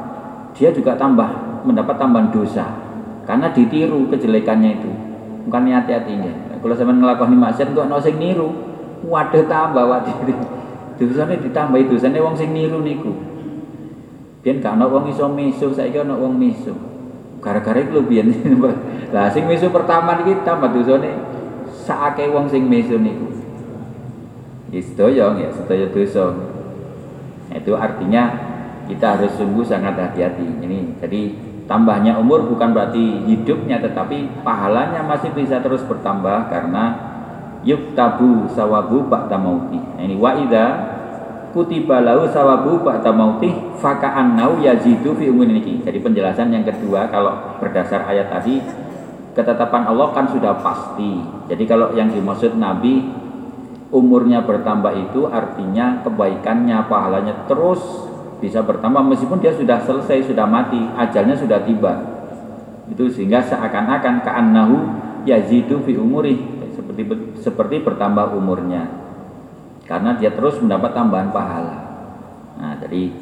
dia 0.55 0.71
juga 0.71 0.95
tambah 0.95 1.29
mendapat 1.67 1.99
tambahan 1.99 2.31
dosa 2.31 2.87
karena 3.27 3.51
ditiru 3.51 4.07
kejelekannya 4.09 4.81
itu 4.81 4.91
bukan 5.51 5.67
hati-hatinya 5.69 6.59
kalau 6.63 6.75
sama 6.79 6.95
ngelakukan 6.95 7.35
maksiat 7.35 7.75
kok 7.75 7.87
no 7.91 7.99
sing 7.99 8.17
niru 8.17 8.76
waduh 9.05 9.45
tambah 9.45 9.85
waduh. 9.85 10.17
Dosanya 10.97 11.37
ditambah 11.37 11.77
dosanya 11.93 12.25
wong 12.25 12.37
sing 12.39 12.57
niru 12.57 12.81
niku. 12.81 13.13
Biar 14.41 14.63
gak 14.63 14.81
ono 14.81 14.87
wong 14.89 15.05
iso 15.13 15.29
misu 15.29 15.75
saya 15.75 15.93
ono 16.01 16.17
wong 16.17 16.39
misu 16.39 16.97
gara-gara 17.47 17.79
itu 17.79 18.03
biar 18.03 18.27
lah 19.15 19.31
sing 19.31 19.47
misu 19.47 19.71
pertama 19.71 20.19
niki 20.19 20.43
tambah 20.43 20.73
dosane 20.73 21.15
saake 21.87 22.27
wong 22.33 22.49
sing 22.49 22.65
misu 22.65 22.97
niku. 22.99 23.29
Itu 24.75 25.07
ya 25.13 25.31
ya 25.37 25.53
sedaya 25.53 25.87
dosa. 25.93 26.35
Itu 27.55 27.79
artinya 27.79 28.35
kita 28.91 29.19
harus 29.19 29.33
sungguh 29.39 29.63
sangat 29.63 29.95
hati-hati. 29.95 30.47
Ini 30.67 30.99
jadi 30.99 31.23
tambahnya 31.71 32.19
umur 32.19 32.47
bukan 32.47 32.75
berarti 32.75 33.27
hidupnya 33.27 33.83
tetapi 33.83 34.43
pahalanya 34.43 35.03
masih 35.07 35.35
bisa 35.35 35.59
terus 35.63 35.83
bertambah 35.87 36.51
karena 36.51 37.06
yuktabu 37.67 38.47
sawabu 38.55 39.11
ba'da 39.11 39.35
mauti 39.35 39.83
ini 39.99 40.15
wa 40.15 40.39
idza 40.39 40.95
kutiba 41.51 41.99
lahu 41.99 42.31
sawabu 42.31 42.87
ba'da 42.87 43.11
mauti 43.11 43.51
faka'annau 43.83 44.63
yazidu 44.63 45.19
fi 45.19 45.27
umur 45.27 45.51
ini 45.51 45.83
jadi 45.83 45.99
penjelasan 45.99 46.55
yang 46.55 46.63
kedua 46.63 47.11
kalau 47.11 47.59
berdasar 47.59 48.07
ayat 48.07 48.31
tadi 48.31 48.87
ketetapan 49.37 49.85
Allah 49.85 50.17
kan 50.17 50.25
sudah 50.33 50.57
pasti. 50.65 51.21
Jadi 51.53 51.69
kalau 51.69 51.93
yang 51.93 52.09
dimaksud 52.09 52.57
Nabi 52.57 53.05
umurnya 53.93 54.43
bertambah 54.43 54.97
itu 54.97 55.29
artinya 55.29 56.01
kebaikannya 56.03 56.89
pahalanya 56.89 57.45
terus 57.45 57.79
bisa 58.41 58.65
bertambah 58.65 59.05
meskipun 59.13 59.39
dia 59.39 59.53
sudah 59.53 59.85
selesai 59.85 60.33
sudah 60.33 60.49
mati 60.49 60.81
ajalnya 60.97 61.37
sudah 61.37 61.61
tiba. 61.69 61.93
Itu 62.89 63.13
sehingga 63.13 63.45
seakan-akan 63.45 64.25
ka'annahu 64.25 64.77
yazidu 65.29 65.85
fi 65.85 65.93
umuri 66.01 66.56
seperti 66.97 67.45
seperti 67.45 67.77
bertambah 67.85 68.33
umurnya 68.33 68.89
karena 69.85 70.17
dia 70.17 70.33
terus 70.33 70.57
mendapat 70.59 70.97
tambahan 70.97 71.31
pahala 71.31 71.77
nah 72.57 72.73
jadi 72.81 73.13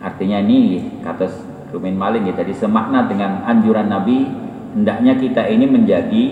artinya 0.00 0.40
ini 0.40 1.02
kata 1.04 1.28
Rumin 1.68 2.00
Maling 2.00 2.32
ya 2.32 2.34
jadi 2.40 2.56
semakna 2.56 3.04
dengan 3.04 3.44
anjuran 3.44 3.92
Nabi 3.92 4.24
hendaknya 4.72 5.20
kita 5.20 5.44
ini 5.44 5.68
menjadi 5.68 6.24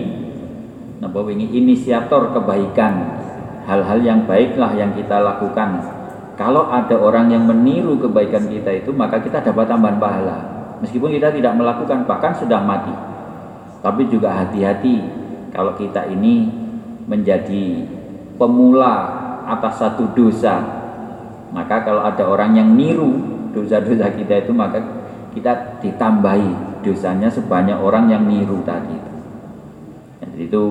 napa 0.97 1.21
ini 1.29 1.53
inisiator 1.53 2.33
kebaikan 2.33 2.93
hal-hal 3.69 4.01
yang 4.01 4.25
baiklah 4.25 4.73
yang 4.73 4.97
kita 4.97 5.21
lakukan 5.21 5.97
kalau 6.37 6.69
ada 6.69 6.93
orang 7.01 7.33
yang 7.33 7.49
meniru 7.49 7.97
kebaikan 7.97 8.45
kita 8.45 8.69
itu, 8.85 8.93
maka 8.93 9.17
kita 9.17 9.41
dapat 9.41 9.65
tambahan 9.65 9.97
pahala. 9.97 10.37
Meskipun 10.85 11.09
kita 11.09 11.33
tidak 11.33 11.57
melakukan, 11.57 12.05
bahkan 12.05 12.37
sudah 12.37 12.61
mati. 12.61 12.93
Tapi 13.81 14.05
juga 14.05 14.45
hati-hati 14.45 15.01
kalau 15.49 15.73
kita 15.73 16.05
ini 16.13 16.45
menjadi 17.07 17.87
pemula 18.35 18.95
atas 19.47 19.79
satu 19.79 20.11
dosa. 20.13 20.59
Maka 21.55 21.87
kalau 21.87 22.03
ada 22.03 22.27
orang 22.27 22.59
yang 22.59 22.69
niru 22.75 23.17
dosa-dosa 23.55 24.11
kita 24.13 24.43
itu, 24.43 24.51
maka 24.51 24.83
kita 25.31 25.79
ditambahi 25.79 26.83
dosanya 26.83 27.31
sebanyak 27.31 27.79
orang 27.79 28.11
yang 28.11 28.27
niru 28.27 28.61
tadi. 28.67 28.99
Jadi 30.21 30.39
itu 30.51 30.63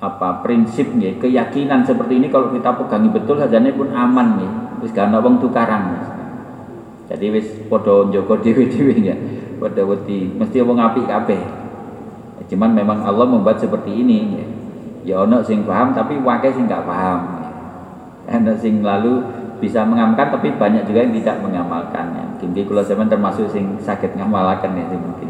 apa 0.00 0.40
prinsipnya 0.40 1.12
keyakinan 1.20 1.84
seperti 1.84 2.16
ini 2.16 2.32
kalau 2.32 2.48
kita 2.48 2.72
pegangi 2.72 3.12
betul 3.12 3.36
saja 3.36 3.60
ini 3.60 3.68
pun 3.68 3.92
aman 3.92 4.40
nih 4.40 4.52
wis 4.80 4.96
gak 4.96 5.12
tukaran 5.12 5.92
jadi 7.04 7.28
wis 7.28 7.44
podo 7.68 8.08
joko 8.08 8.40
dewi-dewi 8.40 8.96
ya 9.04 9.16
wedi 9.60 10.32
mesti 10.32 10.64
wong 10.64 10.80
apik 10.80 11.04
kabeh 11.04 11.59
cuman 12.50 12.74
memang 12.74 12.98
Allah 13.06 13.30
membuat 13.30 13.62
seperti 13.62 14.02
ini 14.02 14.18
ya, 14.34 14.46
ya 15.06 15.14
ono 15.22 15.38
sing 15.46 15.62
paham 15.62 15.94
tapi 15.94 16.18
wakai 16.18 16.50
sing 16.50 16.66
gak 16.66 16.82
paham 16.82 17.40
ada 18.30 18.54
sing 18.58 18.82
lalu 18.82 19.22
bisa 19.60 19.84
mengamalkan 19.84 20.32
tapi 20.32 20.56
banyak 20.56 20.88
juga 20.88 21.04
yang 21.04 21.14
tidak 21.20 21.36
mengamalkan 21.44 22.16
ya. 22.16 22.24
Mungkin 22.40 22.64
kalau 22.64 22.80
saya 22.80 23.04
termasuk 23.04 23.46
sing 23.52 23.76
sakit 23.76 24.16
ngamalkan 24.16 24.72
ya 24.72 24.84
sing 24.88 25.00
mungkin. 25.02 25.28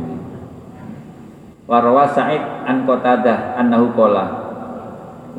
Warwa 1.66 2.06
Sa'id 2.06 2.42
an 2.66 2.86
Qatadah 2.86 3.58
annahu 3.58 3.94
qala 3.94 4.26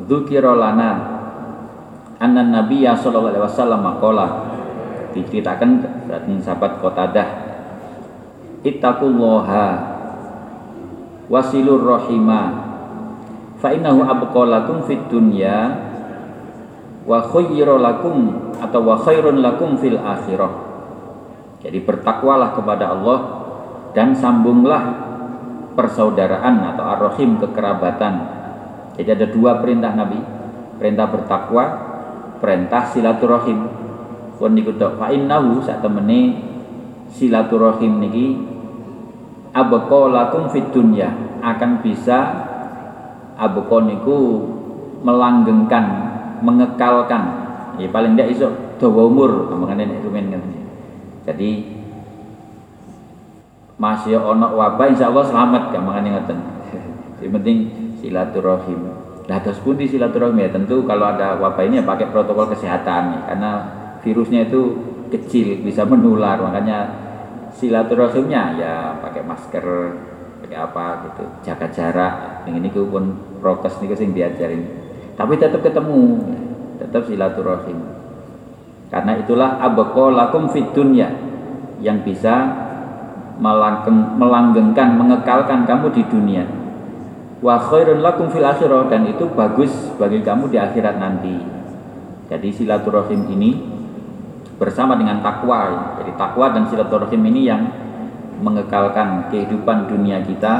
dzukira 0.04 0.56
lana 0.56 0.90
anna 2.20 2.40
nabiyya 2.40 2.96
sallallahu 2.96 3.32
alaihi 3.36 3.44
wasallam 3.44 3.84
qala 4.00 4.26
diceritakan 5.12 5.70
dari 6.08 6.36
sahabat 6.40 6.80
Qatadah 6.80 7.28
ittaqullaha 8.64 9.91
wasilur 11.26 11.82
rahima 11.82 12.42
fa 13.62 13.70
innahu 13.70 14.02
abqalakum 14.02 14.86
fid 14.86 15.06
dunya 15.06 15.90
wa 17.02 17.18
khayru 17.30 17.78
lakum 17.78 18.50
atau 18.58 18.80
wa 18.82 18.94
khairun 18.98 19.42
lakum 19.42 19.74
fil 19.78 19.98
akhirah. 19.98 20.70
Jadi 21.62 21.78
bertakwalah 21.82 22.58
kepada 22.58 22.90
Allah 22.90 23.18
dan 23.94 24.14
sambunglah 24.18 24.82
persaudaraan 25.78 26.74
atau 26.74 26.84
ar-rahim 26.84 27.38
kekerabatan. 27.38 28.14
Jadi 28.98 29.08
ada 29.08 29.26
dua 29.30 29.62
perintah 29.62 29.94
Nabi, 29.94 30.18
perintah 30.76 31.06
bertakwa, 31.06 31.64
perintah 32.42 32.90
silaturahim. 32.90 33.70
Pun 34.36 34.58
niku 34.58 34.74
tok 34.74 34.98
fa 34.98 35.14
innahu 35.14 35.62
sak 35.62 35.86
temene 35.86 36.34
silaturahim 37.14 38.02
niki 38.02 38.51
abqa 39.52 40.00
lakum 40.08 40.48
fid 40.48 40.72
dunya 40.72 41.12
akan 41.44 41.84
bisa 41.84 42.18
abqa 43.36 43.78
niku 43.84 44.18
melanggengkan, 45.04 45.84
mengekalkan. 46.40 47.22
Ya 47.80 47.88
paling 47.88 48.16
tidak 48.16 48.28
iso 48.36 48.48
dawa 48.76 49.08
umur 49.08 49.48
makane 49.56 49.88
nek 49.88 50.04
rumen 50.04 50.28
ngene. 50.32 50.58
Jadi 51.24 51.50
masih 53.80 54.18
ono 54.20 54.54
wabah 54.54 54.86
insyaallah 54.92 55.24
selamat 55.26 55.62
gampangane 55.74 56.08
ngoten. 56.12 56.38
Yang 57.22 57.32
penting 57.40 57.58
silaturahim. 57.98 58.80
Nah 59.26 59.38
terus 59.40 59.58
pun 59.62 59.78
di 59.78 59.88
silaturahim 59.88 60.36
ya 60.38 60.50
tentu 60.52 60.84
kalau 60.84 61.14
ada 61.14 61.38
wabah 61.38 61.64
ini 61.64 61.80
ya 61.80 61.84
pakai 61.86 62.10
protokol 62.10 62.50
kesehatan 62.52 63.02
ya, 63.16 63.20
karena 63.32 63.52
virusnya 64.02 64.50
itu 64.50 64.60
kecil 65.08 65.62
bisa 65.62 65.86
menular 65.86 66.40
makanya 66.40 66.88
silaturahimnya 67.56 68.42
ya 68.58 68.74
pakai 69.00 69.22
masker 69.24 69.66
pakai 70.42 70.58
apa 70.58 70.84
gitu 71.08 71.24
jaga 71.46 71.66
jarak. 71.70 72.14
Yang 72.48 72.54
ini 72.58 72.68
pun 72.74 73.04
prokes 73.40 73.80
nih 73.80 73.94
sing 73.96 74.12
diajarin. 74.12 74.62
Tapi 75.14 75.38
tetap 75.38 75.60
ketemu 75.62 76.20
tetap 76.82 77.06
silaturahim. 77.06 77.78
Karena 78.92 79.16
itulah 79.16 79.56
abqalakum 79.64 80.52
fid 80.52 80.68
dunya 80.76 81.08
yang 81.80 82.04
bisa 82.04 82.52
melanggengkan 84.20 84.94
mengekalkan 84.94 85.64
kamu 85.64 85.86
di 85.96 86.02
dunia. 86.06 86.44
Wa 87.42 87.58
khairun 87.58 88.04
lakum 88.04 88.28
fil 88.30 88.44
akhirah 88.44 88.86
dan 88.92 89.08
itu 89.08 89.26
bagus 89.32 89.72
bagi 89.96 90.20
kamu 90.22 90.52
di 90.52 90.58
akhirat 90.60 91.00
nanti. 91.00 91.34
Jadi 92.30 92.48
silaturahim 92.54 93.26
ini 93.32 93.71
bersama 94.62 94.94
dengan 94.94 95.18
takwa. 95.18 95.90
Jadi 95.98 96.14
takwa 96.14 96.54
dan 96.54 96.70
silaturahim 96.70 97.22
ini 97.34 97.50
yang 97.50 97.66
mengekalkan 98.38 99.26
kehidupan 99.34 99.90
dunia 99.90 100.22
kita 100.22 100.54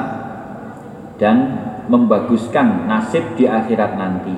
dan 1.23 1.63
membaguskan 1.87 2.91
nasib 2.91 3.39
di 3.39 3.47
akhirat 3.47 3.95
nanti. 3.95 4.35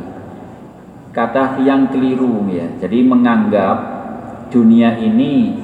Kata 1.16 1.56
yang 1.64 1.88
keliru 1.88 2.44
ya. 2.52 2.68
Jadi 2.76 3.08
menganggap 3.08 3.76
dunia 4.52 5.00
ini 5.00 5.56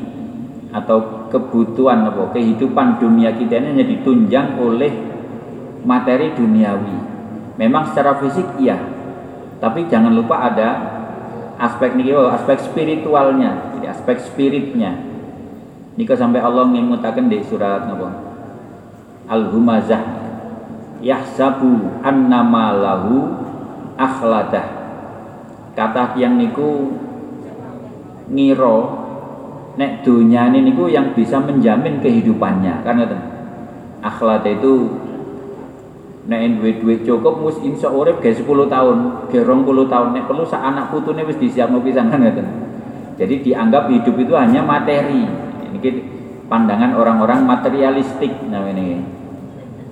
atau 0.73 1.29
kebutuhan 1.29 2.09
atau 2.09 2.33
kehidupan 2.33 2.97
dunia 2.97 3.37
kita 3.37 3.61
ini 3.61 3.77
hanya 3.77 3.85
ditunjang 3.85 4.57
oleh 4.57 4.93
materi 5.85 6.33
duniawi. 6.33 6.99
Memang 7.61 7.93
secara 7.93 8.17
fisik 8.23 8.57
iya, 8.57 8.81
tapi 9.61 9.85
jangan 9.93 10.15
lupa 10.17 10.49
ada 10.49 10.69
aspek 11.61 11.93
nih, 11.93 12.17
aspek 12.17 12.57
spiritualnya, 12.65 13.77
aspek 14.11 14.27
spiritnya. 14.27 14.99
Nika 15.95 16.19
sampai 16.19 16.43
Allah 16.43 16.67
ngimutaken 16.67 17.31
di 17.31 17.39
surat 17.47 17.87
napa? 17.87 18.11
Al-Humazah. 19.31 20.03
Yahsabu 21.01 22.03
annama 22.03 22.75
lahu 22.75 23.31
akhladah. 23.95 24.67
Kata 25.79 26.19
yang 26.19 26.37
niku 26.37 26.93
ngiro 28.29 28.79
nek 29.79 30.03
dunia 30.03 30.51
ini 30.51 30.67
niku 30.67 30.91
yang 30.91 31.15
bisa 31.17 31.41
menjamin 31.41 32.03
kehidupannya 32.05 32.85
karena 32.85 33.07
akhlad 34.05 34.45
itu 34.45 34.93
nek 36.29 36.61
duit-duit 36.61 37.01
cukup 37.07 37.41
mus 37.41 37.57
insya 37.65 37.89
urip 37.89 38.21
ge 38.21 38.37
10 38.37 38.45
tahun, 38.45 38.99
ge 39.33 39.41
20 39.41 39.89
tahun 39.89 40.09
nek 40.13 40.25
perlu 40.29 40.45
sak 40.45 40.61
anak 40.61 40.93
putune 40.93 41.25
wis 41.25 41.41
disiapno 41.41 41.81
pisan 41.81 42.13
kan 42.13 42.21
ngoten. 42.21 42.70
Jadi 43.21 43.45
dianggap 43.45 43.93
hidup 43.93 44.17
itu 44.17 44.33
hanya 44.33 44.65
materi. 44.65 45.29
Ini 45.69 45.79
pandangan 46.49 46.97
orang-orang 46.97 47.45
materialistik 47.45 48.33
namanya. 48.49 49.05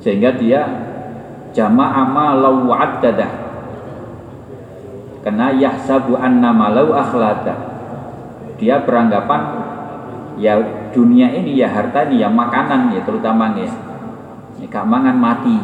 Sehingga 0.01 0.33
dia 0.41 0.64
jama'a 1.53 2.09
ma 2.09 2.33
law. 2.33 2.73
Karena 5.21 5.53
yahsabu 5.53 6.17
anna 6.17 6.57
malau 6.57 6.97
akhlada. 6.97 7.53
Dia 8.57 8.81
beranggapan 8.81 9.41
ya 10.41 10.57
dunia 10.97 11.29
ini 11.31 11.61
ya 11.61 11.69
harta 11.69 12.09
ini 12.09 12.25
ya 12.25 12.33
makanan 12.33 12.97
ya 12.97 13.05
terutama 13.05 13.53
ya. 13.53 13.69
Ya 14.59 14.83
mangan 14.83 15.14
mati 15.21 15.55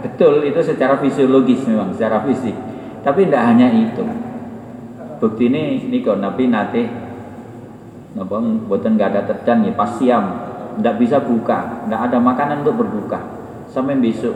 Betul 0.00 0.48
itu 0.48 0.60
secara 0.64 0.96
fisiologis 0.96 1.64
memang, 1.68 1.92
secara 1.92 2.24
fisik. 2.24 2.56
Tapi 3.04 3.28
tidak 3.28 3.42
hanya 3.48 3.68
itu. 3.68 4.04
Bukti 5.20 5.52
ini 5.52 6.00
kok 6.00 6.16
Nabi 6.16 6.48
nate 6.48 6.88
napa 8.16 8.40
buatan 8.40 8.96
nggak 8.96 9.10
ada 9.12 9.22
terdan 9.28 9.68
ya 9.68 9.72
pas 9.76 9.92
siam. 10.00 10.24
Tidak 10.80 10.96
bisa 10.96 11.20
buka 11.20 11.84
nggak 11.86 12.00
ada 12.08 12.16
makanan 12.16 12.64
untuk 12.64 12.80
berbuka. 12.80 13.20
Sampai 13.68 14.00
besok 14.00 14.32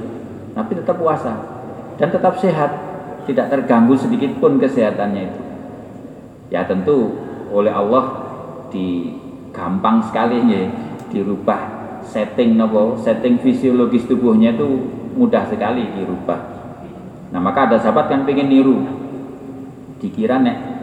Nabi 0.52 0.76
tetap 0.76 1.00
puasa 1.00 1.32
dan 1.96 2.12
tetap 2.12 2.36
sehat. 2.38 2.70
Tidak 3.24 3.48
terganggu 3.48 3.96
sedikit 3.96 4.36
pun 4.36 4.60
kesehatannya 4.60 5.22
itu. 5.24 5.40
Ya 6.52 6.68
tentu 6.68 7.16
oleh 7.48 7.72
Allah 7.72 8.20
di 8.68 9.16
gampang 9.48 10.04
sekali 10.04 10.44
ya 10.44 10.68
dirubah 11.08 11.84
setting 12.04 12.60
nopo 12.60 13.00
setting 13.00 13.40
fisiologis 13.40 14.04
tubuhnya 14.04 14.52
itu 14.52 14.68
mudah 15.16 15.48
sekali 15.48 15.88
dirubah. 15.96 16.36
Nah 17.32 17.40
maka 17.40 17.66
ada 17.66 17.80
sahabat 17.80 18.12
kan 18.12 18.20
pengen 18.28 18.52
niru, 18.52 18.76
dikira 19.98 20.38
nek 20.38 20.73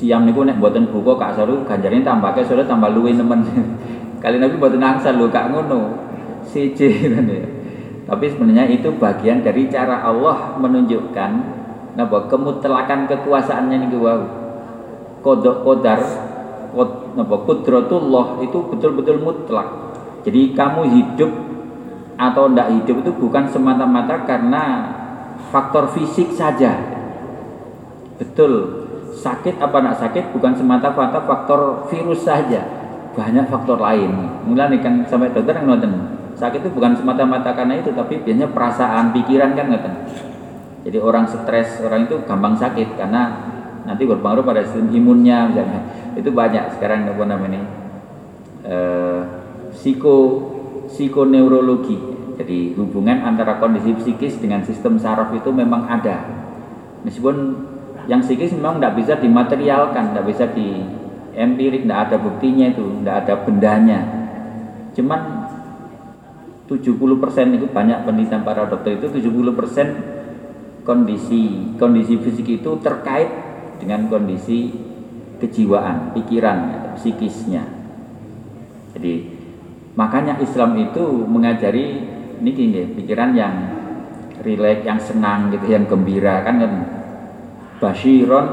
siang 0.00 0.24
niku 0.24 0.48
nek 0.48 0.56
buatan 0.56 0.88
buku 0.88 1.12
kak 1.20 1.36
seru 1.36 1.60
ganjarin 1.68 2.00
tambah 2.00 2.32
ke 2.32 2.40
sudah 2.48 2.64
tambah 2.64 2.88
luwe 2.88 3.12
temen. 3.12 3.44
Kali 4.24 4.40
nabi 4.40 4.56
buatan 4.56 4.80
angsal 4.80 5.20
lu 5.20 5.28
kak 5.28 5.52
ngono, 5.52 5.92
ya. 6.56 7.44
Tapi 8.08 8.24
sebenarnya 8.26 8.64
itu 8.72 8.88
bagian 8.96 9.44
dari 9.44 9.68
cara 9.68 10.00
Allah 10.00 10.56
menunjukkan 10.56 11.30
napa 11.94 12.18
kemutlakan 12.32 13.06
kekuasaannya 13.06 13.76
nih 13.86 14.00
wow. 14.00 14.22
Kodok 15.20 15.68
kodar 15.68 16.00
kod, 16.72 17.12
napa 17.12 17.36
kudratullah 17.44 18.40
itu 18.40 18.56
betul-betul 18.72 19.20
mutlak. 19.20 19.68
Jadi 20.24 20.56
kamu 20.56 20.82
hidup 20.96 21.32
atau 22.16 22.48
tidak 22.48 22.68
hidup 22.72 22.96
itu 23.04 23.12
bukan 23.20 23.44
semata-mata 23.52 24.24
karena 24.24 24.64
faktor 25.52 25.92
fisik 25.92 26.32
saja. 26.32 26.76
Betul, 28.16 28.79
sakit 29.10 29.58
apa 29.58 29.76
tidak 29.82 29.96
sakit 29.98 30.24
bukan 30.34 30.52
semata-mata 30.54 31.18
faktor 31.26 31.90
virus 31.90 32.22
saja, 32.22 32.62
banyak 33.14 33.46
faktor 33.50 33.78
lain. 33.82 34.10
Mulai 34.46 34.78
kan 34.78 35.02
sampai 35.06 35.34
dokter 35.34 35.58
yang 35.58 35.66
nonton 35.66 35.92
sakit 36.40 36.64
itu 36.64 36.70
bukan 36.72 36.96
semata-mata 36.96 37.52
karena 37.52 37.76
itu, 37.76 37.92
tapi 37.92 38.22
biasanya 38.24 38.48
perasaan, 38.50 39.12
pikiran 39.12 39.52
kan 39.52 39.66
nonton. 39.68 39.94
Jadi 40.80 40.96
orang 40.96 41.28
stres, 41.28 41.84
orang 41.84 42.08
itu 42.08 42.16
gampang 42.24 42.56
sakit 42.56 42.96
karena 42.96 43.22
nanti 43.84 44.08
berpengaruh 44.08 44.40
pada 44.40 44.64
sistem 44.64 44.88
imunnya 44.88 45.52
misalnya. 45.52 45.80
Itu 46.16 46.32
banyak 46.32 46.80
sekarang 46.80 47.04
apa 47.12 47.24
namanya? 47.28 47.62
Eh, 48.64 49.20
psiko 49.76 50.16
psikoneurologi. 50.88 51.98
Jadi 52.40 52.72
hubungan 52.80 53.20
antara 53.20 53.60
kondisi 53.60 53.92
psikis 54.00 54.40
dengan 54.40 54.64
sistem 54.64 54.96
saraf 54.96 55.28
itu 55.36 55.52
memang 55.52 55.84
ada. 55.84 56.24
Meskipun 57.04 57.36
yang 58.10 58.26
psikis 58.26 58.50
memang 58.58 58.82
tidak 58.82 58.98
bisa 58.98 59.14
dimaterialkan, 59.22 60.10
tidak 60.10 60.26
bisa 60.26 60.44
di 60.50 60.82
empirik, 61.38 61.86
tidak 61.86 62.10
ada 62.10 62.16
buktinya 62.18 62.66
itu, 62.74 62.82
tidak 63.00 63.16
ada 63.22 63.34
bendanya. 63.46 64.00
Cuman 64.98 65.20
70% 66.66 67.56
itu 67.56 67.66
banyak 67.70 68.02
penelitian 68.02 68.42
para 68.42 68.66
dokter 68.66 68.98
itu 68.98 69.06
70% 69.06 70.82
kondisi 70.82 71.74
kondisi 71.78 72.18
fisik 72.18 72.58
itu 72.58 72.70
terkait 72.82 73.30
dengan 73.78 74.10
kondisi 74.10 74.74
kejiwaan, 75.38 76.10
pikiran, 76.12 76.58
psikisnya. 76.98 77.62
Jadi 78.90 79.40
Makanya 79.98 80.38
Islam 80.38 80.78
itu 80.78 81.02
mengajari 81.26 82.00
ini 82.40 82.50
gini, 82.54 82.82
pikiran 82.94 83.34
yang 83.34 83.54
rileks, 84.40 84.86
yang 84.86 85.00
senang 85.02 85.50
gitu, 85.50 85.66
yang 85.66 85.84
gembira 85.84 86.40
kan 86.46 86.62
kan. 86.62 86.72
Bashiron 87.80 88.46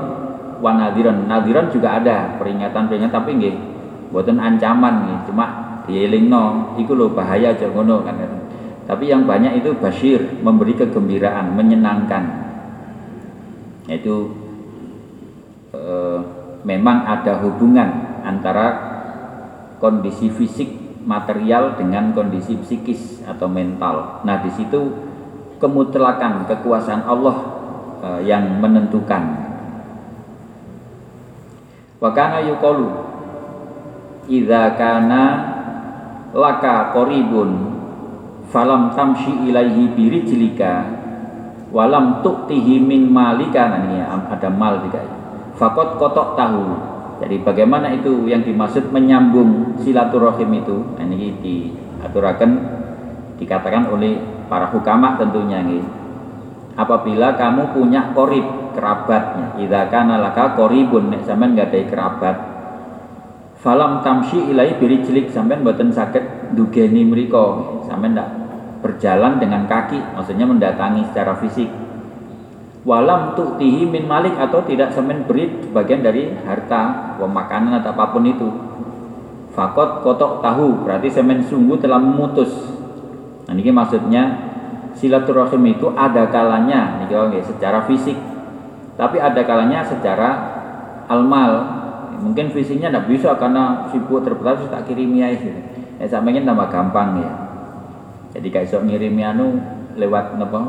wa 0.64 0.72
nadiron. 0.74 1.28
Nadiron 1.28 1.70
juga 1.70 2.00
ada 2.00 2.40
peringatan-peringatan 2.40 3.14
tapi 3.14 3.32
nggih 3.38 3.56
buatan 4.10 4.40
ancaman 4.40 4.96
nih, 5.04 5.18
cuma 5.28 5.46
dielingno 5.84 6.74
iku 6.80 6.96
lho 6.96 7.12
bahaya 7.12 7.52
aja 7.52 7.68
ngono 7.68 8.02
kan. 8.08 8.16
Tapi 8.88 9.12
yang 9.12 9.28
banyak 9.28 9.60
itu 9.60 9.76
basyir, 9.76 10.40
memberi 10.40 10.72
kegembiraan, 10.80 11.52
menyenangkan. 11.60 12.24
Itu 13.92 14.32
eh, 15.76 16.20
memang 16.64 17.04
ada 17.04 17.44
hubungan 17.44 18.20
antara 18.24 18.68
kondisi 19.84 20.32
fisik 20.32 20.88
material 21.04 21.76
dengan 21.76 22.16
kondisi 22.16 22.56
psikis 22.64 23.24
atau 23.28 23.48
mental. 23.48 24.24
Nah, 24.24 24.44
di 24.44 24.52
situ 24.56 24.92
kemutlakan 25.60 26.48
kekuasaan 26.48 27.08
Allah 27.08 27.57
uh, 28.04 28.22
yang 28.22 28.60
menentukan. 28.60 29.24
Wa 31.98 32.10
kana 32.14 32.46
yuqalu 32.46 32.88
idza 34.30 34.76
kana 34.78 35.24
laka 36.36 36.94
qaribun 36.94 37.74
falam 38.54 38.94
tamshi 38.94 39.50
ilaihi 39.50 39.96
birijlika 39.98 40.86
walam 41.74 42.22
tu'tihi 42.22 42.80
min 42.80 43.10
malika 43.10 43.72
nah 43.72 43.82
ini 43.82 44.00
ada 44.04 44.48
mal 44.52 44.84
juga 44.84 45.04
fakot 45.58 46.00
kotok 46.00 46.38
tahu 46.38 46.64
jadi 47.18 47.42
bagaimana 47.42 47.98
itu 47.98 48.30
yang 48.30 48.46
dimaksud 48.46 48.94
menyambung 48.94 49.82
silaturahim 49.82 50.62
itu? 50.62 50.78
Nah, 51.02 51.06
ini 51.10 51.34
diaturakan 51.42 52.52
dikatakan 53.42 53.90
oleh 53.90 54.22
para 54.46 54.70
hukama 54.70 55.18
tentunya 55.18 55.66
nih. 55.66 55.82
Apabila 56.78 57.34
kamu 57.34 57.74
punya 57.74 58.14
korib 58.14 58.46
kerabatnya, 58.78 59.58
idza 59.58 59.90
kana 59.90 60.22
laka 60.22 60.54
koribun 60.54 61.10
nek 61.10 61.26
sampean 61.26 61.58
ada 61.58 61.74
kerabat. 61.74 62.38
Falam 63.58 64.06
tamshi 64.06 64.54
ilai 64.54 64.78
cilik 64.78 65.34
sampean 65.34 65.66
mboten 65.66 65.90
saged 65.90 66.54
dugeni 66.54 67.02
mriku, 67.02 67.82
sampean 67.90 68.14
ndak 68.14 68.30
berjalan 68.86 69.42
dengan 69.42 69.66
kaki, 69.66 69.98
maksudnya 70.14 70.46
mendatangi 70.46 71.02
secara 71.10 71.34
fisik. 71.42 71.66
Walam 72.86 73.34
tu'tihi 73.34 73.90
min 73.90 74.06
malik 74.06 74.38
atau 74.38 74.62
tidak 74.64 74.94
semen 74.94 75.28
beri 75.28 75.50
bagian 75.74 76.06
dari 76.06 76.30
harta 76.46 77.18
makanan 77.20 77.82
atau 77.82 77.92
apa 77.92 78.16
pun 78.16 78.24
itu. 78.24 78.48
Fakot 79.52 80.06
kotok 80.06 80.46
tahu 80.46 80.86
berarti 80.86 81.10
semen 81.10 81.42
sungguh 81.42 81.82
telah 81.82 81.98
memutus. 81.98 82.54
Nah 83.50 83.58
ini 83.58 83.74
maksudnya 83.74 84.47
silaturahim 84.98 85.64
itu 85.78 85.88
ada 85.94 86.28
kalanya 86.34 87.06
nih 87.06 87.14
okay, 87.14 87.42
secara 87.46 87.86
fisik. 87.86 88.18
Tapi 88.98 89.22
ada 89.22 89.42
kalanya 89.46 89.86
secara 89.86 90.30
almal. 91.06 91.78
Mungkin 92.18 92.50
fisiknya 92.50 92.90
tidak 92.90 93.06
bisa 93.14 93.30
karena 93.38 93.86
sibuk 93.94 94.26
terbatas 94.26 94.66
tak 94.74 94.90
kirim 94.90 95.14
ya 95.14 95.30
itu 95.30 95.54
ya 96.02 96.06
sampai 96.10 96.42
tambah 96.42 96.66
gampang 96.74 97.22
ya. 97.22 97.32
Jadi 98.34 98.48
kayak 98.50 98.70
sok 98.74 98.90
ngirim 98.90 99.22
anu 99.22 99.62
lewat 99.94 100.34
apa 100.34 100.60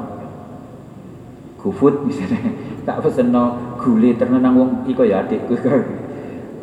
GoFood 1.56 2.04
misalnya. 2.04 2.40
Tak 2.88 3.04
pesen 3.04 3.28
no 3.28 3.76
gule 3.84 4.16
ternyata 4.16 4.48
wong 4.48 4.88
iko 4.88 5.04
ya 5.10 5.20
adikku. 5.24 5.56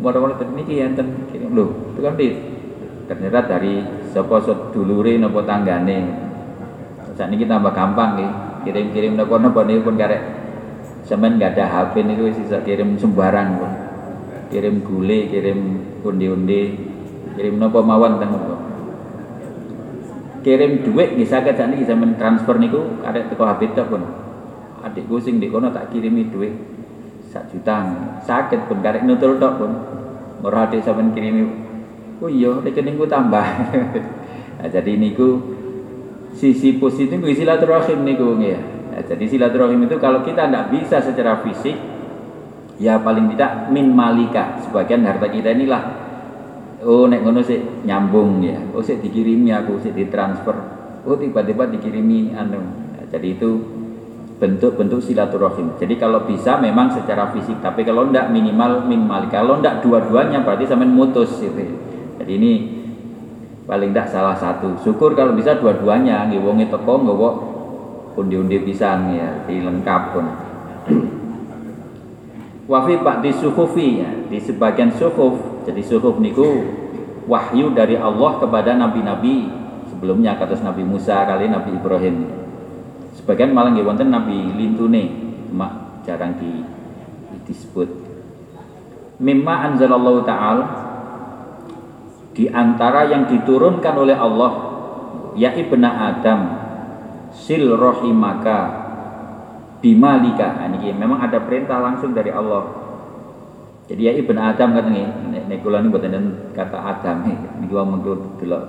Moro-moro 0.02 0.38
niki 0.54 0.82
enten 0.82 1.30
kirim 1.30 1.54
lho 1.54 1.66
itu 1.94 2.00
kan 2.02 2.14
di 2.18 2.30
ternyata 3.06 3.46
dari 3.46 3.86
sapa 4.10 4.42
dulure 4.74 5.22
napa 5.22 5.46
tanggane 5.46 5.98
saat 7.16 7.32
ini 7.32 7.48
tambah 7.48 7.72
gampang 7.72 8.20
nih. 8.20 8.32
Kirim-kirim 8.68 9.16
nopo 9.16 9.40
nopo 9.40 9.64
nih 9.64 9.80
pun 9.80 9.96
karek. 9.96 10.22
Semen 11.08 11.40
nggak 11.40 11.56
ada 11.56 11.66
HP 11.66 12.04
nih 12.04 12.16
gue 12.20 12.32
sisa 12.36 12.60
kirim 12.62 13.00
sembarang 13.00 13.50
pun. 13.56 13.72
Kirim 14.52 14.84
gule 14.84 15.32
kirim 15.32 15.60
undi-undi 16.04 16.76
kirim 17.40 17.56
nopo 17.56 17.80
mawon 17.82 18.20
teng 18.20 18.32
kirim 20.44 20.84
duit 20.84 21.16
nggih 21.16 21.30
saged. 21.30 21.56
Sakniki 21.56 21.88
sampeyan 21.88 22.20
transfer 22.20 22.60
niku 22.60 23.00
arek 23.08 23.32
teko 23.32 23.48
HP 23.48 23.72
tok 23.72 23.88
pun. 23.96 24.04
Adikku 24.84 25.18
sing 25.18 25.40
di 25.40 25.48
kono 25.50 25.72
tak 25.72 25.90
kirimi 25.90 26.30
duit 26.30 26.54
sak 27.32 27.50
juta 27.50 27.82
sakit 28.22 28.68
pun 28.68 28.84
karek 28.84 29.08
nutul 29.08 29.40
tok 29.40 29.54
pun. 29.56 29.72
Ora 30.44 30.68
adik 30.68 30.84
sampeyan 30.84 31.16
kirimi. 31.16 31.44
Oh 32.20 32.28
iya 32.28 32.60
rekeningku 32.60 33.08
tambah. 33.08 33.46
Nah, 34.56 34.72
jadi 34.72 34.96
niku 34.96 35.55
sisi 36.36 36.76
positif 36.76 37.18
silaturahim 37.24 38.04
niku 38.04 38.36
ya. 38.44 38.60
Nah, 38.92 39.02
jadi 39.04 39.26
silaturahim 39.26 39.88
itu 39.88 39.96
kalau 39.98 40.22
kita 40.22 40.48
tidak 40.48 40.72
bisa 40.72 41.00
secara 41.00 41.40
fisik 41.42 41.76
ya 42.78 43.00
paling 43.00 43.32
tidak 43.34 43.72
min 43.72 43.96
malika. 43.96 44.60
Sebagian 44.68 45.08
harta 45.08 45.32
kita 45.32 45.56
inilah 45.56 45.84
oh 46.84 47.08
nek 47.08 47.24
ngono 47.24 47.42
sih 47.42 47.60
nyambung 47.88 48.44
ya. 48.44 48.60
Oh 48.76 48.84
sih 48.84 49.00
dikirimi 49.00 49.56
aku 49.56 49.80
sih 49.80 49.96
ditransfer. 49.96 50.56
Oh 51.08 51.16
tiba-tiba 51.16 51.72
dikirimi 51.72 52.36
anu. 52.36 52.62
Jadi 53.10 53.28
itu 53.40 53.50
bentuk-bentuk 54.36 55.00
silaturahim. 55.00 55.80
Jadi 55.80 55.96
kalau 55.96 56.28
bisa 56.28 56.60
memang 56.60 56.92
secara 56.92 57.32
fisik 57.32 57.64
tapi 57.64 57.88
kalau 57.88 58.12
ndak 58.12 58.28
minimal 58.28 58.84
minimal 58.84 59.32
kalau 59.32 59.64
ndak 59.64 59.80
dua-duanya 59.80 60.44
berarti 60.44 60.68
sampai 60.68 60.92
mutus 60.92 61.40
gitu 61.40 61.96
jadi 62.26 62.42
ini 62.42 62.75
paling 63.66 63.92
ndak 63.92 64.10
salah 64.10 64.38
satu. 64.38 64.78
Syukur 64.82 65.18
kalau 65.18 65.34
bisa 65.34 65.58
dua-duanya. 65.58 66.30
Nggih 66.30 66.42
wong 66.42 66.62
teko 66.70 66.94
nggawa 67.02 67.30
undi-undi 68.16 68.64
pisan 68.64 69.14
ya 69.14 69.44
dilengkap 69.46 70.16
pun. 70.16 70.26
Wafi 72.66 72.98
pak 72.98 73.22
di 73.22 73.30
suhufi 73.30 74.02
ya, 74.02 74.10
di 74.26 74.42
sebagian 74.42 74.90
suhuf 74.98 75.38
jadi 75.70 75.86
suhuf 75.86 76.18
niku 76.18 76.66
wahyu 77.30 77.74
dari 77.78 77.94
Allah 77.98 78.42
kepada 78.42 78.74
nabi-nabi. 78.74 79.66
Sebelumnya 79.94 80.36
kata 80.36 80.60
Nabi 80.60 80.84
Musa 80.84 81.24
kali 81.30 81.46
Nabi 81.48 81.78
Ibrahim. 81.78 82.26
Sebagian 83.16 83.54
malah 83.54 83.72
nggih 83.74 83.86
wonten 83.86 84.10
Nabi 84.10 84.54
lintune. 84.58 85.04
Mak 85.54 86.04
jarang 86.04 86.36
di 86.42 86.52
disebut. 87.46 87.88
Mimma 89.22 89.72
anzalallahu 89.72 90.28
ta'ala 90.28 90.66
di 92.36 92.52
antara 92.52 93.08
yang 93.08 93.32
diturunkan 93.32 93.96
oleh 93.96 94.18
Allah 94.20 94.52
ya 95.40 95.56
ibna 95.56 96.12
Adam 96.12 96.40
sil 97.32 97.72
rohimaka 97.80 98.84
bimalika 99.80 100.60
nah, 100.60 100.68
ini 100.68 100.92
memang 100.92 101.24
ada 101.24 101.40
perintah 101.44 101.80
langsung 101.80 102.12
dari 102.12 102.32
Allah 102.32 102.86
jadi 103.86 104.02
ya 104.10 104.14
ibn 104.18 104.34
Adam 104.42 104.74
kan 104.74 104.90
nih, 104.90 105.06
nek 105.46 105.62
kula 105.62 105.86
niku 105.86 106.02
kata 106.58 106.78
Adam 106.78 107.22
niku 107.62 107.74
wong 107.78 108.02
delok 108.42 108.64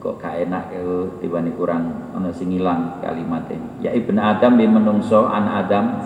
kok 0.00 0.16
gak 0.20 0.48
enak 0.48 0.72
tiba 1.20 1.44
nih 1.44 1.52
kurang 1.56 2.12
ana 2.16 2.32
sing 2.32 2.52
ilang 2.56 3.00
kalimatnya. 3.04 3.56
Ya 3.84 3.92
ibn 3.92 4.16
Adam 4.16 4.56
bi 4.56 4.64
menungso 4.68 5.28
an 5.28 5.48
Adam 5.48 5.96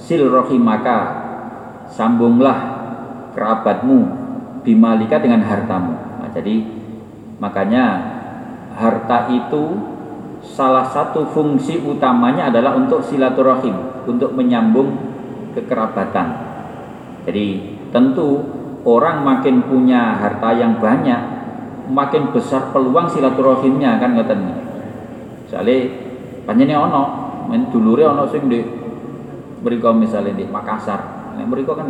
sil 0.00 0.28
rohimaka 0.28 1.28
sambunglah 1.92 2.56
kerabatmu 3.36 3.98
bimalika 4.64 5.20
dengan 5.20 5.44
hartamu. 5.44 6.09
Jadi 6.34 6.62
makanya 7.42 7.84
harta 8.76 9.26
itu 9.32 9.64
salah 10.40 10.88
satu 10.88 11.28
fungsi 11.30 11.82
utamanya 11.84 12.48
adalah 12.48 12.76
untuk 12.78 13.04
silaturahim, 13.04 14.04
untuk 14.08 14.32
menyambung 14.32 14.96
kekerabatan. 15.52 16.28
Jadi 17.28 17.46
tentu 17.92 18.40
orang 18.86 19.20
makin 19.26 19.60
punya 19.66 20.16
harta 20.16 20.56
yang 20.56 20.80
banyak 20.80 21.20
makin 21.90 22.30
besar 22.32 22.70
peluang 22.70 23.10
silaturahimnya 23.10 24.00
kan 24.00 24.16
ngoten? 24.16 24.40
Misalnya 25.44 25.76
panjene 26.46 26.74
ono 26.78 27.02
men 27.50 27.68
dulure 27.68 28.06
ono 28.06 28.24
sing 28.30 28.46
di 28.46 28.62
mriko 29.60 29.90
misalnya 29.92 30.32
di 30.32 30.46
Makassar. 30.48 31.34
Nek 31.36 31.46
kan 31.66 31.86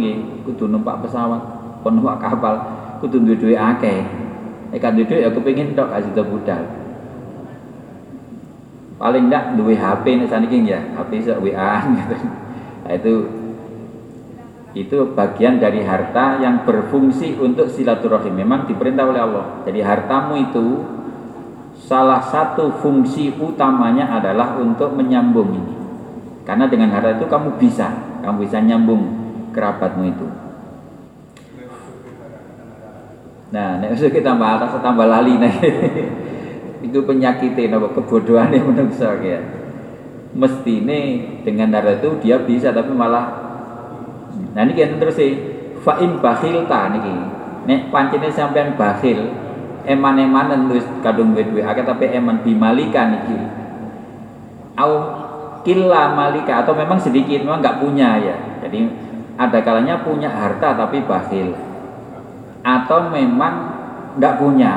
kudu 0.47 0.69
numpak 0.69 1.07
pesawat 1.07 1.43
numpak 1.85 2.21
kapal 2.21 2.55
kudu 3.01 3.25
duwe 3.25 3.57
akeh 3.57 4.05
kan 4.79 4.95
duwe 4.95 5.19
ya 5.19 5.31
kepengin 5.35 5.75
tok 5.75 5.91
kasih 5.91 6.23
budal. 6.23 6.63
Paling 9.01 9.27
enggak 9.27 9.59
duwe 9.59 9.75
HP 9.75 10.05
nek 10.21 10.31
saniki 10.31 10.63
ya. 10.63 10.79
HP 10.95 11.27
sak 11.27 11.43
WA 11.43 11.83
gitu. 11.99 12.17
Nah, 12.87 12.93
itu 12.95 13.15
itu 14.71 14.99
bagian 15.19 15.59
dari 15.59 15.83
harta 15.83 16.39
yang 16.39 16.63
berfungsi 16.63 17.35
untuk 17.41 17.67
silaturahim. 17.67 18.39
Memang 18.39 18.71
diperintah 18.71 19.03
oleh 19.03 19.19
Allah. 19.19 19.47
Jadi 19.67 19.83
hartamu 19.83 20.39
itu 20.39 20.67
salah 21.75 22.23
satu 22.23 22.79
fungsi 22.79 23.35
utamanya 23.35 24.15
adalah 24.15 24.55
untuk 24.63 24.95
menyambung 24.95 25.51
ini. 25.51 25.75
Karena 26.47 26.71
dengan 26.71 26.95
harta 26.95 27.19
itu 27.19 27.27
kamu 27.27 27.59
bisa 27.59 27.91
kamu 28.23 28.47
bisa 28.47 28.61
nyambung 28.63 29.03
kerabatmu 29.51 30.05
itu 30.07 30.29
nah 33.51 33.83
nek 33.83 33.99
kita 33.99 34.35
tambah 34.35 34.49
atas 34.59 34.79
tambah 34.79 35.07
lali 35.07 35.35
nih 35.39 35.55
itu 36.87 36.99
penyakitnya 37.03 37.77
napa 37.77 37.91
kebodohan 37.93 38.55
yang 38.55 38.71
menungso 38.71 39.11
ya 39.21 39.43
mesti 40.31 40.87
ini 40.87 41.01
dengan 41.43 41.75
harta 41.75 41.99
itu 41.99 42.11
dia 42.23 42.39
bisa 42.39 42.71
tapi 42.71 42.95
malah 42.95 43.51
Nah 44.51 44.67
ini 44.67 44.73
kita 44.75 44.99
terus 44.99 45.17
sih 45.19 45.33
fa'in 45.83 46.19
bakhil 46.19 46.67
ta 46.67 46.91
niki. 46.91 47.15
Nek 47.69 47.93
pancene 47.95 48.29
sampean 48.33 48.75
bakhil 48.75 49.31
eman-emanan 49.87 50.69
nulis 50.69 50.85
kadung 51.01 51.33
akeh 51.63 51.85
tapi 51.87 52.11
eman 52.11 52.43
bimalika 52.43 53.07
niki. 53.11 53.39
Au 54.75 54.93
killa 55.63 56.17
malika 56.17 56.65
atau 56.65 56.73
memang 56.73 56.99
sedikit 56.99 57.45
memang 57.47 57.63
nggak 57.63 57.79
punya 57.79 58.19
ya. 58.19 58.37
Jadi 58.67 58.91
ada 59.39 59.59
kalanya 59.63 60.03
punya 60.03 60.29
harta 60.29 60.75
tapi 60.75 61.05
bakhil. 61.07 61.55
Atau 62.61 63.09
memang 63.09 63.55
nggak 64.17 64.35
punya. 64.37 64.73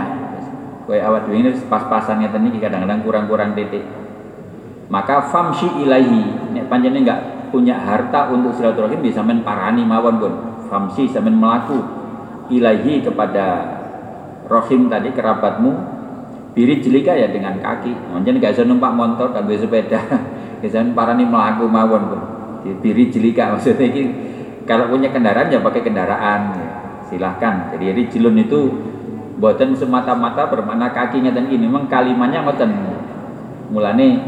Kue 0.84 1.00
awat 1.00 1.32
ini 1.32 1.52
pas-pasannya 1.68 2.28
tadi 2.28 2.60
kadang-kadang 2.60 3.04
kurang-kurang 3.08 3.56
titik. 3.56 3.84
Maka 4.92 5.32
famshi 5.32 5.68
ilahi, 5.80 6.54
nek 6.54 6.68
panjenengan 6.68 7.04
nggak 7.08 7.22
punya 7.56 7.80
harta 7.80 8.30
untuk 8.34 8.52
silaturahim 8.54 9.00
bisa 9.00 9.24
men 9.24 9.42
parani 9.48 9.88
mawon 9.88 10.20
pun 10.20 10.34
famsi 10.68 11.08
samen 11.08 11.40
melaku 11.40 11.80
ilahi 12.52 13.00
kepada 13.00 13.46
rohim 14.52 14.92
tadi 14.92 15.16
kerabatmu. 15.16 15.96
Biri 16.54 16.86
jelika 16.86 17.18
ya 17.18 17.34
dengan 17.34 17.58
kaki. 17.58 18.14
Mungkin 18.14 18.38
gak 18.38 18.54
bisa 18.54 18.62
numpak 18.62 18.94
motor 18.94 19.34
dan 19.34 19.50
sepeda. 19.50 19.98
Bisa 20.62 20.86
parani 20.94 21.26
melaku 21.26 21.66
mawon 21.66 22.04
pun 22.14 22.22
biri 22.64 23.12
jelika 23.12 23.50
maksudnya 23.56 23.84
ini 23.92 24.04
kalau 24.64 24.88
punya 24.88 25.12
kendaraan 25.12 25.52
ya 25.52 25.60
pakai 25.60 25.84
kendaraan. 25.84 26.42
ya. 26.56 26.63
Silahkan. 27.14 27.70
Jadi 27.78 27.86
rijlun 27.94 28.42
itu 28.42 28.60
buatan 29.38 29.78
semata-mata 29.78 30.50
bermakna 30.50 30.90
kakinya 30.90 31.30
dan 31.30 31.50
ini 31.50 31.70
memang 31.70 31.86
kalimatnya 31.86 32.42
ngoten 32.46 32.72
mulane 33.70 34.22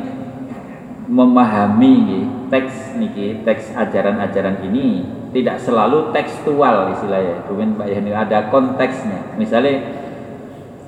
memahami 1.06 2.26
teks 2.50 2.98
niki 2.98 3.46
teks 3.46 3.78
ajaran-ajaran 3.78 4.66
ini 4.66 5.06
tidak 5.34 5.62
selalu 5.62 6.10
tekstual 6.14 6.94
istilahnya. 6.96 7.46
Kemudian 7.46 7.78
Pak 7.78 7.88
Yani 7.92 8.12
ada 8.16 8.50
konteksnya. 8.50 9.36
Misalnya 9.38 9.84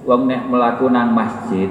wong 0.08 0.26
nek 0.26 0.48
melaku 0.48 0.88
nang 0.90 1.12
masjid 1.12 1.70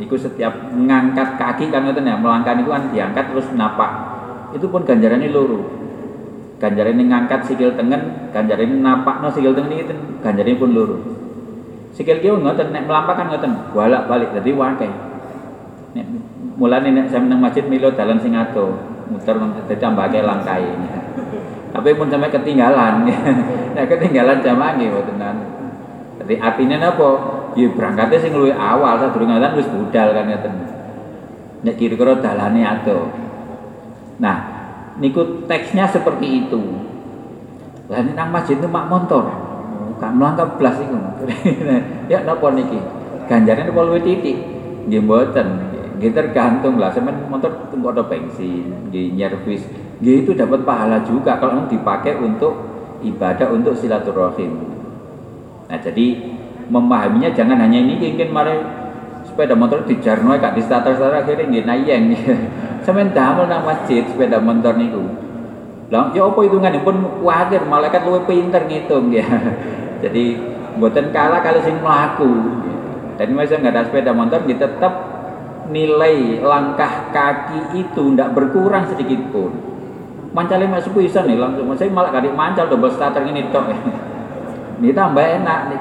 itu 0.00 0.14
setiap 0.16 0.72
mengangkat 0.72 1.36
kaki 1.36 1.68
kan 1.68 1.84
itu 1.84 2.00
ya 2.00 2.16
melangkah 2.16 2.56
itu 2.56 2.70
kan 2.70 2.88
diangkat 2.94 3.24
terus 3.34 3.48
napak. 3.52 3.90
Itu 4.56 4.68
pun 4.68 4.84
ganjarannya 4.86 5.28
luru 5.28 5.81
ganjaran 6.62 6.94
ini 6.94 7.10
ngangkat 7.10 7.50
sikil 7.50 7.74
tengen 7.74 8.30
ganjaran 8.30 8.70
ini 8.70 8.78
napak 8.78 9.18
no 9.18 9.34
sikil 9.34 9.50
tengen 9.50 9.82
itu 9.82 9.94
ganjarannya 10.22 10.60
pun 10.62 10.70
luru. 10.70 10.98
Sikil 11.90 12.22
kieu 12.22 12.38
ngoten 12.38 12.70
nek 12.70 12.86
melampah 12.86 13.18
kan 13.18 13.26
ngoten 13.34 13.74
bolak 13.74 14.06
balik 14.06 14.30
jadi 14.30 14.54
wakai 14.54 14.90
nek 15.98 16.06
mulane 16.54 16.94
nek 16.94 17.10
saya 17.10 17.26
nang 17.26 17.42
masjid 17.42 17.66
milo 17.66 17.90
dalan 17.90 18.22
sing 18.22 18.38
adoh 18.38 18.78
muter 19.10 19.34
dadi 19.66 19.82
ambake 19.82 20.22
langkai. 20.22 20.70
Tapi 21.72 21.88
pun 21.96 22.06
sampai 22.12 22.28
ketinggalan. 22.28 23.08
Nek 23.72 23.88
ketinggalan 23.88 24.44
jamaah 24.44 24.76
nggih 24.76 24.92
mboten 24.92 25.16
jadi 26.20 26.34
artinya 26.38 26.76
napa? 26.76 27.10
Ya 27.56 27.68
berangkatnya 27.72 28.20
sing 28.20 28.32
luwih 28.36 28.52
awal 28.52 29.00
sadurunge 29.00 29.40
ngoten 29.40 29.56
wis 29.56 29.68
budal 29.72 30.08
kan 30.12 30.24
ngeten 30.28 30.52
nek 31.64 31.74
kira-kira 31.80 32.20
dalane 32.20 32.60
adoh. 32.60 33.08
Nah 34.20 34.51
niku 34.98 35.46
teksnya 35.48 35.88
seperti 35.88 36.46
itu. 36.46 36.60
Lah 37.88 38.00
nang 38.02 38.32
masjid 38.32 38.56
itu 38.56 38.68
mak 38.68 38.88
motor 38.88 39.52
kan 40.02 40.18
melangkah 40.18 40.58
belas 40.58 40.82
iku 40.82 40.98
ya 42.10 42.26
napa 42.26 42.50
niki? 42.50 42.74
Ganjaran 43.30 43.70
apa 43.70 43.80
luwih 43.86 44.02
titik. 44.02 44.34
Nggih 44.90 45.00
mboten. 45.06 45.48
Gitu 46.02 46.10
tergantung 46.10 46.82
lah, 46.82 46.90
semen 46.90 47.14
motor 47.30 47.70
tunggu 47.70 47.94
ada 47.94 48.02
bensin, 48.02 48.90
di 48.90 49.14
nyervis, 49.14 49.62
gitu 50.02 50.18
itu 50.18 50.30
dapat 50.34 50.66
pahala 50.66 50.98
juga 51.06 51.38
kalau 51.38 51.62
dipakai 51.70 52.18
untuk 52.18 52.58
ibadah 53.06 53.54
untuk 53.54 53.78
silaturahim. 53.78 54.50
Nah 55.70 55.78
jadi 55.78 56.34
memahaminya 56.66 57.30
jangan 57.30 57.54
hanya 57.54 57.78
ini. 57.78 58.02
Mungkin 58.02 58.34
mari 58.34 58.58
sepeda 59.32 59.56
motor 59.56 59.88
di 59.88 59.96
jarno 60.04 60.36
gak 60.36 60.52
di 60.52 60.62
starter 60.62 60.92
starter 60.92 61.24
akhirnya 61.24 61.48
nggih 61.48 61.64
nayeng. 61.64 62.04
Sampean 62.84 63.16
damel 63.16 63.48
nang 63.48 63.64
masjid 63.64 64.04
sepeda 64.04 64.36
motor 64.38 64.76
niku. 64.76 65.00
Lah 65.88 66.12
ya 66.12 66.28
apa 66.28 66.40
pun 66.84 66.96
wajar 67.24 67.64
malaikat 67.64 68.04
luwih 68.04 68.24
pinter 68.24 68.64
ngitung 68.64 69.12
ya 69.12 69.28
jadi 70.02 70.40
buatan 70.80 71.12
kalah 71.12 71.44
kalau 71.44 71.60
sing 71.60 71.76
melaku 71.84 72.32
dan 73.20 73.28
masa 73.36 73.60
nggak 73.60 73.76
ada 73.76 73.82
sepeda 73.84 74.16
motor 74.16 74.40
kita 74.48 74.72
tetap 74.72 74.94
nilai 75.68 76.40
langkah 76.40 77.12
kaki 77.12 77.76
itu 77.76 78.12
tidak 78.12 78.32
berkurang 78.36 78.88
sedikit 78.88 79.20
pun. 79.32 79.52
Mancalnya 80.32 80.80
masuk 80.80 80.96
bisa 80.96 81.20
nih 81.28 81.36
langsung. 81.36 81.68
Saya 81.76 81.92
malah 81.92 82.08
kali 82.08 82.32
mancal 82.32 82.72
double 82.72 82.92
starter 82.92 83.24
ini 83.28 83.52
tok. 83.52 83.68
Ini 84.82 84.90
tambah 84.98 85.22
enak 85.22 85.70
nih 85.70 85.78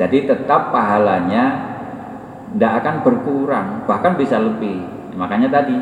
jadi 0.00 0.32
tetap 0.32 0.72
pahalanya 0.72 1.69
tidak 2.54 2.72
akan 2.82 2.94
berkurang 3.06 3.68
bahkan 3.86 4.14
bisa 4.18 4.38
lebih 4.38 4.82
makanya 5.14 5.60
tadi 5.60 5.76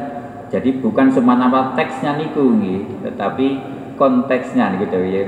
jadi 0.48 0.80
bukan 0.80 1.12
semata 1.12 1.76
teksnya 1.76 2.16
niku 2.16 2.56
nih 2.56 2.84
tetapi 3.04 3.46
konteksnya 4.00 4.74
nih 4.74 4.88
gitu 4.88 4.96
ya 5.04 5.20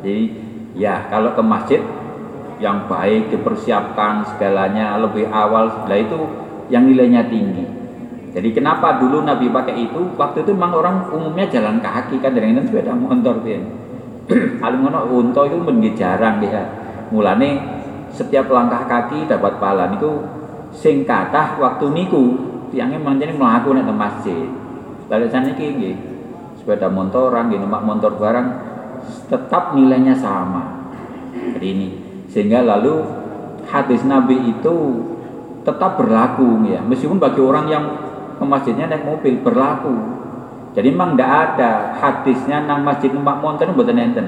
jadi 0.00 0.24
ya 0.74 0.94
kalau 1.10 1.34
ke 1.34 1.42
masjid 1.42 1.80
yang 2.60 2.86
baik 2.86 3.32
dipersiapkan 3.32 4.26
segalanya 4.34 5.00
lebih 5.00 5.26
awal 5.32 5.72
setelah 5.72 5.98
itu 5.98 6.20
yang 6.68 6.86
nilainya 6.86 7.26
tinggi 7.26 7.80
jadi 8.30 8.48
kenapa 8.54 9.02
dulu 9.02 9.26
Nabi 9.26 9.50
pakai 9.50 9.90
itu? 9.90 10.14
Waktu 10.14 10.46
itu 10.46 10.54
memang 10.54 10.78
orang 10.78 10.96
umumnya 11.10 11.50
jalan 11.50 11.82
kaki 11.82 12.22
kan 12.22 12.30
dengan 12.30 12.62
sepeda 12.62 12.94
motor 12.94 13.42
dia. 13.42 13.58
Paling 14.62 14.80
ngono 14.86 15.10
unta 15.10 15.42
itu 15.50 15.58
menjadi 15.58 15.90
jarang 15.98 16.38
dia. 16.38 16.62
Mulane 17.10 17.58
setiap 18.14 18.46
langkah 18.46 18.86
kaki 18.86 19.26
dapat 19.26 19.58
pahala 19.58 19.90
niku 19.90 20.22
sing 20.74 21.02
kathah 21.02 21.58
waktu 21.58 21.90
niku 21.90 22.38
tiangnya 22.70 23.02
manjane 23.02 23.34
mlaku 23.34 23.74
nek 23.74 23.90
masjid. 23.90 24.46
Lalu 25.10 25.26
sana 25.26 25.50
iki 25.50 25.94
sepeda 26.58 26.86
motoran 26.86 27.50
nggih 27.50 27.60
numpak 27.66 27.82
motor 27.82 28.14
barang 28.14 28.48
tetap 29.26 29.74
nilainya 29.74 30.14
sama. 30.14 30.90
Jadi 31.56 31.66
ini 31.66 31.88
sehingga 32.30 32.62
lalu 32.62 33.02
hadis 33.66 34.06
Nabi 34.06 34.54
itu 34.54 34.74
tetap 35.66 35.98
berlaku 35.98 36.62
ya 36.70 36.80
meskipun 36.80 37.20
bagi 37.20 37.42
orang 37.42 37.66
yang 37.68 37.84
ke 38.38 38.44
masjidnya 38.46 38.86
naik 38.88 39.04
mobil 39.04 39.34
berlaku. 39.42 39.94
Jadi 40.70 40.94
memang 40.94 41.18
tidak 41.18 41.30
ada 41.58 41.98
hadisnya 41.98 42.62
nang 42.62 42.86
masjid 42.86 43.10
numpak 43.10 43.42
motor 43.42 43.66
itu 43.66 43.74
buatan 43.74 43.98
enten. 43.98 44.26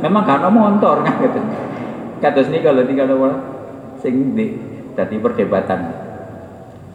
Memang 0.00 0.24
karena 0.24 0.48
motor 0.48 1.00
kan 1.04 1.14
gitu. 1.20 1.40
Kata 2.16 2.40
sini 2.40 2.64
kalau 2.64 2.80
tinggal 2.88 3.12
orang 3.12 3.40
sing 4.00 4.32
di 4.32 4.75
tadi 4.96 5.20
perdebatan. 5.20 5.80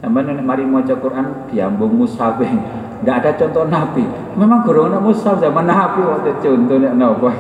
Sama 0.02 0.26
nenek 0.26 0.42
mari 0.42 0.66
mau 0.66 0.82
Quran 0.82 1.46
diambung 1.54 1.94
mushaf 1.94 2.42
tidak 2.42 3.16
ada 3.22 3.32
contoh 3.38 3.70
nabi. 3.70 4.02
Memang 4.34 4.66
guru 4.66 4.90
nak 4.90 5.06
mushaf 5.06 5.38
zaman 5.38 5.70
nabi 5.70 6.02
waktu 6.02 6.34
contoh 6.42 6.78
nek 6.82 6.94
nopo. 6.98 7.30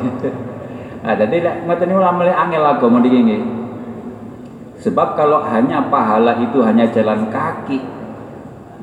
Nah 1.01 1.18
jadi 1.18 1.66
ngoten 1.66 1.97
mulai 1.97 2.14
mulai 2.14 2.30
angel 2.38 2.62
agama 2.62 3.01
dingin 3.01 3.41
sebab 4.86 5.18
kalau 5.18 5.41
hanya 5.41 5.82
pahala 5.89 6.38
itu 6.38 6.62
hanya 6.62 6.86
jalan 6.93 7.26
kaki 7.26 7.82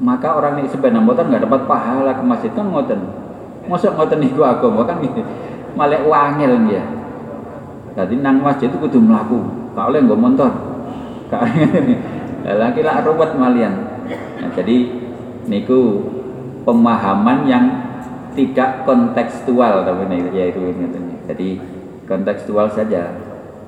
maka 0.03 0.35
orang 0.35 0.59
ini 0.59 0.67
sepeda 0.67 0.99
motor 0.99 1.31
nggak 1.31 1.47
dapat 1.47 1.71
pahala 1.71 2.19
ke 2.19 2.23
masjid. 2.27 2.51
Kan 2.51 2.75
ngoten. 2.75 2.99
Masuk 3.71 3.95
ngoten 3.95 4.19
niku 4.19 4.43
agama 4.43 4.83
kan 4.83 4.99
gitu 4.99 5.23
malah 5.79 6.03
wangil 6.03 6.53
ya 6.67 6.83
jadi 7.95 8.15
nang 8.19 8.43
masjid 8.43 8.67
itu 8.67 8.79
kudu 8.83 8.99
melaku 8.99 9.39
gak 9.79 9.95
oleh 9.95 10.03
nggak 10.03 10.19
motor 10.19 10.51
gak 10.51 10.59
lagi 11.29 12.81
lah 12.87 13.05
ruwet 13.05 13.37
malian. 13.37 13.75
Nah, 14.41 14.49
jadi 14.57 14.89
niku 15.45 16.01
pemahaman 16.65 17.45
yang 17.45 17.65
tidak 18.33 18.87
kontekstual 18.89 19.83
tapi 19.85 20.09
ya 20.33 20.45
itu 20.49 20.61
jadi 21.29 21.49
kontekstual 22.09 22.73
saja. 22.73 23.13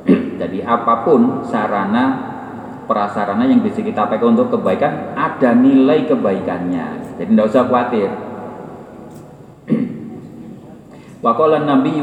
Jadi 0.41 0.65
apa 0.65 1.05
pun 1.05 1.45
sarana 1.45 2.33
prasarana 2.89 3.45
yang 3.45 3.61
bisa 3.61 3.85
kita 3.85 4.09
pakai 4.09 4.25
untuk 4.25 4.49
kebaikan 4.49 5.13
ada 5.13 5.53
nilai 5.53 6.09
kebaikannya. 6.09 7.21
Jadi 7.21 7.37
tidak 7.37 7.47
usah 7.53 7.69
khawatir. 7.69 8.09
Wakola 11.25 11.61
Nabi 11.69 12.01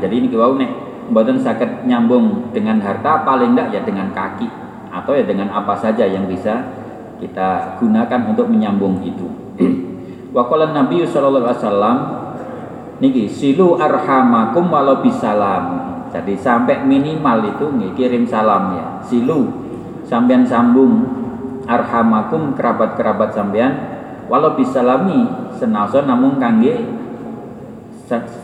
jadi 0.00 0.14
ini 0.16 0.32
kau 0.32 0.56
nek 0.56 0.72
buatan 1.12 1.36
sakit 1.36 1.84
nyambung 1.84 2.48
dengan 2.56 2.80
harta 2.80 3.28
paling 3.28 3.52
tidak 3.52 3.76
ya 3.76 3.80
dengan 3.84 4.08
kaki 4.16 4.63
atau 4.94 5.10
ya 5.18 5.26
dengan 5.26 5.50
apa 5.50 5.74
saja 5.74 6.06
yang 6.06 6.30
bisa 6.30 6.62
kita 7.18 7.78
gunakan 7.82 8.20
untuk 8.30 8.46
menyambung 8.46 9.02
itu. 9.02 9.26
Wakola 10.34 10.70
Nabi 10.70 11.02
Shallallahu 11.02 11.42
Alaihi 11.46 11.58
Wasallam 11.58 11.96
niki 13.02 13.24
silu 13.26 13.74
arhamakum 13.74 14.70
walau 14.70 15.02
bisalam. 15.02 15.94
Jadi 16.14 16.38
sampai 16.38 16.86
minimal 16.86 17.42
itu 17.58 17.66
nih 17.74 17.90
kirim 17.98 18.22
salam 18.22 18.78
ya. 18.78 18.86
Silu 19.02 19.50
sampean 20.06 20.46
sambung 20.46 21.02
arhamakum 21.66 22.54
kerabat-kerabat 22.54 23.34
sampean 23.34 23.72
walau 24.28 24.56
bisalami 24.56 25.26
senaso 25.56 26.04
namun 26.04 26.36
kangge 26.36 26.84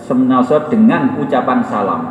senaso 0.09 0.57
dengan 0.73 1.21
ucapan 1.21 1.61
salam 1.65 2.03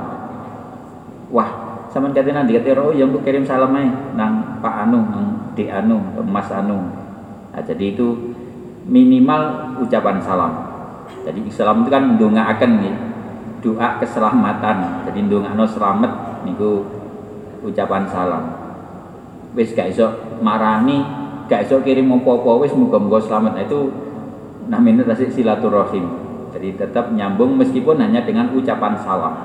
wah 1.34 1.69
sampean 1.90 2.14
kata 2.14 2.30
nanti 2.32 2.54
kata 2.56 2.78
oh 2.78 2.94
yang 2.94 3.10
untuk 3.10 3.26
kirim 3.26 3.44
salam 3.44 3.74
aja 3.74 3.90
nang 4.14 4.62
Pak 4.62 4.76
Anu 4.88 5.00
nang 5.10 5.26
Di 5.58 5.68
Anu 5.68 6.00
Mas 6.24 6.48
Anu. 6.54 6.78
Nah, 7.50 7.62
jadi 7.66 7.98
itu 7.98 8.14
minimal 8.86 9.76
ucapan 9.82 10.22
salam. 10.22 10.54
Jadi 11.26 11.50
Islam 11.50 11.84
itu 11.84 11.90
kan 11.90 12.04
akan 12.16 12.72
nih 12.80 12.96
doa 13.60 13.98
keselamatan. 14.00 15.04
Jadi 15.10 15.20
no 15.28 15.66
selamat 15.66 16.46
niku 16.46 16.86
ucapan 17.66 18.06
salam. 18.08 18.44
Wis 19.58 19.74
gak 19.74 19.90
iso 19.90 20.38
marani 20.46 21.02
gak 21.50 21.66
iso 21.66 21.82
kirim 21.82 22.14
apa-apa 22.14 22.64
wis 22.64 22.74
muga-muga 22.78 23.20
selamat. 23.20 23.52
Nah, 23.58 23.64
itu 23.66 23.80
namanya 24.70 25.10
tasik 25.12 25.34
silaturahim. 25.34 26.06
Jadi 26.54 26.78
tetap 26.78 27.10
nyambung 27.14 27.58
meskipun 27.58 27.98
hanya 27.98 28.22
dengan 28.22 28.54
ucapan 28.54 28.94
salam. 29.02 29.36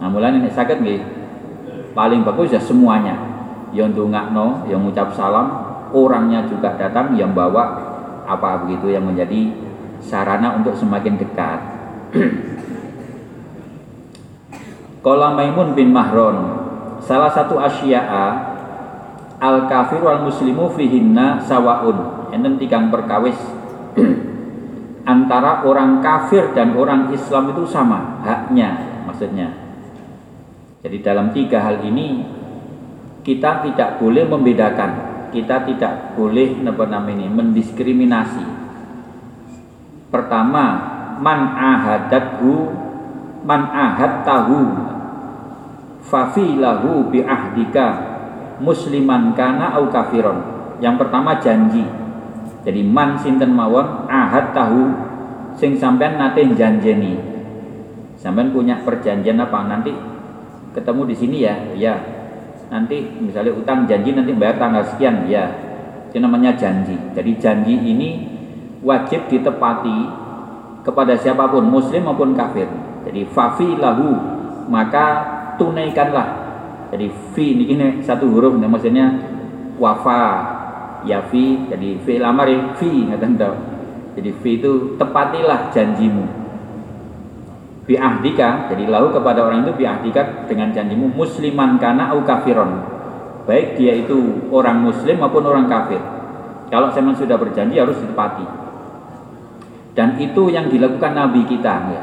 Nah 0.00 0.08
mulai 0.10 0.34
ini 0.34 0.50
sakit 0.50 0.82
nih 0.82 1.21
paling 1.92 2.24
bagus 2.24 2.52
ya 2.52 2.60
semuanya. 2.60 3.16
Yang 3.72 4.04
dungakno 4.04 4.68
yang 4.68 4.84
ucap 4.84 5.12
salam. 5.16 5.72
Orangnya 5.92 6.48
juga 6.48 6.72
datang 6.80 7.12
yang 7.20 7.36
bawa 7.36 7.76
apa 8.24 8.64
begitu 8.64 8.88
yang 8.88 9.04
menjadi 9.04 9.52
sarana 10.00 10.56
untuk 10.56 10.72
semakin 10.72 11.20
dekat. 11.20 11.60
Kola 15.04 15.36
Maimun 15.36 15.76
bin 15.76 15.92
Mahron 15.92 16.64
salah 17.02 17.28
satu 17.28 17.60
asya'a 17.60 18.26
al 19.36 19.68
kafir 19.68 20.00
wal 20.00 20.24
muslimu 20.24 20.72
fihinna 20.72 21.44
sawaun. 21.44 22.32
Enten 22.32 22.56
tigang 22.56 22.88
perkawis. 22.88 23.36
Antara 25.12 25.66
orang 25.66 26.00
kafir 26.00 26.56
dan 26.56 26.72
orang 26.72 27.12
Islam 27.12 27.52
itu 27.52 27.66
sama 27.66 28.22
haknya 28.22 29.02
maksudnya 29.02 29.61
jadi 30.82 30.98
dalam 30.98 31.30
tiga 31.30 31.62
hal 31.62 31.78
ini 31.86 32.26
kita 33.22 33.62
tidak 33.62 34.02
boleh 34.02 34.26
membedakan. 34.26 35.14
Kita 35.30 35.64
tidak 35.64 36.18
boleh 36.18 36.58
apa 36.60 36.84
namanya 36.90 37.30
mendiskriminasi. 37.30 38.44
Pertama 40.10 40.64
man 41.22 41.40
ahadathu 41.56 42.68
man 43.46 43.62
ahad 43.70 44.26
tahu 44.26 44.60
fafilahu 46.04 47.08
bi 47.08 47.24
ahdika 47.24 47.86
musliman 48.58 49.32
kana 49.38 49.78
au 49.78 49.88
kafiron. 49.88 50.42
Yang 50.82 51.06
pertama 51.06 51.38
janji. 51.38 51.86
Jadi 52.66 52.82
man 52.82 53.16
sinten 53.22 53.54
mawon 53.54 54.10
ahad 54.10 54.50
tahu 54.50 54.90
sing 55.56 55.78
sampean 55.78 56.18
nate 56.18 56.42
janjeni 56.58 57.18
sampean 58.18 58.50
punya 58.50 58.82
perjanjian 58.82 59.40
apa? 59.40 59.66
Nanti 59.66 60.11
ketemu 60.72 61.02
di 61.08 61.14
sini 61.16 61.36
ya? 61.44 61.54
Ya 61.76 61.94
nanti 62.72 63.04
misalnya 63.20 63.52
utang 63.52 63.84
janji 63.84 64.16
nanti 64.16 64.32
bayar 64.32 64.56
tanggal 64.56 64.80
sekian 64.88 65.28
ya 65.28 65.48
itu 66.08 66.18
namanya 66.20 66.56
janji. 66.56 66.96
Jadi 67.16 67.32
janji 67.40 67.74
ini 67.76 68.10
wajib 68.84 69.28
ditepati 69.28 69.98
kepada 70.82 71.16
siapa 71.16 71.48
pun 71.48 71.64
muslim 71.68 72.08
maupun 72.08 72.34
kafir. 72.36 72.68
Jadi 73.08 73.24
fafi 73.28 73.78
lahu 73.78 74.16
maka 74.68 75.06
tunaikanlah. 75.56 76.40
Jadi 76.92 77.08
fi 77.32 77.56
ini, 77.56 77.64
ini 77.72 77.84
satu 78.04 78.28
huruf 78.28 78.52
maksudnya 78.56 79.16
wafa 79.80 80.20
ya 81.08 81.24
fi. 81.32 81.68
Jadi 81.72 81.96
fi 82.04 82.20
lamar 82.20 82.48
ya 82.48 82.76
fi 82.76 83.08
ngaten 83.08 83.40
jadi 84.12 84.30
fi 84.44 84.60
itu 84.60 84.72
tepatilah 85.00 85.72
janjimu 85.72 86.41
biahdika. 87.86 88.70
Jadi 88.70 88.86
lahu 88.86 89.10
kepada 89.10 89.42
orang 89.46 89.66
itu 89.66 89.72
biahdika 89.74 90.46
dengan 90.46 90.70
janjimu 90.70 91.10
musliman 91.12 91.78
kana 91.78 92.14
au 92.14 92.22
kafiron. 92.22 92.82
Baik 93.42 93.74
dia 93.74 93.98
itu 93.98 94.48
orang 94.54 94.82
muslim 94.82 95.18
maupun 95.18 95.42
orang 95.42 95.66
kafir. 95.66 95.98
Kalau 96.70 96.88
memang 96.94 97.18
sudah 97.18 97.36
berjanji 97.36 97.76
harus 97.76 97.98
ditepati. 98.00 98.46
Dan 99.92 100.16
itu 100.16 100.48
yang 100.48 100.72
dilakukan 100.72 101.12
nabi 101.12 101.44
kita 101.44 101.74
ya. 101.92 102.02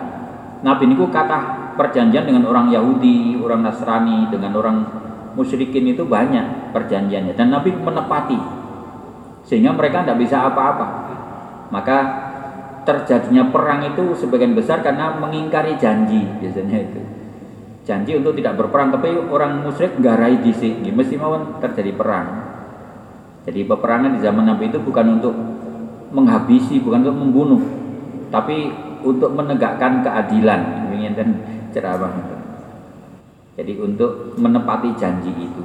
Nabi 0.62 0.92
ini 0.92 0.96
kata 1.00 1.74
perjanjian 1.80 2.28
dengan 2.28 2.44
orang 2.46 2.68
Yahudi 2.70 3.40
orang 3.40 3.64
Nasrani 3.64 4.28
dengan 4.28 4.52
orang 4.60 4.78
musyrikin 5.34 5.90
itu 5.90 6.06
banyak 6.06 6.76
perjanjiannya. 6.76 7.34
Dan 7.34 7.50
nabi 7.50 7.72
menepati 7.74 8.38
sehingga 9.48 9.74
mereka 9.74 10.06
tidak 10.06 10.22
bisa 10.22 10.46
apa-apa. 10.46 10.88
Maka 11.74 12.29
terjadinya 12.84 13.50
perang 13.50 13.84
itu 13.84 14.16
sebagian 14.16 14.54
besar 14.54 14.84
karena 14.84 15.16
mengingkari 15.18 15.76
janji 15.80 16.24
biasanya 16.40 16.78
itu. 16.84 17.02
Janji 17.88 18.22
untuk 18.22 18.38
tidak 18.38 18.60
berperang 18.60 18.94
tapi 18.94 19.16
orang 19.18 19.66
musyrik 19.66 19.98
garai 19.98 20.38
di 20.40 20.54
sini 20.54 20.94
mesti 20.94 21.16
mau 21.18 21.36
terjadi 21.60 21.92
perang. 21.96 22.28
Jadi 23.48 23.66
peperangan 23.66 24.14
di 24.14 24.20
zaman 24.22 24.46
Nabi 24.46 24.70
itu 24.70 24.78
bukan 24.78 25.20
untuk 25.20 25.34
menghabisi 26.14 26.82
bukan 26.82 27.02
untuk 27.08 27.18
membunuh 27.18 27.62
tapi 28.30 28.70
untuk 29.02 29.34
menegakkan 29.34 30.06
keadilan. 30.06 30.92
Ingin 30.94 31.14
dan 31.16 31.30
ceramah 31.72 32.12
jadi 33.60 33.76
untuk 33.76 34.40
menepati 34.40 34.96
janji 34.96 35.36
itu. 35.36 35.64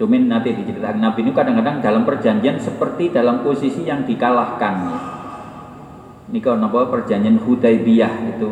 Domin 0.00 0.32
nanti 0.32 0.56
diceritakan. 0.56 0.96
Nabi 0.96 1.20
ini 1.28 1.36
kadang-kadang 1.36 1.84
dalam 1.84 2.08
perjanjian 2.08 2.56
seperti 2.56 3.12
dalam 3.12 3.44
posisi 3.44 3.84
yang 3.84 4.08
dikalahkan 4.08 4.74
ini 6.28 6.44
kalau 6.44 6.60
apa 6.68 6.92
perjanjian 6.92 7.40
Hudaybiyah 7.40 8.36
itu 8.36 8.50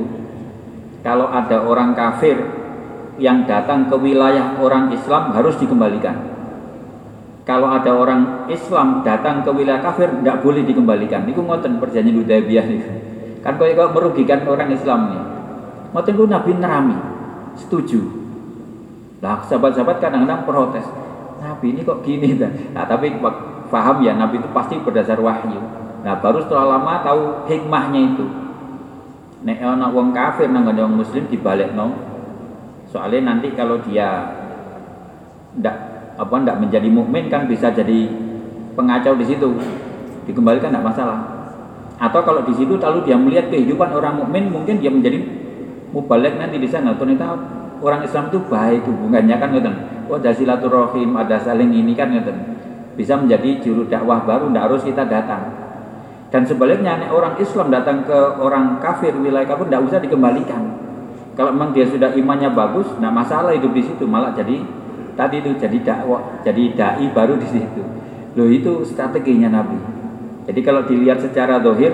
kalau 1.04 1.28
ada 1.28 1.60
orang 1.60 1.92
kafir 1.92 2.40
yang 3.20 3.44
datang 3.44 3.92
ke 3.92 3.96
wilayah 4.00 4.56
orang 4.56 4.90
Islam 4.92 5.32
harus 5.36 5.60
dikembalikan. 5.60 6.34
Kalau 7.46 7.70
ada 7.70 7.94
orang 7.94 8.50
Islam 8.50 9.06
datang 9.06 9.46
ke 9.46 9.50
wilayah 9.54 9.78
kafir 9.78 10.10
tidak 10.10 10.42
boleh 10.42 10.66
dikembalikan. 10.66 11.28
Ini 11.28 11.36
ngoten 11.36 11.78
perjanjian 11.78 12.16
Hudaybiyah 12.16 12.66
itu. 12.66 12.90
Kan 13.44 13.60
kau 13.60 13.68
merugikan 13.94 14.42
orang 14.48 14.72
Islam 14.72 15.00
nih. 15.14 15.22
Ngoten 15.94 16.12
itu 16.16 16.24
Nabi 16.26 16.50
nerami, 16.58 16.98
setuju. 17.54 18.00
Lah 19.22 19.46
sahabat-sahabat 19.46 20.02
kadang-kadang 20.02 20.42
protes. 20.42 20.86
Nabi 21.38 21.76
ini 21.76 21.86
kok 21.86 22.02
gini 22.02 22.34
Nah, 22.74 22.88
tapi 22.88 23.14
paham 23.70 23.96
ya 24.02 24.16
Nabi 24.16 24.42
itu 24.42 24.48
pasti 24.50 24.74
berdasar 24.80 25.20
wahyu 25.22 25.85
Nah 26.06 26.22
baru 26.22 26.38
setelah 26.38 26.78
lama 26.78 27.02
tahu 27.02 27.50
hikmahnya 27.50 28.14
itu. 28.14 28.22
Nek 29.42 29.58
ana 29.58 29.90
wong 29.90 30.14
kafir 30.14 30.46
nang 30.46 30.70
wong 30.70 31.02
muslim 31.02 31.26
dibalik 31.26 31.74
no. 31.74 31.98
Soalnya 32.86 33.34
nanti 33.34 33.50
kalau 33.58 33.82
dia 33.82 34.30
ndak 35.58 35.74
apa 36.14 36.34
ndak 36.46 36.62
menjadi 36.62 36.86
mukmin 36.86 37.26
kan 37.26 37.50
bisa 37.50 37.74
jadi 37.74 38.06
pengacau 38.78 39.18
di 39.18 39.26
situ. 39.26 39.50
Dikembalikan 40.30 40.70
tidak 40.70 40.94
masalah. 40.94 41.18
Atau 41.98 42.22
kalau 42.22 42.46
di 42.46 42.54
situ 42.54 42.78
lalu 42.78 43.02
dia 43.02 43.18
melihat 43.18 43.50
kehidupan 43.50 43.90
orang 43.90 44.22
mukmin 44.22 44.46
mungkin 44.46 44.78
dia 44.78 44.94
menjadi 44.94 45.18
mubalik 45.90 46.38
nanti 46.38 46.62
di 46.62 46.70
sana. 46.70 46.94
Ternyata 46.94 47.34
orang 47.82 48.06
Islam 48.06 48.30
itu 48.30 48.38
baik 48.46 48.86
hubungannya 48.86 49.42
kan 49.42 49.50
ngoten. 49.50 49.74
Oh 50.06 50.22
ada 50.22 50.30
silaturahim, 50.30 51.18
ada 51.18 51.42
saling 51.42 51.74
ini 51.74 51.98
kan 51.98 52.14
ngoten. 52.14 52.38
Bisa 52.94 53.18
menjadi 53.18 53.58
juru 53.58 53.90
dakwah 53.90 54.22
baru, 54.22 54.54
tidak 54.54 54.62
harus 54.70 54.86
kita 54.86 55.02
datang. 55.02 55.65
Dan 56.26 56.42
sebaliknya 56.42 56.98
nek 56.98 57.10
orang 57.14 57.34
Islam 57.38 57.70
datang 57.70 58.02
ke 58.02 58.18
orang 58.42 58.82
kafir 58.82 59.14
wilayah 59.14 59.46
kafir 59.46 59.70
tidak 59.70 59.82
usah 59.86 59.98
dikembalikan. 60.02 60.62
Kalau 61.38 61.52
memang 61.52 61.70
dia 61.76 61.86
sudah 61.86 62.16
imannya 62.16 62.50
bagus, 62.50 62.88
nah 62.98 63.12
masalah 63.12 63.52
hidup 63.52 63.70
di 63.76 63.84
situ 63.84 64.08
malah 64.08 64.32
jadi 64.32 64.64
tadi 65.14 65.44
itu 65.44 65.52
jadi 65.60 65.78
dakwah, 65.84 66.42
jadi 66.42 66.62
dai 66.74 67.06
baru 67.12 67.38
di 67.38 67.46
situ. 67.46 67.82
Loh 68.34 68.48
itu 68.48 68.82
strateginya 68.88 69.52
Nabi. 69.52 69.78
Jadi 70.48 70.60
kalau 70.64 70.88
dilihat 70.88 71.20
secara 71.20 71.60
dohir, 71.60 71.92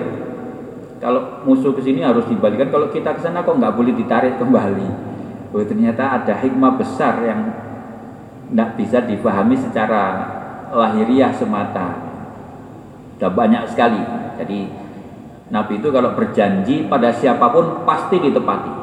kalau 1.03 1.43
musuh 1.43 1.75
ke 1.75 1.83
sini 1.83 2.01
harus 2.01 2.23
dibalikan, 2.31 2.71
kalau 2.71 2.87
kita 2.89 3.13
ke 3.13 3.21
sana 3.21 3.43
kok 3.43 3.59
nggak 3.59 3.75
boleh 3.75 3.93
ditarik 3.93 4.39
kembali. 4.39 4.87
Oh 5.53 5.61
ternyata 5.61 6.23
ada 6.23 6.33
hikmah 6.39 6.79
besar 6.81 7.21
yang 7.21 7.53
tidak 8.49 8.69
bisa 8.79 8.97
dipahami 9.05 9.59
secara 9.59 10.01
lahiriah 10.73 11.35
semata. 11.35 11.99
Sudah 13.19 13.31
banyak 13.31 13.69
sekali 13.69 14.22
jadi 14.37 14.69
Nabi 15.53 15.77
itu 15.77 15.93
kalau 15.93 16.17
berjanji 16.17 16.89
pada 16.89 17.13
siapa 17.13 17.53
pun 17.53 17.85
pasti 17.85 18.17
ditepati. 18.17 18.73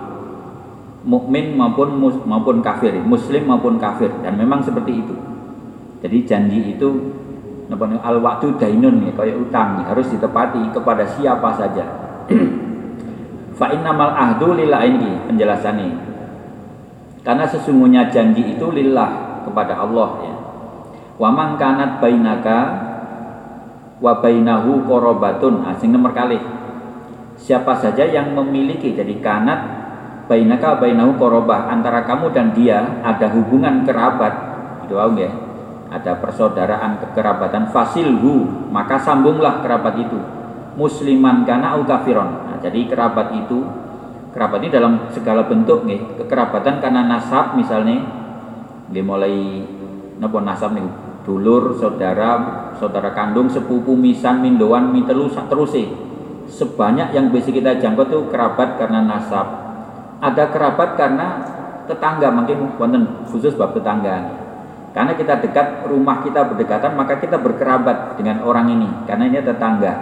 Mukmin 1.01 1.57
maupun 1.57 1.96
maupun 2.28 2.61
kafir, 2.61 2.94
muslim 3.01 3.48
maupun 3.48 3.80
kafir 3.80 4.12
dan 4.20 4.36
memang 4.36 4.61
seperti 4.61 5.01
itu. 5.01 5.16
Jadi 6.05 6.18
janji 6.28 6.76
itu 6.76 6.88
al 7.74 8.18
waktu 8.20 8.55
dainun 8.61 9.09
ya 9.09 9.12
kayak 9.16 9.36
utang 9.40 9.80
ya, 9.80 9.90
harus 9.90 10.07
ditepati 10.12 10.70
kepada 10.70 11.09
siapa 11.16 11.51
saja. 11.57 11.84
Fa 13.59 13.72
innamal 13.72 14.12
ahdu 14.12 14.55
lillah 14.55 14.84
ini. 14.86 15.12
Karena 17.20 17.44
sesungguhnya 17.44 18.09
janji 18.09 18.57
itu 18.57 18.66
lillah 18.70 19.42
kepada 19.44 19.76
Allah 19.80 20.11
ya. 20.24 20.34
Wa 21.20 21.28
man 21.28 21.61
kanat 21.61 22.01
bainaka 22.01 22.89
wa 24.01 24.18
bainahu 24.18 24.88
qorobatun. 24.88 25.68
Asing 25.68 25.92
nah, 25.92 26.01
nomor 26.01 26.12
kali. 26.16 26.40
Siapa 27.40 27.76
saja 27.80 28.05
yang 28.05 28.36
memiliki 28.36 28.92
jadi 28.92 29.16
kanat 29.20 29.61
bainaka 30.28 30.76
bainahu 30.76 31.16
korobah 31.16 31.72
antara 31.72 32.05
kamu 32.05 32.32
dan 32.32 32.53
dia 32.53 33.01
ada 33.05 33.28
hubungan 33.32 33.84
kerabat. 33.84 34.34
Itu 34.88 34.96
ya 34.96 35.30
ada 35.92 36.12
persaudaraan 36.18 37.01
kekerabatan. 37.01 37.70
Fasilhu 37.70 38.68
maka 38.72 39.01
sambunglah 39.01 39.61
kerabat 39.64 39.94
itu. 40.01 40.18
Musliman 40.76 41.44
kana 41.44 41.76
au 41.76 41.84
kafiron. 41.84 42.48
Nah, 42.48 42.57
jadi 42.61 42.88
kerabat 42.88 43.36
itu 43.36 43.64
kerabat 44.30 44.62
ini 44.62 44.70
dalam 44.70 44.92
segala 45.11 45.44
bentuk 45.51 45.82
nih 45.84 45.98
kekerabatan 46.22 46.78
karena 46.78 47.03
nasab 47.03 47.59
misalnya 47.59 47.98
dia 48.90 49.03
mulai 49.03 49.66
napa 50.22 50.38
nasab 50.38 50.78
nih 50.78 51.10
dulur 51.25 51.77
saudara 51.77 52.73
saudara 52.81 53.12
kandung, 53.12 53.53
sepupu, 53.53 53.93
misan, 53.93 54.41
mindoan, 54.41 54.89
mitelu, 54.89 55.29
terus 55.29 55.77
Sebanyak 56.51 57.14
yang 57.14 57.31
bisa 57.31 57.55
kita 57.55 57.79
jangkau 57.79 58.11
itu 58.11 58.18
kerabat 58.27 58.75
karena 58.75 59.07
nasab. 59.07 59.47
Ada 60.18 60.51
kerabat 60.51 60.99
karena 60.99 61.47
tetangga, 61.87 62.27
mungkin 62.35 62.75
wonten 62.75 63.07
khusus 63.31 63.55
bab 63.55 63.71
tetangga. 63.71 64.35
Karena 64.91 65.14
kita 65.14 65.39
dekat, 65.39 65.87
rumah 65.87 66.27
kita 66.27 66.51
berdekatan, 66.51 66.99
maka 66.99 67.23
kita 67.23 67.39
berkerabat 67.39 68.18
dengan 68.18 68.43
orang 68.43 68.66
ini. 68.66 68.91
Karena 69.07 69.31
ini 69.31 69.39
tetangga. 69.47 69.95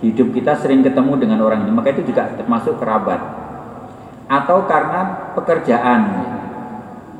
Hidup 0.00 0.32
kita 0.32 0.56
sering 0.56 0.80
ketemu 0.80 1.20
dengan 1.20 1.44
orang 1.44 1.68
ini, 1.68 1.72
maka 1.76 1.92
itu 1.92 2.08
juga 2.08 2.32
termasuk 2.32 2.80
kerabat. 2.80 3.20
Atau 4.24 4.64
karena 4.64 5.32
pekerjaan. 5.36 6.00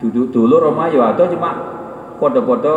Duduk 0.01 0.33
dulu 0.33 0.57
Roma 0.57 0.89
ya 0.89 1.13
atau 1.13 1.29
cuma 1.29 1.53
foto-foto 2.17 2.75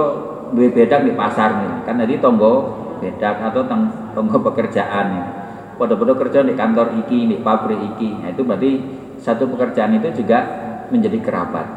duwe 0.53 0.71
bedak 0.71 1.03
di 1.03 1.11
pasar 1.15 1.63
nih 1.63 1.71
kan 1.83 1.99
jadi 1.99 2.19
tonggo 2.23 2.53
bedak 2.99 3.41
atau 3.41 3.61
tonggo 4.13 4.37
pekerjaan. 4.51 5.37
Pada-pada 5.77 6.17
kerja 6.17 6.41
di 6.41 6.57
kantor 6.57 7.05
iki 7.05 7.29
di 7.29 7.37
pabrik 7.37 7.77
iki. 7.93 8.09
Nah 8.17 8.33
itu 8.33 8.41
berarti 8.41 8.71
satu 9.21 9.45
pekerjaan 9.45 9.93
itu 10.01 10.25
juga 10.25 10.41
menjadi 10.89 11.21
kerabat. 11.21 11.67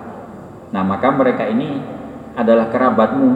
Nah 0.72 0.80
maka 0.80 1.12
mereka 1.12 1.44
ini 1.44 1.84
adalah 2.32 2.72
kerabatmu. 2.72 3.30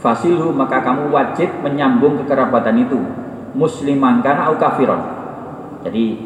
Fasilu 0.00 0.56
maka 0.56 0.80
kamu 0.80 1.12
wajib 1.12 1.52
menyambung 1.60 2.24
kekerabatan 2.24 2.80
itu. 2.80 2.96
Musliman 3.52 4.24
karena 4.24 4.48
au 4.48 4.56
kafiron. 4.56 5.04
Jadi 5.84 6.16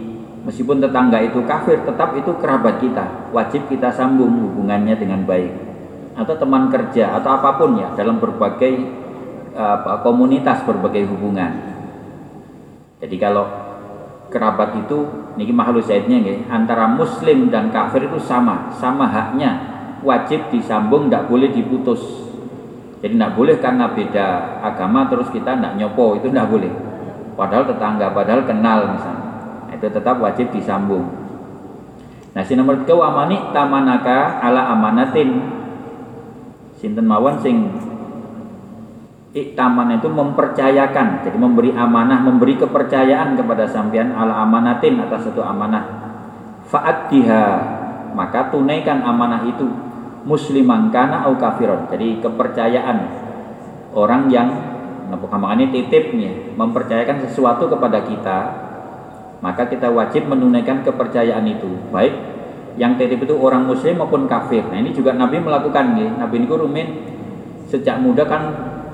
meskipun 0.47 0.79
tetangga 0.79 1.19
itu 1.19 1.43
kafir 1.43 1.83
tetap 1.83 2.15
itu 2.15 2.31
kerabat 2.39 2.79
kita. 2.79 3.35
Wajib 3.35 3.67
kita 3.67 3.91
sambung 3.91 4.39
hubungannya 4.39 4.95
dengan 4.95 5.27
baik 5.27 5.76
atau 6.17 6.35
teman 6.41 6.73
kerja 6.73 7.21
atau 7.21 7.37
apa 7.37 7.61
pun 7.61 7.77
ya 7.77 7.93
dalam 7.93 8.17
berbagai 8.17 8.73
apa, 9.53 10.01
komunitas 10.01 10.65
berbagai 10.65 11.05
hubungan. 11.13 11.77
Jadi 12.97 13.17
kalau 13.21 13.45
kerabat 14.33 14.75
itu 14.81 15.05
niki 15.37 15.53
makhluk 15.53 15.85
zaidnya 15.85 16.19
ya, 16.25 16.35
antara 16.49 16.89
muslim 16.89 17.53
dan 17.53 17.69
kafir 17.69 18.09
itu 18.09 18.17
sama, 18.21 18.73
sama 18.81 19.05
haknya, 19.07 19.53
wajib 20.01 20.49
disambung, 20.49 21.07
tidak 21.07 21.29
boleh 21.29 21.53
diputus. 21.53 22.01
Jadi 23.05 23.13
tidak 23.21 23.37
boleh 23.37 23.57
karena 23.61 23.93
beda 23.93 24.27
agama 24.65 25.05
terus 25.13 25.29
kita 25.29 25.53
tidak 25.53 25.77
nyopo 25.77 26.17
itu 26.17 26.33
tidak 26.33 26.49
boleh. 26.49 26.73
Padahal 27.37 27.69
tetangga, 27.69 28.09
padahal 28.17 28.49
kenal 28.49 28.97
misalnya, 28.97 29.29
itu 29.77 29.87
tetap 29.93 30.17
wajib 30.17 30.49
disambung. 30.57 31.05
Nah, 32.33 32.45
si 32.45 32.57
nomor 32.57 32.85
kedua 32.85 33.13
amani 33.13 33.53
tamanaka 33.53 34.41
ala 34.41 34.73
amanatin 34.73 35.56
sinten 36.77 37.09
mawon 37.09 37.41
sing 37.41 37.73
iktaman 39.37 40.01
itu 40.01 40.09
mempercayakan 40.09 41.25
jadi 41.25 41.37
memberi 41.37 41.73
amanah 41.77 42.25
memberi 42.25 42.57
kepercayaan 42.57 43.37
kepada 43.37 43.69
sampean 43.69 44.13
ala 44.17 44.45
amanatin 44.45 45.01
atas 45.01 45.29
satu 45.29 45.45
amanah. 45.45 45.85
Fa'addiha 46.69 47.45
maka 48.17 48.49
tunaikan 48.49 49.05
amanah 49.05 49.45
itu. 49.45 49.69
Musliman 50.27 50.91
kana 50.91 51.23
au 51.23 51.39
kafiron 51.39 51.87
jadi 51.87 52.19
kepercayaan 52.19 52.99
orang 53.95 54.27
yang 54.27 54.49
ini 55.07 55.71
titipnya 55.71 56.51
mempercayakan 56.59 57.23
sesuatu 57.31 57.71
kepada 57.71 58.03
kita 58.03 58.39
maka 59.39 59.71
kita 59.71 59.87
wajib 59.87 60.27
menunaikan 60.27 60.83
kepercayaan 60.83 61.47
itu. 61.47 61.79
Baik 61.95 62.36
yang 62.77 63.01
titip 63.01 63.25
itu 63.25 63.35
orang 63.37 63.65
muslim 63.65 63.97
maupun 63.97 64.29
kafir. 64.29 64.61
Nah 64.69 64.77
ini 64.77 64.93
juga 64.93 65.17
Nabi 65.17 65.41
melakukan 65.41 65.97
nih 65.97 66.09
Nabi 66.21 66.35
ini 66.45 66.47
rumin 66.49 66.89
sejak 67.73 67.99
muda 68.01 68.29
kan 68.29 68.43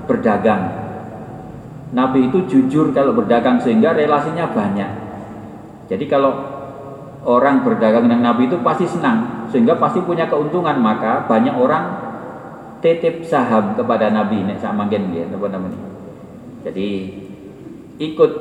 berdagang. 0.07 0.83
Nabi 1.93 2.31
itu 2.31 2.47
jujur 2.49 2.89
kalau 2.95 3.13
berdagang 3.13 3.61
sehingga 3.61 3.93
relasinya 3.93 4.49
banyak. 4.49 4.91
Jadi 5.91 6.05
kalau 6.09 6.33
orang 7.27 7.61
berdagang 7.61 8.07
dengan 8.07 8.33
Nabi 8.33 8.49
itu 8.49 8.57
pasti 8.63 8.87
senang 8.87 9.47
sehingga 9.51 9.77
pasti 9.77 10.01
punya 10.01 10.25
keuntungan. 10.31 10.79
Maka 10.79 11.27
banyak 11.27 11.53
orang 11.53 11.83
titip 12.79 13.27
saham 13.27 13.75
kepada 13.75 14.09
Nabi 14.09 14.47
nek 14.47 14.63
sama 14.63 14.87
gen 14.87 15.11
ya 15.11 15.27
namanya. 15.27 15.79
Jadi 16.63 17.19
ikut 17.99 18.31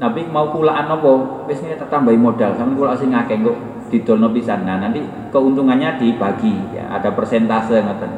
Nabi 0.00 0.26
mau 0.26 0.50
pulaan 0.50 0.88
apa? 0.90 1.44
Wis 1.46 1.60
tambahi 1.86 2.18
modal 2.18 2.56
sampe 2.56 2.74
kula 2.74 2.96
sing 2.98 3.14
akeh 3.14 3.38
kok 3.38 3.58
didolno 3.92 4.32
pisan. 4.32 4.64
Nah, 4.64 4.80
nanti 4.80 5.04
keuntungannya 5.28 6.00
dibagi 6.00 6.72
ya 6.72 6.88
ada 6.88 7.12
persentase 7.12 7.84
ngoten. 7.84 8.12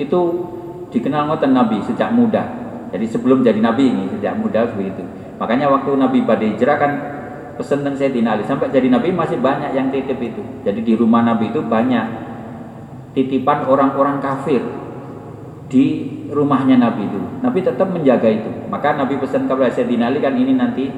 Itu 0.00 0.20
dikenal 0.88 1.28
ngoten 1.28 1.52
Nabi 1.52 1.84
sejak 1.84 2.16
muda 2.16 2.62
jadi 2.92 3.06
sebelum 3.08 3.40
jadi 3.40 3.58
nabi 3.64 3.88
ini 3.88 4.04
sejak 4.12 4.36
muda 4.36 4.68
begitu. 4.76 5.00
Makanya 5.40 5.72
waktu 5.72 5.96
Nabi 5.96 6.28
pada 6.28 6.44
hijrah 6.44 6.76
kan 6.76 6.92
pesen 7.56 7.80
dan 7.88 7.96
Sayyidina 7.96 8.36
Ali 8.36 8.44
sampai 8.44 8.68
jadi 8.68 8.92
nabi 8.92 9.08
masih 9.16 9.40
banyak 9.40 9.72
yang 9.72 9.88
titip 9.88 10.20
itu. 10.20 10.44
Jadi 10.60 10.84
di 10.84 10.92
rumah 10.92 11.24
Nabi 11.24 11.48
itu 11.48 11.64
banyak 11.64 12.04
titipan 13.16 13.64
orang-orang 13.64 14.20
kafir 14.20 14.60
di 15.72 16.04
rumahnya 16.28 16.76
Nabi 16.76 17.08
itu. 17.08 17.20
Nabi 17.40 17.64
tetap 17.64 17.88
menjaga 17.88 18.28
itu. 18.28 18.68
Maka 18.68 18.92
Nabi 18.92 19.16
pesan 19.16 19.48
kepada 19.48 19.72
Sayyidina 19.72 20.12
Ali 20.12 20.20
kan 20.20 20.36
ini 20.36 20.52
nanti 20.52 20.92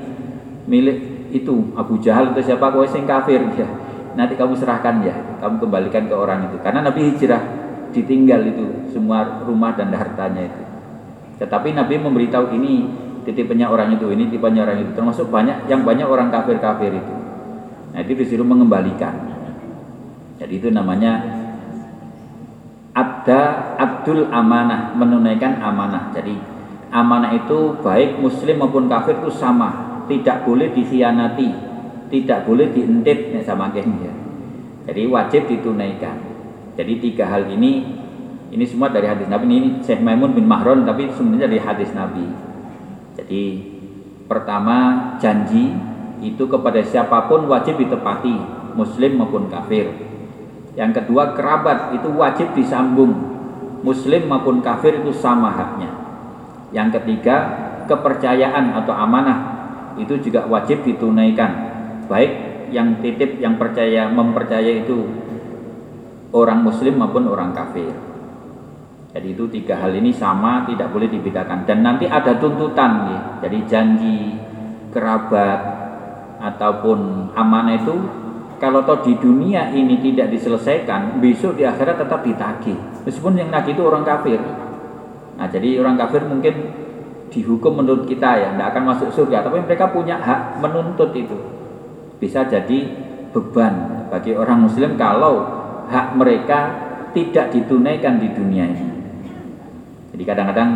milik 0.66 1.30
itu 1.30 1.70
Abu 1.78 2.02
Jahal 2.02 2.34
atau 2.34 2.42
siapa 2.42 2.74
kau 2.74 2.82
yang 2.82 3.06
kafir 3.06 3.38
ya. 3.58 3.66
Nanti 4.14 4.38
kamu 4.38 4.54
serahkan 4.54 5.02
ya, 5.02 5.14
kamu 5.42 5.58
kembalikan 5.58 6.06
ke 6.06 6.14
orang 6.14 6.46
itu. 6.46 6.56
Karena 6.62 6.86
Nabi 6.86 7.10
hijrah 7.10 7.42
ditinggal 7.90 8.46
itu 8.46 8.94
semua 8.94 9.42
rumah 9.42 9.74
dan 9.74 9.90
hartanya 9.90 10.46
itu. 10.46 10.62
Tetapi 11.42 11.74
Nabi 11.74 11.98
memberitahu 11.98 12.54
ini 12.54 12.86
titipannya 13.26 13.66
orang 13.66 13.98
itu, 13.98 14.06
ini 14.14 14.30
titipannya 14.30 14.62
orang 14.62 14.78
itu. 14.86 14.90
Termasuk 14.94 15.30
banyak 15.34 15.66
yang 15.66 15.82
banyak 15.82 16.06
orang 16.06 16.30
kafir-kafir 16.30 16.94
itu. 16.94 17.14
Nah 17.90 17.98
itu 18.02 18.12
disuruh 18.14 18.46
mengembalikan. 18.46 19.14
Jadi 20.38 20.62
itu 20.62 20.68
namanya 20.70 21.22
ada 22.94 23.74
abdul 23.78 24.30
amanah, 24.30 24.94
menunaikan 24.94 25.58
amanah. 25.58 26.14
Jadi 26.14 26.38
amanah 26.94 27.34
itu 27.34 27.74
baik 27.82 28.22
muslim 28.22 28.62
maupun 28.62 28.86
kafir 28.86 29.18
itu 29.18 29.34
sama, 29.34 30.02
tidak 30.06 30.46
boleh 30.46 30.70
dikhianati, 30.70 31.73
tidak 32.14 32.46
boleh 32.46 32.70
diintip 32.70 33.34
sama 33.42 33.74
ya. 33.74 34.14
Jadi 34.86 35.02
wajib 35.10 35.50
ditunaikan. 35.50 36.14
Jadi 36.78 37.02
tiga 37.02 37.26
hal 37.26 37.50
ini 37.50 37.82
ini 38.54 38.64
semua 38.70 38.86
dari 38.86 39.10
hadis 39.10 39.26
Nabi 39.26 39.50
ini 39.50 39.68
Syekh 39.82 39.98
Maimun 39.98 40.30
bin 40.30 40.46
Mahron 40.46 40.86
tapi 40.86 41.10
sebenarnya 41.10 41.50
dari 41.50 41.62
hadis 41.62 41.90
Nabi. 41.90 42.22
Jadi 43.18 43.42
pertama 44.30 45.10
janji 45.18 45.74
itu 46.22 46.46
kepada 46.46 46.78
siapa 46.86 47.26
pun 47.26 47.50
wajib 47.50 47.82
ditepati, 47.82 48.34
muslim 48.78 49.18
maupun 49.18 49.50
kafir. 49.50 49.90
Yang 50.78 51.02
kedua 51.02 51.34
kerabat 51.34 51.98
itu 51.98 52.10
wajib 52.14 52.54
disambung, 52.54 53.10
muslim 53.82 54.30
maupun 54.30 54.62
kafir 54.62 55.02
itu 55.02 55.10
sama 55.10 55.50
haknya. 55.50 55.90
Yang 56.70 57.02
ketiga 57.02 57.36
kepercayaan 57.90 58.74
atau 58.74 58.94
amanah 58.94 59.38
itu 59.98 60.18
juga 60.18 60.46
wajib 60.50 60.82
ditunaikan, 60.82 61.73
baik 62.06 62.32
yang 62.70 62.98
titip 62.98 63.38
yang 63.38 63.60
percaya 63.60 64.10
mempercaya 64.10 64.82
itu 64.82 65.06
orang 66.34 66.66
muslim 66.66 66.98
maupun 66.98 67.30
orang 67.30 67.54
kafir. 67.54 67.94
Jadi 69.14 69.30
itu 69.30 69.46
tiga 69.46 69.78
hal 69.78 69.94
ini 69.94 70.10
sama 70.10 70.66
tidak 70.66 70.90
boleh 70.90 71.06
dibedakan 71.06 71.62
dan 71.62 71.86
nanti 71.86 72.10
ada 72.10 72.34
tuntutan 72.34 72.92
ya. 73.06 73.20
Jadi 73.46 73.58
janji 73.70 74.18
kerabat 74.90 75.60
ataupun 76.42 77.30
amanah 77.38 77.78
itu 77.78 77.94
kalau 78.58 78.82
toh 78.82 79.06
di 79.06 79.14
dunia 79.22 79.70
ini 79.70 80.02
tidak 80.02 80.34
diselesaikan 80.34 81.22
besok 81.22 81.54
di 81.54 81.62
akhirat 81.62 82.02
tetap 82.02 82.26
ditagih 82.26 82.78
meskipun 83.06 83.38
yang 83.38 83.54
nagih 83.54 83.78
itu 83.78 83.82
orang 83.86 84.02
kafir. 84.02 84.42
Nah 85.38 85.46
jadi 85.46 85.78
orang 85.78 85.94
kafir 85.94 86.26
mungkin 86.26 86.74
dihukum 87.30 87.82
menurut 87.82 88.06
kita 88.10 88.30
ya 88.38 88.48
tidak 88.54 88.66
akan 88.74 88.82
masuk 88.94 89.08
surga 89.14 89.46
tapi 89.46 89.62
mereka 89.62 89.90
punya 89.90 90.18
hak 90.18 90.58
menuntut 90.62 91.10
itu 91.14 91.34
bisa 92.18 92.46
jadi 92.46 92.78
beban 93.34 94.06
bagi 94.08 94.32
orang 94.34 94.66
muslim 94.66 94.94
kalau 94.94 95.42
hak 95.90 96.14
mereka 96.14 96.60
tidak 97.12 97.50
ditunaikan 97.54 98.18
di 98.22 98.28
dunia 98.30 98.64
ini 98.70 98.88
jadi 100.14 100.22
kadang-kadang 100.22 100.70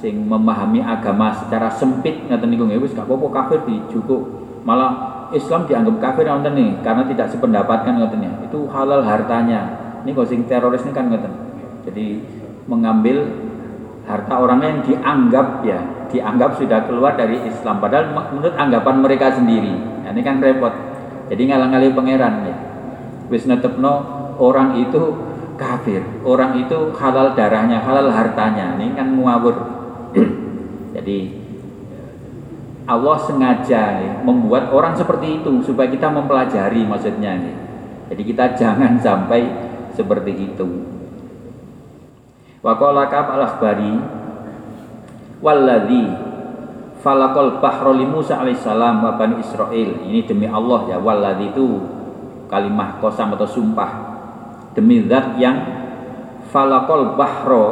sing 0.00 0.24
memahami 0.24 0.80
agama 0.80 1.32
secara 1.32 1.68
sempit 1.68 2.28
ngoten 2.28 2.48
niku 2.48 2.64
nggih 2.68 2.80
wis 2.80 2.96
gak 2.96 3.04
apa-apa 3.04 3.28
kafir 3.32 3.60
dicukup. 3.68 4.20
Malah 4.64 5.28
Islam 5.32 5.68
dianggap 5.68 5.96
kafir 6.00 6.28
ngoten 6.28 6.52
nih 6.56 6.70
karena 6.84 7.04
tidak 7.08 7.32
sependapat 7.32 7.84
kan 7.84 8.00
ngoten 8.00 8.20
ya. 8.20 8.32
Itu 8.48 8.68
halal 8.72 9.04
hartanya. 9.04 9.60
Ini 10.04 10.16
kok 10.16 10.28
sing 10.28 10.48
teroris 10.48 10.84
ini 10.84 10.92
kan 10.96 11.12
ngoten. 11.12 11.32
Jadi 11.88 12.06
mengambil 12.64 13.28
harta 14.08 14.34
orang 14.36 14.60
yang 14.60 14.78
dianggap 14.84 15.64
ya, 15.64 15.80
dianggap 16.10 16.58
sudah 16.58 16.84
keluar 16.84 17.14
dari 17.14 17.38
Islam 17.46 17.78
padahal 17.78 18.10
menurut 18.12 18.54
anggapan 18.58 18.96
mereka 19.00 19.32
sendiri. 19.34 19.72
Nah, 20.04 20.10
ini 20.10 20.22
kan 20.26 20.42
repot. 20.42 20.74
Jadi 21.30 21.42
ngalang-ngali 21.46 21.88
pangeran 21.94 22.34
ya. 22.44 22.56
Wis 23.30 23.46
netepno 23.46 23.94
orang 24.42 24.74
itu 24.82 25.14
kafir. 25.54 26.02
Orang 26.26 26.58
itu 26.58 26.90
halal 26.98 27.38
darahnya, 27.38 27.78
halal 27.78 28.10
hartanya. 28.10 28.74
Ini 28.74 28.98
kan 28.98 29.08
muawur. 29.14 29.54
Jadi 30.98 31.18
Allah 32.90 33.16
sengaja 33.22 34.02
nih, 34.02 34.12
membuat 34.26 34.74
orang 34.74 34.98
seperti 34.98 35.38
itu 35.38 35.62
supaya 35.62 35.86
kita 35.86 36.10
mempelajari 36.10 36.82
maksudnya 36.82 37.38
nih. 37.38 37.56
Jadi 38.10 38.22
kita 38.26 38.44
jangan 38.60 38.98
sampai 38.98 39.46
seperti 39.94 40.32
itu. 40.34 40.66
Wa 42.60 42.74
qala 42.76 43.06
kaf 43.06 43.30
al-akhbari 43.30 44.19
walladzi 45.40 46.04
falakol 47.00 47.58
bahra 47.64 47.92
li 47.96 48.04
Musa 48.04 48.40
alaihissalam 48.40 49.00
wa 49.00 49.16
bani 49.16 49.40
Israel. 49.40 49.90
Ini 50.04 50.24
demi 50.28 50.46
Allah 50.46 50.86
ya 50.88 50.96
walladzi 51.00 51.52
itu 51.52 51.66
kalimah 52.46 53.00
kosam 53.00 53.32
atau 53.34 53.48
sumpah. 53.48 53.90
Demi 54.76 55.02
zat 55.08 55.34
yang 55.40 55.56
falakol 56.52 57.16
bahro 57.18 57.66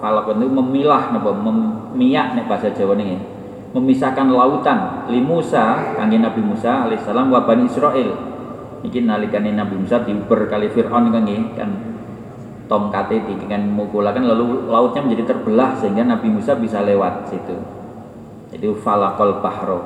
falakol 0.00 0.40
itu 0.40 0.48
memilah 0.48 1.12
napa 1.12 1.30
memiak 1.36 2.36
nek 2.36 2.48
bahasa 2.48 2.72
Jawa 2.72 2.96
nih 2.96 3.20
memisahkan 3.76 4.26
lautan 4.32 5.06
li 5.12 5.20
Musa 5.22 5.94
kangge 5.94 6.18
Nabi 6.18 6.40
Musa 6.42 6.88
alaihissalam 6.88 7.30
wa 7.30 7.44
bani 7.44 7.68
Israel 7.68 8.10
iki 8.82 9.04
nalikane 9.04 9.52
Nabi 9.52 9.78
Musa 9.78 10.02
diuber 10.02 10.48
kali 10.48 10.72
Firaun 10.72 11.12
kangge 11.12 11.36
kan 11.54 11.89
tongkate 12.70 13.26
dengan 13.26 13.66
mukulakan 13.74 14.30
lalu 14.30 14.70
lautnya 14.70 15.02
menjadi 15.02 15.34
terbelah 15.34 15.74
sehingga 15.82 16.06
Nabi 16.06 16.30
Musa 16.30 16.54
bisa 16.54 16.78
lewat 16.86 17.26
situ 17.26 17.58
jadi 18.54 18.70
falakol 18.78 19.42
bahro 19.42 19.80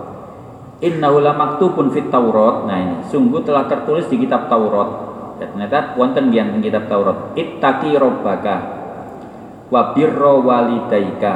innahu 0.85 1.24
lamaktubun 1.24 1.89
fit 1.89 2.12
Taurat 2.12 2.68
nah 2.68 2.76
ini 2.76 2.97
sungguh 3.09 3.41
telah 3.41 3.64
tertulis 3.64 4.05
di 4.12 4.20
kitab 4.20 4.53
Taurat 4.53 5.14
Ya, 5.35 5.51
ternyata 5.51 5.99
wonten 5.99 6.30
yang 6.30 6.55
kitab 6.62 6.87
Taurat. 6.87 7.35
Ittaqi 7.35 7.99
rabbaka 7.99 8.57
wa 9.72 9.91
birra 9.91 10.35
walidaika 10.39 11.35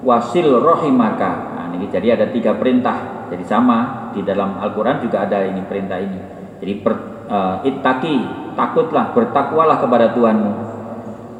wasil 0.00 0.48
rohimaka. 0.64 1.32
Nah, 1.52 1.66
ini 1.76 1.86
jadi 1.92 2.16
ada 2.16 2.26
tiga 2.32 2.56
perintah. 2.56 3.28
Jadi 3.28 3.44
sama 3.44 4.10
di 4.16 4.24
dalam 4.24 4.56
Al-Qur'an 4.56 5.04
juga 5.04 5.28
ada 5.28 5.44
ini 5.44 5.60
perintah 5.68 6.00
ini. 6.00 6.20
Jadi 6.58 6.72
per, 6.80 6.94
uh, 7.28 7.56
ittaqi, 7.60 8.16
takutlah, 8.54 9.14
bertakwalah 9.14 9.78
kepada 9.82 10.14
Tuhanmu. 10.14 10.52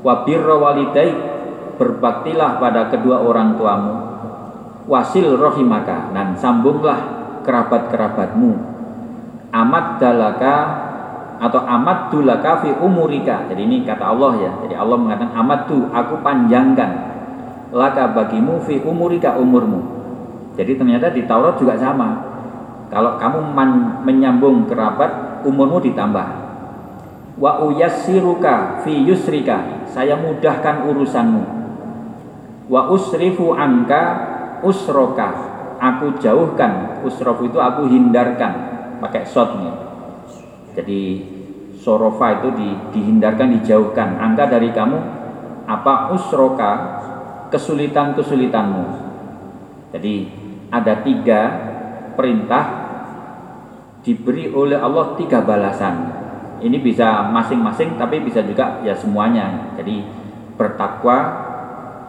Wa 0.05 0.23
birra 0.23 0.55
walidaik, 0.61 1.17
berbaktilah 1.81 2.61
pada 2.61 2.93
kedua 2.93 3.23
orang 3.25 3.59
tuamu. 3.59 3.95
Wasil 4.85 5.41
rohimaka 5.41 6.13
dan 6.13 6.37
sambunglah 6.37 7.01
kerabat-kerabatmu. 7.43 8.53
Amat 9.55 10.03
dalaka 10.03 10.57
atau 11.41 11.61
amat 11.63 12.13
laka 12.21 12.63
fi 12.63 12.71
umurika. 12.79 13.49
Jadi 13.49 13.65
ini 13.65 13.77
kata 13.83 14.05
Allah 14.13 14.33
ya. 14.39 14.53
Jadi 14.67 14.75
Allah 14.77 14.97
mengatakan 15.01 15.33
amat 15.41 15.61
tu 15.67 15.89
aku 15.89 16.21
panjangkan 16.21 16.91
laka 17.73 18.13
bagimu 18.13 18.61
fi 18.63 18.79
umurika 18.85 19.35
umurmu. 19.41 19.83
Jadi 20.55 20.79
ternyata 20.79 21.11
di 21.11 21.27
Taurat 21.27 21.59
juga 21.59 21.75
sama. 21.75 22.35
Kalau 22.93 23.19
kamu 23.19 23.57
menyambung 24.07 24.71
kerabat, 24.71 25.43
umurmu 25.43 25.83
ditambah. 25.83 26.44
Wa 27.35 27.67
uyassiruka 27.67 28.87
fi 28.87 28.95
yusrika. 29.05 29.87
Saya 29.91 30.15
mudahkan 30.19 30.87
urusanmu. 30.91 31.43
Wa 32.71 32.91
usrifu 32.91 33.55
angka 33.55 34.03
usroka. 34.63 35.29
Aku 35.79 36.17
jauhkan. 36.23 37.03
Usrof 37.03 37.43
itu 37.43 37.59
aku 37.59 37.91
hindarkan. 37.91 38.53
Pakai 39.03 39.27
shotnya. 39.27 39.75
Jadi 40.75 41.23
sorofa 41.79 42.41
itu 42.41 42.49
di, 42.57 42.69
dihindarkan, 42.97 43.61
dijauhkan. 43.61 44.17
Angka 44.17 44.49
dari 44.49 44.73
kamu 44.73 44.99
apa 45.69 46.15
usroka 46.15 46.73
kesulitan-kesulitanmu. 47.53 48.85
Jadi 49.93 50.15
ada 50.73 51.05
tiga 51.07 51.41
perintah 52.19 52.65
diberi 54.03 54.51
oleh 54.51 54.81
Allah 54.81 55.15
tiga 55.15 55.45
balasan. 55.45 56.24
Ini 56.63 56.79
bisa 56.79 57.31
masing-masing 57.35 57.99
tapi 57.99 58.23
bisa 58.23 58.43
juga 58.47 58.81
ya 58.87 58.95
semuanya. 58.95 59.75
Jadi 59.75 60.07
bertakwa, 60.55 61.17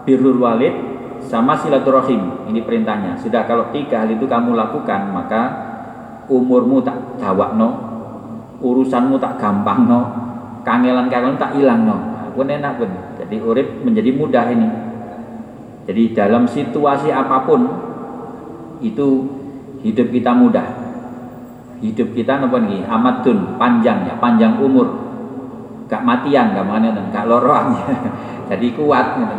birrul 0.05 0.41
walid, 0.41 0.73
sama 1.25 1.57
silaturahim. 1.57 2.45
Ini 2.51 2.61
perintahnya. 2.61 3.17
Sudah 3.17 3.49
kalau 3.49 3.73
tiga 3.73 4.05
hal 4.05 4.13
itu 4.13 4.29
kamu 4.29 4.53
lakukan 4.53 5.09
maka 5.09 5.41
umurmu 6.29 6.81
tak 6.81 6.97
no, 7.57 7.69
urusanmu 8.61 9.17
tak 9.17 9.41
gampang 9.41 9.89
no, 9.89 10.01
kangelan-kangelan 10.61 11.37
tak 11.41 11.57
hilang 11.57 11.87
no. 11.87 11.97
Pun 12.35 12.51
enak 12.51 12.75
pun. 12.77 12.91
Jadi 13.15 13.39
urip 13.39 13.67
menjadi 13.81 14.11
mudah 14.11 14.45
ini. 14.51 14.67
Jadi 15.87 16.03
dalam 16.11 16.43
situasi 16.49 17.13
apa 17.13 17.47
pun 17.47 17.61
itu 18.83 19.07
hidup 19.85 20.11
kita 20.11 20.35
mudah 20.35 20.84
hidup 21.79 22.15
kita 22.15 22.39
napa 22.39 22.59
niki? 22.61 22.83
Amatun 22.85 23.57
panjang 23.59 24.07
ya 24.07 24.15
panjang 24.19 24.59
umur. 24.59 24.87
Gak 25.85 26.01
matian 26.01 26.55
gak 26.55 26.65
mana 26.65 26.91
gak 27.11 27.25
loroan. 27.27 27.75
Jadi 28.51 28.77
kuat 28.77 29.17
gitu. 29.17 29.37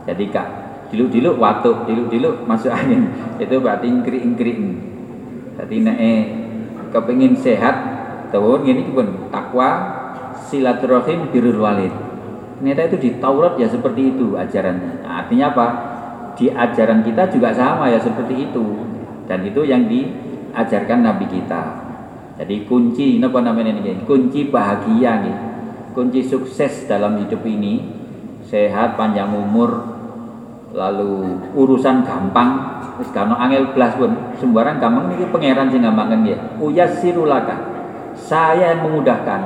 jadi 0.00 0.22
gak 0.32 0.48
diluk-diluk 0.90 1.36
watuk 1.38 1.86
diluk-diluk 1.88 2.44
masuk 2.44 2.72
angin. 2.72 3.08
Itu 3.38 3.62
berarti 3.62 3.86
ingkri-ingkri 3.86 4.52
jadi 5.60 5.76
nek 5.84 5.96
eh, 6.00 6.22
kepingin 6.88 7.36
sehat 7.36 7.76
tahun 8.32 8.64
ini 8.64 8.96
pun 8.96 9.28
takwa 9.28 9.68
silaturahim 10.48 11.28
birrul 11.28 11.60
walid. 11.60 11.92
Ternyata 12.56 12.92
itu 12.92 12.96
di 12.96 13.10
Taurat 13.20 13.60
ya 13.60 13.68
seperti 13.68 14.16
itu 14.16 14.36
ajarannya. 14.36 15.04
Nah, 15.04 15.24
artinya 15.24 15.52
apa? 15.52 15.66
Di 16.36 16.48
ajaran 16.48 17.04
kita 17.04 17.28
juga 17.28 17.52
sama 17.52 17.92
ya 17.92 18.00
seperti 18.00 18.48
itu. 18.48 18.64
Dan 19.28 19.44
itu 19.44 19.64
yang 19.64 19.84
di 19.88 20.08
ajarkan 20.54 21.00
Nabi 21.04 21.26
kita. 21.30 21.62
Jadi 22.40 22.64
kunci 22.64 23.20
apa 23.20 23.38
namanya 23.44 23.76
ini? 23.76 24.00
Kunci 24.08 24.48
bahagia 24.48 25.20
nih. 25.20 25.36
Kunci 25.92 26.24
sukses 26.24 26.88
dalam 26.88 27.20
hidup 27.20 27.44
ini 27.44 27.82
sehat, 28.48 28.96
panjang 28.96 29.28
umur, 29.34 29.84
lalu 30.72 31.36
urusan 31.52 32.06
gampang. 32.06 32.80
Wis 32.96 33.12
angel 33.16 33.72
belas 33.72 33.96
pun 33.96 34.12
sembarang 34.40 34.76
gampang 34.80 35.12
ini 35.16 35.28
pangeran 35.28 35.68
sing 35.68 35.84
gampang 35.84 36.24
ya. 36.24 36.36
Uyasirulaka. 36.60 37.56
Saya 38.16 38.72
yang 38.76 38.88
memudahkan. 38.88 39.40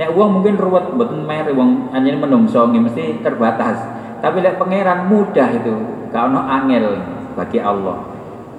Nek 0.00 0.16
uang 0.16 0.40
mungkin 0.40 0.56
ruwet 0.56 0.96
mboten 0.96 1.28
mer 1.28 1.48
wong 1.52 1.92
anjen 1.92 2.16
menungso 2.20 2.64
mesti 2.68 3.20
terbatas. 3.20 3.80
Tapi 4.20 4.40
lek 4.40 4.56
pangeran 4.56 5.08
mudah 5.08 5.48
itu, 5.48 5.76
kano 6.12 6.40
angel 6.40 7.00
bagi 7.36 7.60
Allah. 7.60 8.00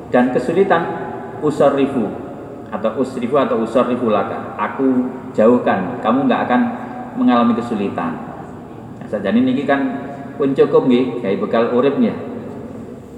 Dan 0.09 0.33
kesulitan 0.33 1.11
usarifu 1.43 2.07
atau 2.71 2.91
usrifu 3.03 3.35
atau 3.35 3.61
usarifu 3.61 4.07
laka. 4.07 4.55
Aku 4.55 5.11
jauhkan 5.35 5.99
kamu 5.99 6.31
nggak 6.31 6.41
akan 6.47 6.61
mengalami 7.19 7.53
kesulitan. 7.57 8.15
Nah, 8.97 9.07
saja 9.11 9.29
ini 9.35 9.67
kan 9.67 9.81
pun 10.39 10.55
cukup 10.55 10.87
nih 10.87 11.19
kayak 11.19 11.43
bekal 11.43 11.69
uripnya. 11.75 12.15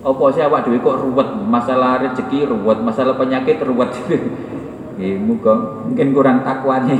Opo 0.03 0.28
sih 0.36 0.43
awak 0.43 0.67
dewi 0.67 0.84
kok 0.84 0.99
ruwet? 0.99 1.32
Masalah 1.47 2.03
rezeki 2.03 2.43
ruwet 2.49 2.84
masalah 2.84 3.15
penyakit 3.15 3.63
ruwet. 3.63 3.93
Muka 5.28 5.53
mungkin 5.89 6.13
kurang 6.13 6.45
takwanya 6.45 6.93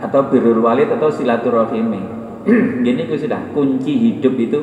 atau 0.00 0.30
birrul 0.30 0.64
walid 0.64 0.88
atau 0.88 1.12
silaturahim 1.12 1.92
gini 2.86 3.10
itu 3.10 3.26
sudah 3.26 3.50
kunci 3.50 3.92
hidup 3.98 4.34
itu. 4.38 4.60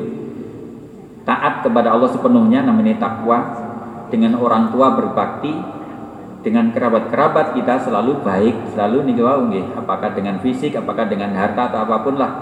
Taat 1.28 1.64
kepada 1.64 1.92
Allah 1.92 2.08
sepenuhnya 2.08 2.64
namanya 2.64 2.96
takwa. 2.96 3.62
Dengan 4.08 4.38
orang 4.38 4.70
tua 4.70 4.94
berbakti 4.94 5.52
dengan 6.44 6.68
kerabat-kerabat 6.70 7.56
kita 7.56 7.88
selalu 7.88 8.20
baik, 8.20 8.76
selalu 8.76 9.08
nih 9.08 9.16
nggih, 9.16 9.66
apakah 9.80 10.12
dengan 10.12 10.36
fisik, 10.44 10.76
apakah 10.76 11.08
dengan 11.08 11.32
harta 11.32 11.72
atau 11.72 11.88
apa 11.88 12.04
pun 12.04 12.20
lah, 12.20 12.32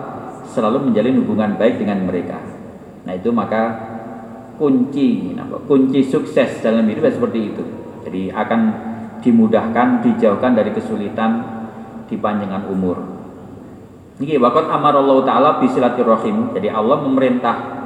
selalu 0.51 0.91
menjalin 0.91 1.23
hubungan 1.23 1.55
baik 1.55 1.79
dengan 1.79 2.03
mereka. 2.03 2.43
Nah, 3.07 3.15
itu 3.15 3.31
maka 3.31 3.63
kunci 4.59 5.39
kunci 5.71 6.03
sukses 6.03 6.59
dalam 6.61 6.83
hidup 6.91 7.07
seperti 7.15 7.41
itu. 7.55 7.63
Jadi 8.03 8.35
akan 8.35 8.61
dimudahkan, 9.23 10.03
dijauhkan 10.03 10.59
dari 10.59 10.75
kesulitan 10.75 11.31
di 12.11 12.19
panjangan 12.19 12.67
umur. 12.67 12.99
Ini 14.19 14.39
waktu 14.39 14.67
amar 14.67 14.99
Allah 14.99 15.19
Ta'ala. 15.25 15.51
Jadi 15.63 16.69
Allah 16.69 16.99
memerintah 17.01 17.82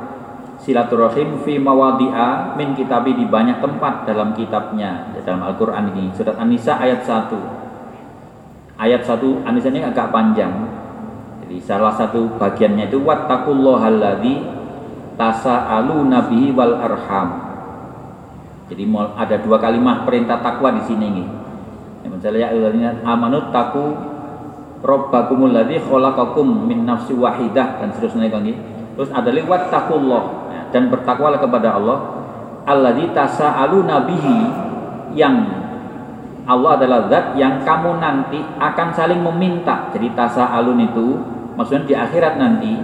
silaturahim 0.67 1.47
fi 1.47 1.63
mawadi'a 1.63 2.59
min 2.59 2.75
kitabi 2.75 3.15
di 3.15 3.23
banyak 3.31 3.63
tempat 3.63 4.03
dalam 4.03 4.35
kitabnya. 4.35 5.15
Dalam 5.23 5.47
Al-Qur'an 5.47 5.95
ini. 5.95 6.11
Surat 6.11 6.35
An-Nisa 6.35 6.75
ayat 6.75 7.07
1 7.07 8.83
ayat 8.83 9.07
1 9.07 9.47
An-Nisa 9.47 9.71
ini 9.71 9.87
agak 9.87 10.11
panjang. 10.11 10.51
Jadi 11.47 11.63
salah 11.63 11.95
satu 11.95 12.35
bagiannya 12.35 12.91
itu 12.91 12.99
wattaqullahalladzi 13.07 14.35
tasa'alu 15.15 16.11
nabihi 16.11 16.51
wal 16.51 16.75
arham. 16.75 17.47
Jadi 18.67 18.83
ada 19.15 19.39
dua 19.39 19.63
kalimat 19.63 20.03
perintah 20.03 20.43
takwa 20.43 20.75
di 20.75 20.83
sini 20.83 21.07
ini. 21.07 21.25
Misalnya 22.11 22.51
ya 22.51 22.91
amanut 23.07 23.55
taku 23.55 23.95
robbakumul 24.83 25.55
ladzi 25.55 25.79
khalaqakum 25.79 26.67
min 26.67 26.83
nafsi 26.83 27.15
wahidah. 27.15 27.79
Dan 27.79 27.95
seterusnya 27.95 28.27
kan 28.27 28.43
terus 28.99 29.11
ada 29.15 29.31
lewat 29.31 29.71
takullah 29.71 30.46
dan 30.75 30.91
bertakwalah 30.91 31.39
kepada 31.39 31.77
Allah 31.77 31.99
alladzi 32.67 33.15
tasaalu 33.15 33.87
nabihi 33.87 34.39
yang 35.15 35.35
Allah 36.47 36.79
adalah 36.79 37.11
zat 37.11 37.35
yang 37.35 37.67
kamu 37.67 37.99
nanti 37.99 38.39
akan 38.39 38.89
saling 38.95 39.19
meminta. 39.19 39.91
Jadi 39.91 40.15
tasaalun 40.15 40.79
itu 40.79 41.19
maksudnya 41.59 41.83
di 41.91 41.95
akhirat 41.99 42.39
nanti 42.39 42.79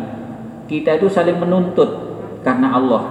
kita 0.67 0.99
itu 0.99 1.07
saling 1.07 1.39
menuntut 1.39 1.91
karena 2.43 2.75
Allah. 2.75 3.07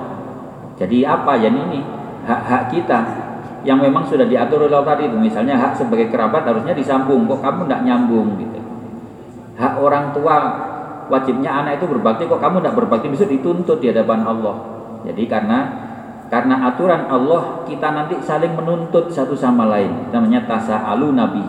Jadi 0.76 1.08
apa 1.08 1.40
ya 1.40 1.48
ini 1.48 1.80
hak-hak 2.28 2.68
kita 2.68 3.00
yang 3.62 3.78
memang 3.78 4.04
sudah 4.10 4.26
diatur 4.26 4.66
oleh 4.66 4.74
Allah 4.74 4.98
tadi 4.98 5.08
itu 5.08 5.18
misalnya 5.18 5.56
hak 5.56 5.78
sebagai 5.78 6.10
kerabat 6.10 6.44
harusnya 6.50 6.74
disambung 6.74 7.30
kok 7.30 7.46
kamu 7.46 7.70
tidak 7.70 7.82
nyambung 7.86 8.28
gitu 8.42 8.60
hak 9.62 9.74
orang 9.78 10.10
tua 10.18 10.38
wajibnya 11.12 11.52
anak 11.52 11.84
itu 11.84 11.86
berbakti 11.92 12.24
kok 12.26 12.40
kamu 12.40 12.64
tidak 12.64 12.76
berbakti? 12.80 13.12
Bisa 13.12 13.28
dituntut 13.28 13.84
di 13.84 13.92
hadapan 13.92 14.24
Allah. 14.24 14.56
Jadi 15.04 15.28
karena 15.28 15.60
karena 16.32 16.72
aturan 16.72 17.12
Allah 17.12 17.68
kita 17.68 17.92
nanti 17.92 18.16
saling 18.24 18.56
menuntut 18.56 19.12
satu 19.12 19.36
sama 19.36 19.68
lain. 19.68 20.08
Namanya 20.16 20.48
tasa 20.48 20.80
alu 20.88 21.12
nabi. 21.12 21.44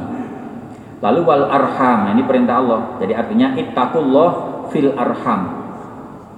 Lalu 0.99 1.21
wal 1.23 1.47
arham. 1.47 1.99
Nah, 2.07 2.13
ini 2.19 2.27
perintah 2.27 2.59
Allah. 2.59 2.99
Jadi 2.99 3.15
artinya 3.15 3.55
ittaqullah 3.55 4.31
fil 4.75 4.91
arham. 4.99 5.41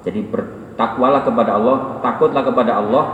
Jadi 0.05 0.21
bertakwalah 0.29 1.25
kepada 1.25 1.57
Allah 1.57 1.77
takutlah 2.05 2.45
kepada 2.45 2.73
Allah 2.77 3.05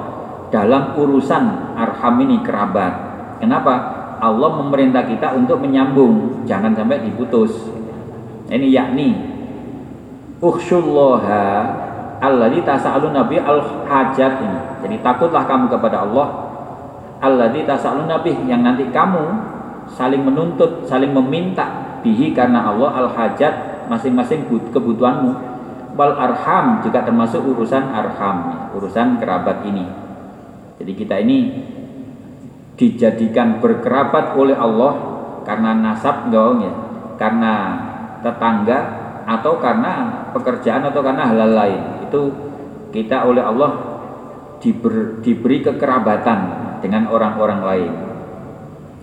dalam 0.50 0.98
urusan 0.98 1.78
arham 1.78 2.14
ini 2.26 2.42
kerabat. 2.42 2.92
Kenapa? 3.38 4.02
Allah 4.20 4.50
memerintah 4.60 5.06
kita 5.06 5.32
untuk 5.32 5.62
menyambung. 5.62 6.44
Jangan 6.44 6.76
sampai 6.76 7.06
diputus. 7.06 7.54
Ini 8.50 8.66
yakni 8.68 9.08
ukhshullaha 10.40 11.44
alladzi 12.20 12.60
tas'alun 12.64 13.12
nabi 13.12 13.36
al 13.40 13.60
hajat 13.86 14.32
ini. 14.40 14.60
Jadi 14.80 14.96
takutlah 15.04 15.44
kamu 15.44 15.68
kepada 15.68 16.08
Allah 16.08 16.28
alladzi 17.20 17.68
tas'alun 17.68 18.08
nabi 18.08 18.32
yang 18.48 18.64
nanti 18.64 18.88
kamu 18.88 19.24
saling 19.92 20.24
menuntut, 20.24 20.88
saling 20.88 21.12
meminta 21.12 22.00
bihi 22.00 22.32
karena 22.32 22.72
Allah 22.72 23.04
al 23.04 23.08
hajat 23.12 23.86
masing-masing 23.92 24.48
kebutuhanmu. 24.48 25.52
Wal 25.98 26.16
arham 26.16 26.80
juga 26.80 27.04
termasuk 27.04 27.44
urusan 27.44 27.92
arham, 27.92 28.70
urusan 28.72 29.20
kerabat 29.20 29.66
ini. 29.68 29.84
Jadi 30.80 30.92
kita 30.96 31.20
ini 31.20 31.38
dijadikan 32.78 33.60
berkerabat 33.60 34.32
oleh 34.32 34.56
Allah 34.56 34.96
karena 35.44 35.76
nasab 35.76 36.32
ya, 36.32 36.72
karena 37.20 37.52
tetangga 38.24 38.78
atau 39.30 39.62
karena 39.62 40.26
pekerjaan 40.34 40.82
atau 40.90 41.00
karena 41.06 41.30
hal 41.30 41.38
lain. 41.54 41.80
Itu 42.10 42.34
kita 42.90 43.22
oleh 43.30 43.46
Allah 43.46 43.70
diber, 44.58 45.22
diberi 45.22 45.62
kekerabatan 45.62 46.38
dengan 46.82 47.06
orang-orang 47.06 47.60
lain. 47.62 47.92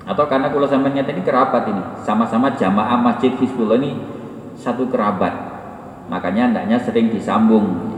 Atau 0.04 0.28
karena 0.28 0.52
kalau 0.52 0.68
sampai 0.68 0.92
nyata 0.92 1.16
ini 1.16 1.24
kerabat 1.24 1.64
ini. 1.72 1.84
Sama-sama 2.04 2.52
jamaah 2.60 3.00
masjid 3.00 3.32
Hizbullah 3.40 3.80
ini 3.80 3.96
satu 4.60 4.92
kerabat. 4.92 5.32
Makanya 6.12 6.52
hendaknya 6.52 6.80
sering 6.80 7.08
disambung. 7.12 7.96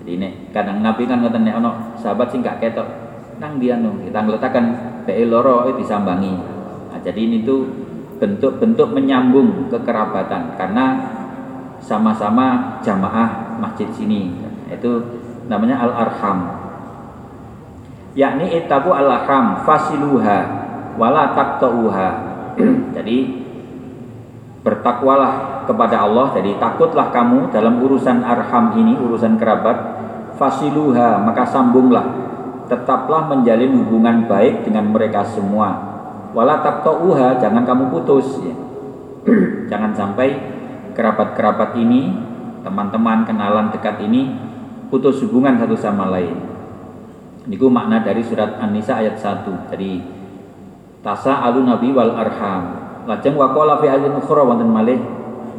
Jadi 0.00 0.10
ini 0.16 0.28
kadang 0.52 0.80
nabi 0.80 1.04
kan 1.04 1.20
ngoten 1.20 1.44
nek 1.44 1.60
ono 1.60 1.96
sahabat 2.00 2.32
sing 2.32 2.40
gak 2.40 2.56
ketok 2.56 2.88
nang 3.36 3.56
dia 3.60 3.76
nung 3.76 4.00
kita 4.04 4.20
ngletakkan 4.20 4.64
be 5.04 5.24
loro 5.28 5.68
itu 5.68 5.84
disambangi. 5.84 6.32
Nah, 6.92 7.00
jadi 7.00 7.20
ini 7.20 7.44
tuh 7.44 7.64
bentuk-bentuk 8.20 8.92
menyambung 8.92 9.72
kekerabatan. 9.72 10.60
Karena 10.60 10.84
sama-sama 11.80 12.78
jamaah 12.84 13.58
masjid 13.58 13.88
sini 13.90 14.36
itu 14.70 15.02
namanya 15.50 15.82
al-arham 15.82 16.46
yakni 18.14 18.54
itabu 18.54 18.94
al-arham 18.94 19.64
fasiluha 19.66 20.60
wala 21.00 21.32
taqta'uha. 21.36 22.08
jadi 22.96 23.18
bertakwalah 24.60 25.64
kepada 25.64 26.04
Allah, 26.04 26.36
jadi 26.36 26.60
takutlah 26.60 27.08
kamu 27.08 27.48
dalam 27.48 27.80
urusan 27.80 28.20
arham 28.20 28.76
ini, 28.76 28.98
urusan 29.00 29.40
kerabat, 29.40 29.76
fasiluha, 30.36 31.24
maka 31.24 31.48
sambunglah. 31.48 32.28
Tetaplah 32.68 33.26
menjalin 33.26 33.82
hubungan 33.82 34.30
baik 34.30 34.62
dengan 34.62 34.94
mereka 34.94 35.26
semua. 35.26 35.90
Wala 36.30 36.62
taqta'uha, 36.62 37.42
jangan 37.42 37.66
kamu 37.66 37.90
putus 37.90 38.38
ya. 38.44 38.54
jangan 39.70 39.90
sampai 39.96 40.49
kerabat-kerabat 41.00 41.80
ini, 41.80 42.12
teman-teman 42.60 43.24
kenalan 43.24 43.72
dekat 43.72 44.04
ini 44.04 44.36
putus 44.92 45.24
hubungan 45.24 45.56
satu 45.56 45.80
sama 45.80 46.12
lain. 46.12 46.36
Ini 47.48 47.56
makna 47.56 48.04
dari 48.04 48.20
surat 48.20 48.60
An-Nisa 48.60 49.00
ayat 49.00 49.16
1. 49.16 49.72
Jadi 49.72 50.20
tasa 51.00 51.40
alu 51.40 51.64
nabi 51.64 51.96
wal 51.96 52.12
arham 52.12 52.76
lajeng 53.08 53.36
waqala 53.36 53.80
fi 53.80 53.88
hadin 53.88 54.12
ukhra 54.12 54.44
wonten 54.44 54.68
malih 54.68 55.00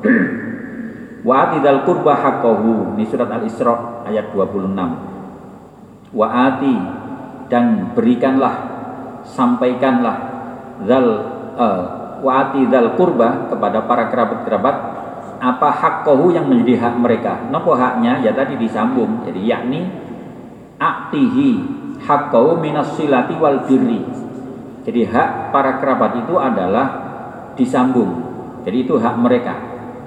wa 1.27 1.33
atidal 1.49 1.81
qurba 1.85 2.13
haqqahu 2.13 2.93
ini 2.97 3.05
surat 3.09 3.29
al 3.33 3.41
isra 3.45 4.05
ayat 4.05 4.29
26 4.33 4.77
wa 6.13 6.27
ati 6.29 6.75
dan 7.49 7.93
berikanlah 7.97 8.55
sampaikanlah 9.25 10.17
zal 10.85 11.07
uh, 11.57 11.81
wa 12.21 12.31
ati 12.45 12.69
zal 12.69 12.93
qurba 12.93 13.49
kepada 13.49 13.85
para 13.89 14.13
kerabat-kerabat 14.13 14.75
apa 15.41 15.73
haqqahu 15.73 16.29
yang 16.29 16.45
menjadi 16.45 16.85
hak 16.85 16.95
mereka 17.01 17.49
napa 17.49 17.73
haknya 17.73 18.21
ya 18.21 18.31
tadi 18.37 18.61
disambung 18.61 19.25
jadi 19.25 19.41
yakni 19.57 19.89
aktihi 20.77 21.49
haqqahu 22.05 22.61
minas 22.61 22.93
silati 22.93 23.33
wal 23.41 23.65
birri 23.65 24.21
jadi 24.81 25.05
hak 25.05 25.53
para 25.53 25.77
kerabat 25.77 26.25
itu 26.25 26.35
adalah 26.41 26.87
disambung. 27.53 28.11
Jadi 28.65 28.77
itu 28.85 28.97
hak 28.97 29.15
mereka. 29.17 29.53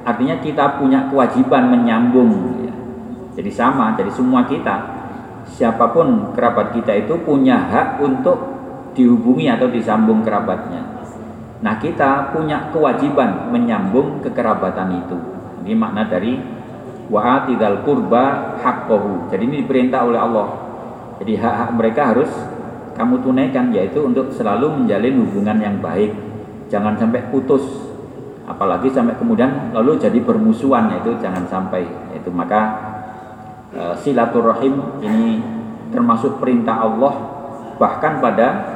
Artinya 0.05 0.39
kita 0.43 0.79
punya 0.79 1.07
kewajiban 1.09 1.71
menyambung. 1.71 2.61
Ya. 2.67 2.75
Jadi 3.39 3.51
sama, 3.51 3.95
jadi 3.99 4.11
semua 4.11 4.47
kita, 4.47 4.77
siapa 5.47 5.91
pun 5.91 6.35
kerabat 6.35 6.75
kita 6.75 6.93
itu 6.95 7.19
punya 7.23 7.59
hak 7.59 8.03
untuk 8.03 8.39
dihubungi 8.95 9.51
atau 9.51 9.71
disambung 9.71 10.23
kerabatnya. 10.23 10.84
Nah 11.65 11.81
kita 11.81 12.37
punya 12.37 12.69
kewajiban 12.69 13.49
menyambung 13.49 14.21
kekerabatan 14.21 15.01
itu. 15.01 15.17
Ini 15.65 15.73
makna 15.73 16.05
dari 16.05 16.37
wa'atidal 17.09 17.81
kurba 17.89 18.57
haqqahu. 18.61 19.33
Jadi 19.33 19.43
ini 19.49 19.57
diperintah 19.65 20.05
oleh 20.05 20.21
Allah. 20.21 20.49
Jadi 21.25 21.41
hak-hak 21.41 21.71
mereka 21.73 22.13
harus 22.13 22.29
kamu 22.95 23.25
tunaikan 23.25 23.73
yaitu 23.73 24.05
untuk 24.05 24.29
selalu 24.31 24.85
menjalin 24.85 25.25
hubungan 25.25 25.59
yang 25.59 25.77
baik 25.83 26.15
jangan 26.71 26.95
sampai 26.95 27.27
putus 27.29 27.63
apalagi 28.45 28.93
sampai 28.93 29.17
kemudian 29.19 29.75
lalu 29.75 29.99
jadi 29.99 30.21
bermusuhan 30.23 30.95
yaitu 30.95 31.17
jangan 31.19 31.43
sampai 31.51 31.85
itu 32.15 32.31
maka 32.31 32.61
e, 33.75 33.83
silaturahim 33.99 35.03
ini 35.03 35.43
termasuk 35.91 36.39
perintah 36.39 36.87
Allah 36.87 37.15
bahkan 37.81 38.23
pada 38.23 38.74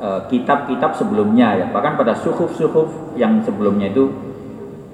kitab-kitab 0.00 0.92
e, 0.92 0.96
sebelumnya 0.96 1.56
ya. 1.56 1.66
Bahkan 1.72 1.96
pada 1.96 2.12
suhuf-suhuf 2.16 3.16
yang 3.16 3.40
sebelumnya 3.42 3.88
itu 3.90 4.12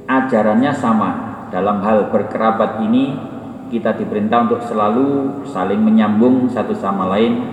ajarannya 0.07 0.73
sama. 0.75 1.11
Dalam 1.53 1.85
hal 1.85 2.09
berkerabat 2.09 2.81
ini 2.81 3.13
kita 3.69 3.93
diperintah 3.97 4.49
untuk 4.49 4.63
selalu 4.65 5.41
saling 5.49 5.81
menyambung 5.81 6.49
satu 6.49 6.73
sama 6.77 7.13
lain 7.13 7.45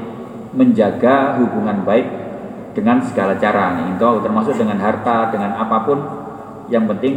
menjaga 0.56 1.36
hubungan 1.40 1.84
baik 1.84 2.08
dengan 2.78 3.04
segala 3.04 3.36
cara. 3.36 3.76
Nih 3.76 3.98
itu 3.98 4.10
termasuk 4.24 4.56
dengan 4.56 4.80
harta 4.80 5.34
dengan 5.34 5.58
apa 5.58 5.78
pun. 5.84 6.00
Yang 6.70 6.86
penting 6.96 7.16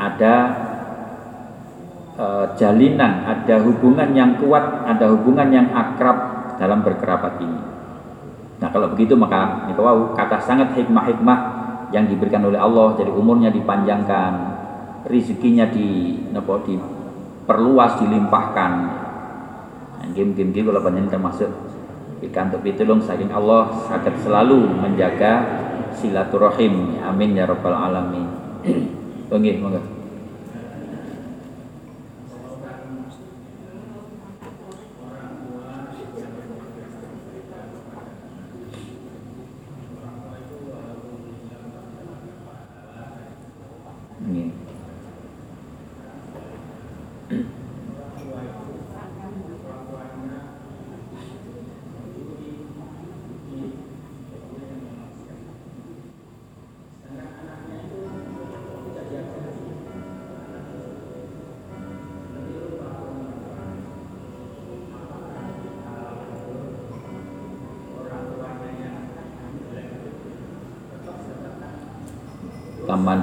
ada 0.00 0.34
e, 2.16 2.26
jalinan 2.56 3.28
ada 3.28 3.60
hubungan 3.62 4.08
yang 4.16 4.40
kuat 4.40 4.88
ada 4.88 5.12
hubungan 5.12 5.48
yang 5.52 5.68
akrab 5.76 6.16
dalam 6.56 6.80
berkerabat 6.82 7.36
ini 7.38 7.67
nah 8.58 8.68
kalau 8.74 8.90
begitu 8.90 9.14
maka 9.14 9.70
itu 9.70 9.78
wow, 9.78 10.14
kata 10.18 10.42
sangat 10.42 10.74
hikmah-hikmah 10.74 11.38
yang 11.94 12.04
diberikan 12.08 12.44
oleh 12.44 12.60
Allah. 12.60 12.96
Jadi 12.96 13.10
umurnya 13.12 13.48
dipanjangkan 13.52 14.32
rezekinya 15.08 15.68
di 15.70 16.18
nopo 16.32 16.60
diperluas 16.64 18.02
dilimpahkan. 18.02 18.72
Nah, 19.98 20.06
game-game 20.12 20.68
kalau 20.68 20.84
panjang 20.84 21.08
termasuk. 21.08 21.50
Pikantuk 22.18 22.66
pitulung 22.66 22.98
saking 22.98 23.30
Allah 23.30 23.70
sakit 23.86 24.26
selalu 24.26 24.66
menjaga 24.74 25.38
silaturahim. 25.94 26.98
Amin 27.06 27.38
ya 27.38 27.46
rabbal 27.46 27.78
alamin. 27.78 28.26
Nggih 29.30 29.54
monggo 29.62 29.97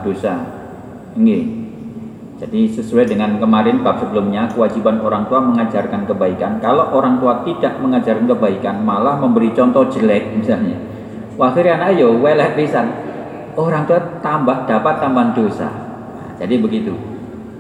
dosa. 0.05 0.45
Ini. 1.17 1.65
Jadi 2.35 2.67
sesuai 2.67 3.07
dengan 3.07 3.39
kemarin 3.39 3.79
bab 3.79 3.95
sebelumnya 4.03 4.45
kewajiban 4.51 4.99
orang 4.99 5.23
tua 5.31 5.39
mengajarkan 5.39 6.03
kebaikan. 6.03 6.59
Kalau 6.59 6.91
orang 6.91 7.17
tua 7.17 7.47
tidak 7.47 7.79
mengajarkan 7.79 8.27
kebaikan 8.27 8.83
malah 8.83 9.15
memberi 9.17 9.55
contoh 9.55 9.87
jelek 9.87 10.35
misalnya. 10.35 10.75
Akhirnya 11.39 11.79
anak 11.79 11.95
yo 11.95 12.19
weleh 12.19 12.51
pisan. 12.59 12.91
Orang 13.55 13.87
tua 13.87 14.19
tambah 14.19 14.67
dapat 14.67 14.99
tambahan 14.99 15.31
dosa. 15.31 15.71
Nah, 16.11 16.35
jadi 16.35 16.59
begitu. 16.59 16.91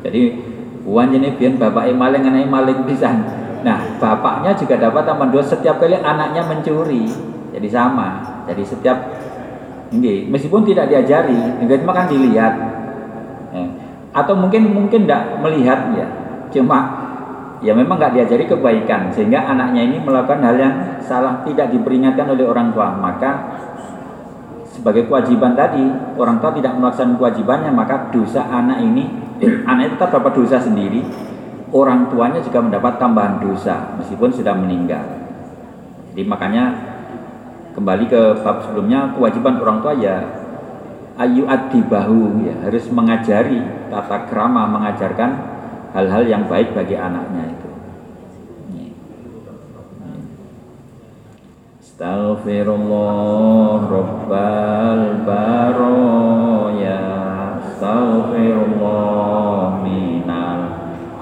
Jadi 0.03 0.21
uang 0.83 1.07
jenis 1.07 1.39
biar 1.39 1.55
bapak 1.55 1.95
maling 1.95 2.27
anak 2.27 2.51
maling 2.51 2.83
pisan. 2.83 3.23
Nah 3.63 3.95
bapaknya 3.97 4.51
juga 4.59 4.75
dapat 4.75 5.07
tambahan 5.07 5.31
dosa 5.31 5.55
setiap 5.55 5.79
kali 5.79 5.95
anaknya 5.95 6.43
mencuri. 6.43 7.07
Jadi 7.55 7.67
sama. 7.71 8.43
Jadi 8.43 8.63
setiap 8.67 9.14
ini 9.95 10.27
meskipun 10.27 10.67
tidak 10.67 10.91
diajari, 10.91 11.39
cuma 11.63 11.93
kan 11.95 12.07
dilihat. 12.11 12.53
Ya. 13.55 13.65
Atau 14.15 14.35
mungkin 14.35 14.71
mungkin 14.71 15.07
tidak 15.07 15.39
melihat 15.43 15.91
ya, 15.95 16.07
cuma 16.51 17.05
ya 17.63 17.71
memang 17.71 17.97
nggak 17.97 18.13
diajari 18.13 18.45
kebaikan 18.45 19.09
sehingga 19.09 19.41
anaknya 19.41 19.81
ini 19.87 19.97
melakukan 20.03 20.43
hal 20.43 20.55
yang 20.59 20.73
salah 20.99 21.41
tidak 21.47 21.71
diperingatkan 21.71 22.27
oleh 22.29 22.45
orang 22.45 22.69
tua 22.75 22.93
maka 22.93 23.57
sebagai 24.69 25.07
kewajiban 25.07 25.55
tadi 25.55 25.81
orang 26.19 26.37
tua 26.43 26.51
tidak 26.51 26.75
melaksanakan 26.75 27.15
kewajibannya 27.15 27.71
maka 27.71 28.11
dosa 28.11 28.43
anak 28.43 28.83
ini 28.83 29.07
anak 29.71 29.89
itu 29.89 29.95
tetap 29.95 30.19
dapat 30.19 30.31
dosa 30.35 30.57
sendiri 30.59 31.01
orang 31.71 32.11
tuanya 32.11 32.43
juga 32.43 32.59
mendapat 32.59 32.99
tambahan 32.99 33.39
dosa 33.39 33.97
meskipun 33.97 34.29
sudah 34.35 34.53
meninggal 34.53 35.05
jadi 36.11 36.23
makanya 36.27 36.63
kembali 37.75 38.07
ke 38.07 38.39
bab 38.39 38.63
sebelumnya 38.63 39.11
kewajiban 39.11 39.59
orang 39.59 39.83
tua 39.83 39.91
ya 39.99 40.23
ayu 41.19 41.43
adibahu 41.43 42.39
ya 42.47 42.55
harus 42.63 42.87
mengajari 42.87 43.59
tata 43.91 44.31
krama 44.31 44.63
mengajarkan 44.67 45.31
hal-hal 45.91 46.23
yang 46.27 46.47
baik 46.47 46.75
bagi 46.75 46.95
anaknya 46.95 47.43
itu. 47.51 47.69
Astaghfirullah 51.79 53.87
Rabbal 53.87 55.23
Baroya 55.23 56.99
Astaghfirullah 57.63 59.79
Minal 59.79 60.61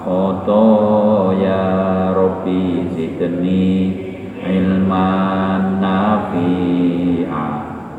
Khotoya 0.02 1.62
Rabbi 2.10 2.90
Zidni 2.90 3.94
Ilman 4.42 5.43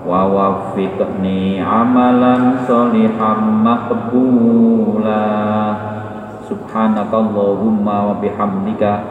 Wa 0.06 0.30
wafiqni 0.30 1.58
amalan 1.58 2.62
solihan 2.70 3.66
maqbula 3.66 5.26
Subhanakallahumma 6.46 8.14
wa 8.14 8.22
bihamdika 8.22 9.02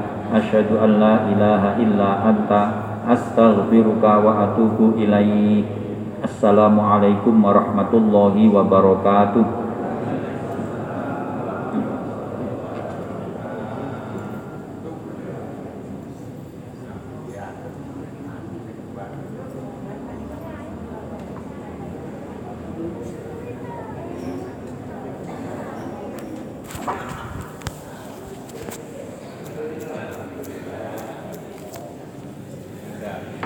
ilaha 1.34 1.82
illa 1.82 2.10
anta 2.30 2.62
astaghfiruka 3.10 4.22
wa 4.22 4.46
atubu 4.46 4.94
ilaik. 4.94 5.66
Assalamualaikum 6.22 7.42
warahmatullahi 7.42 8.48
wabarakatuh. 8.54 9.63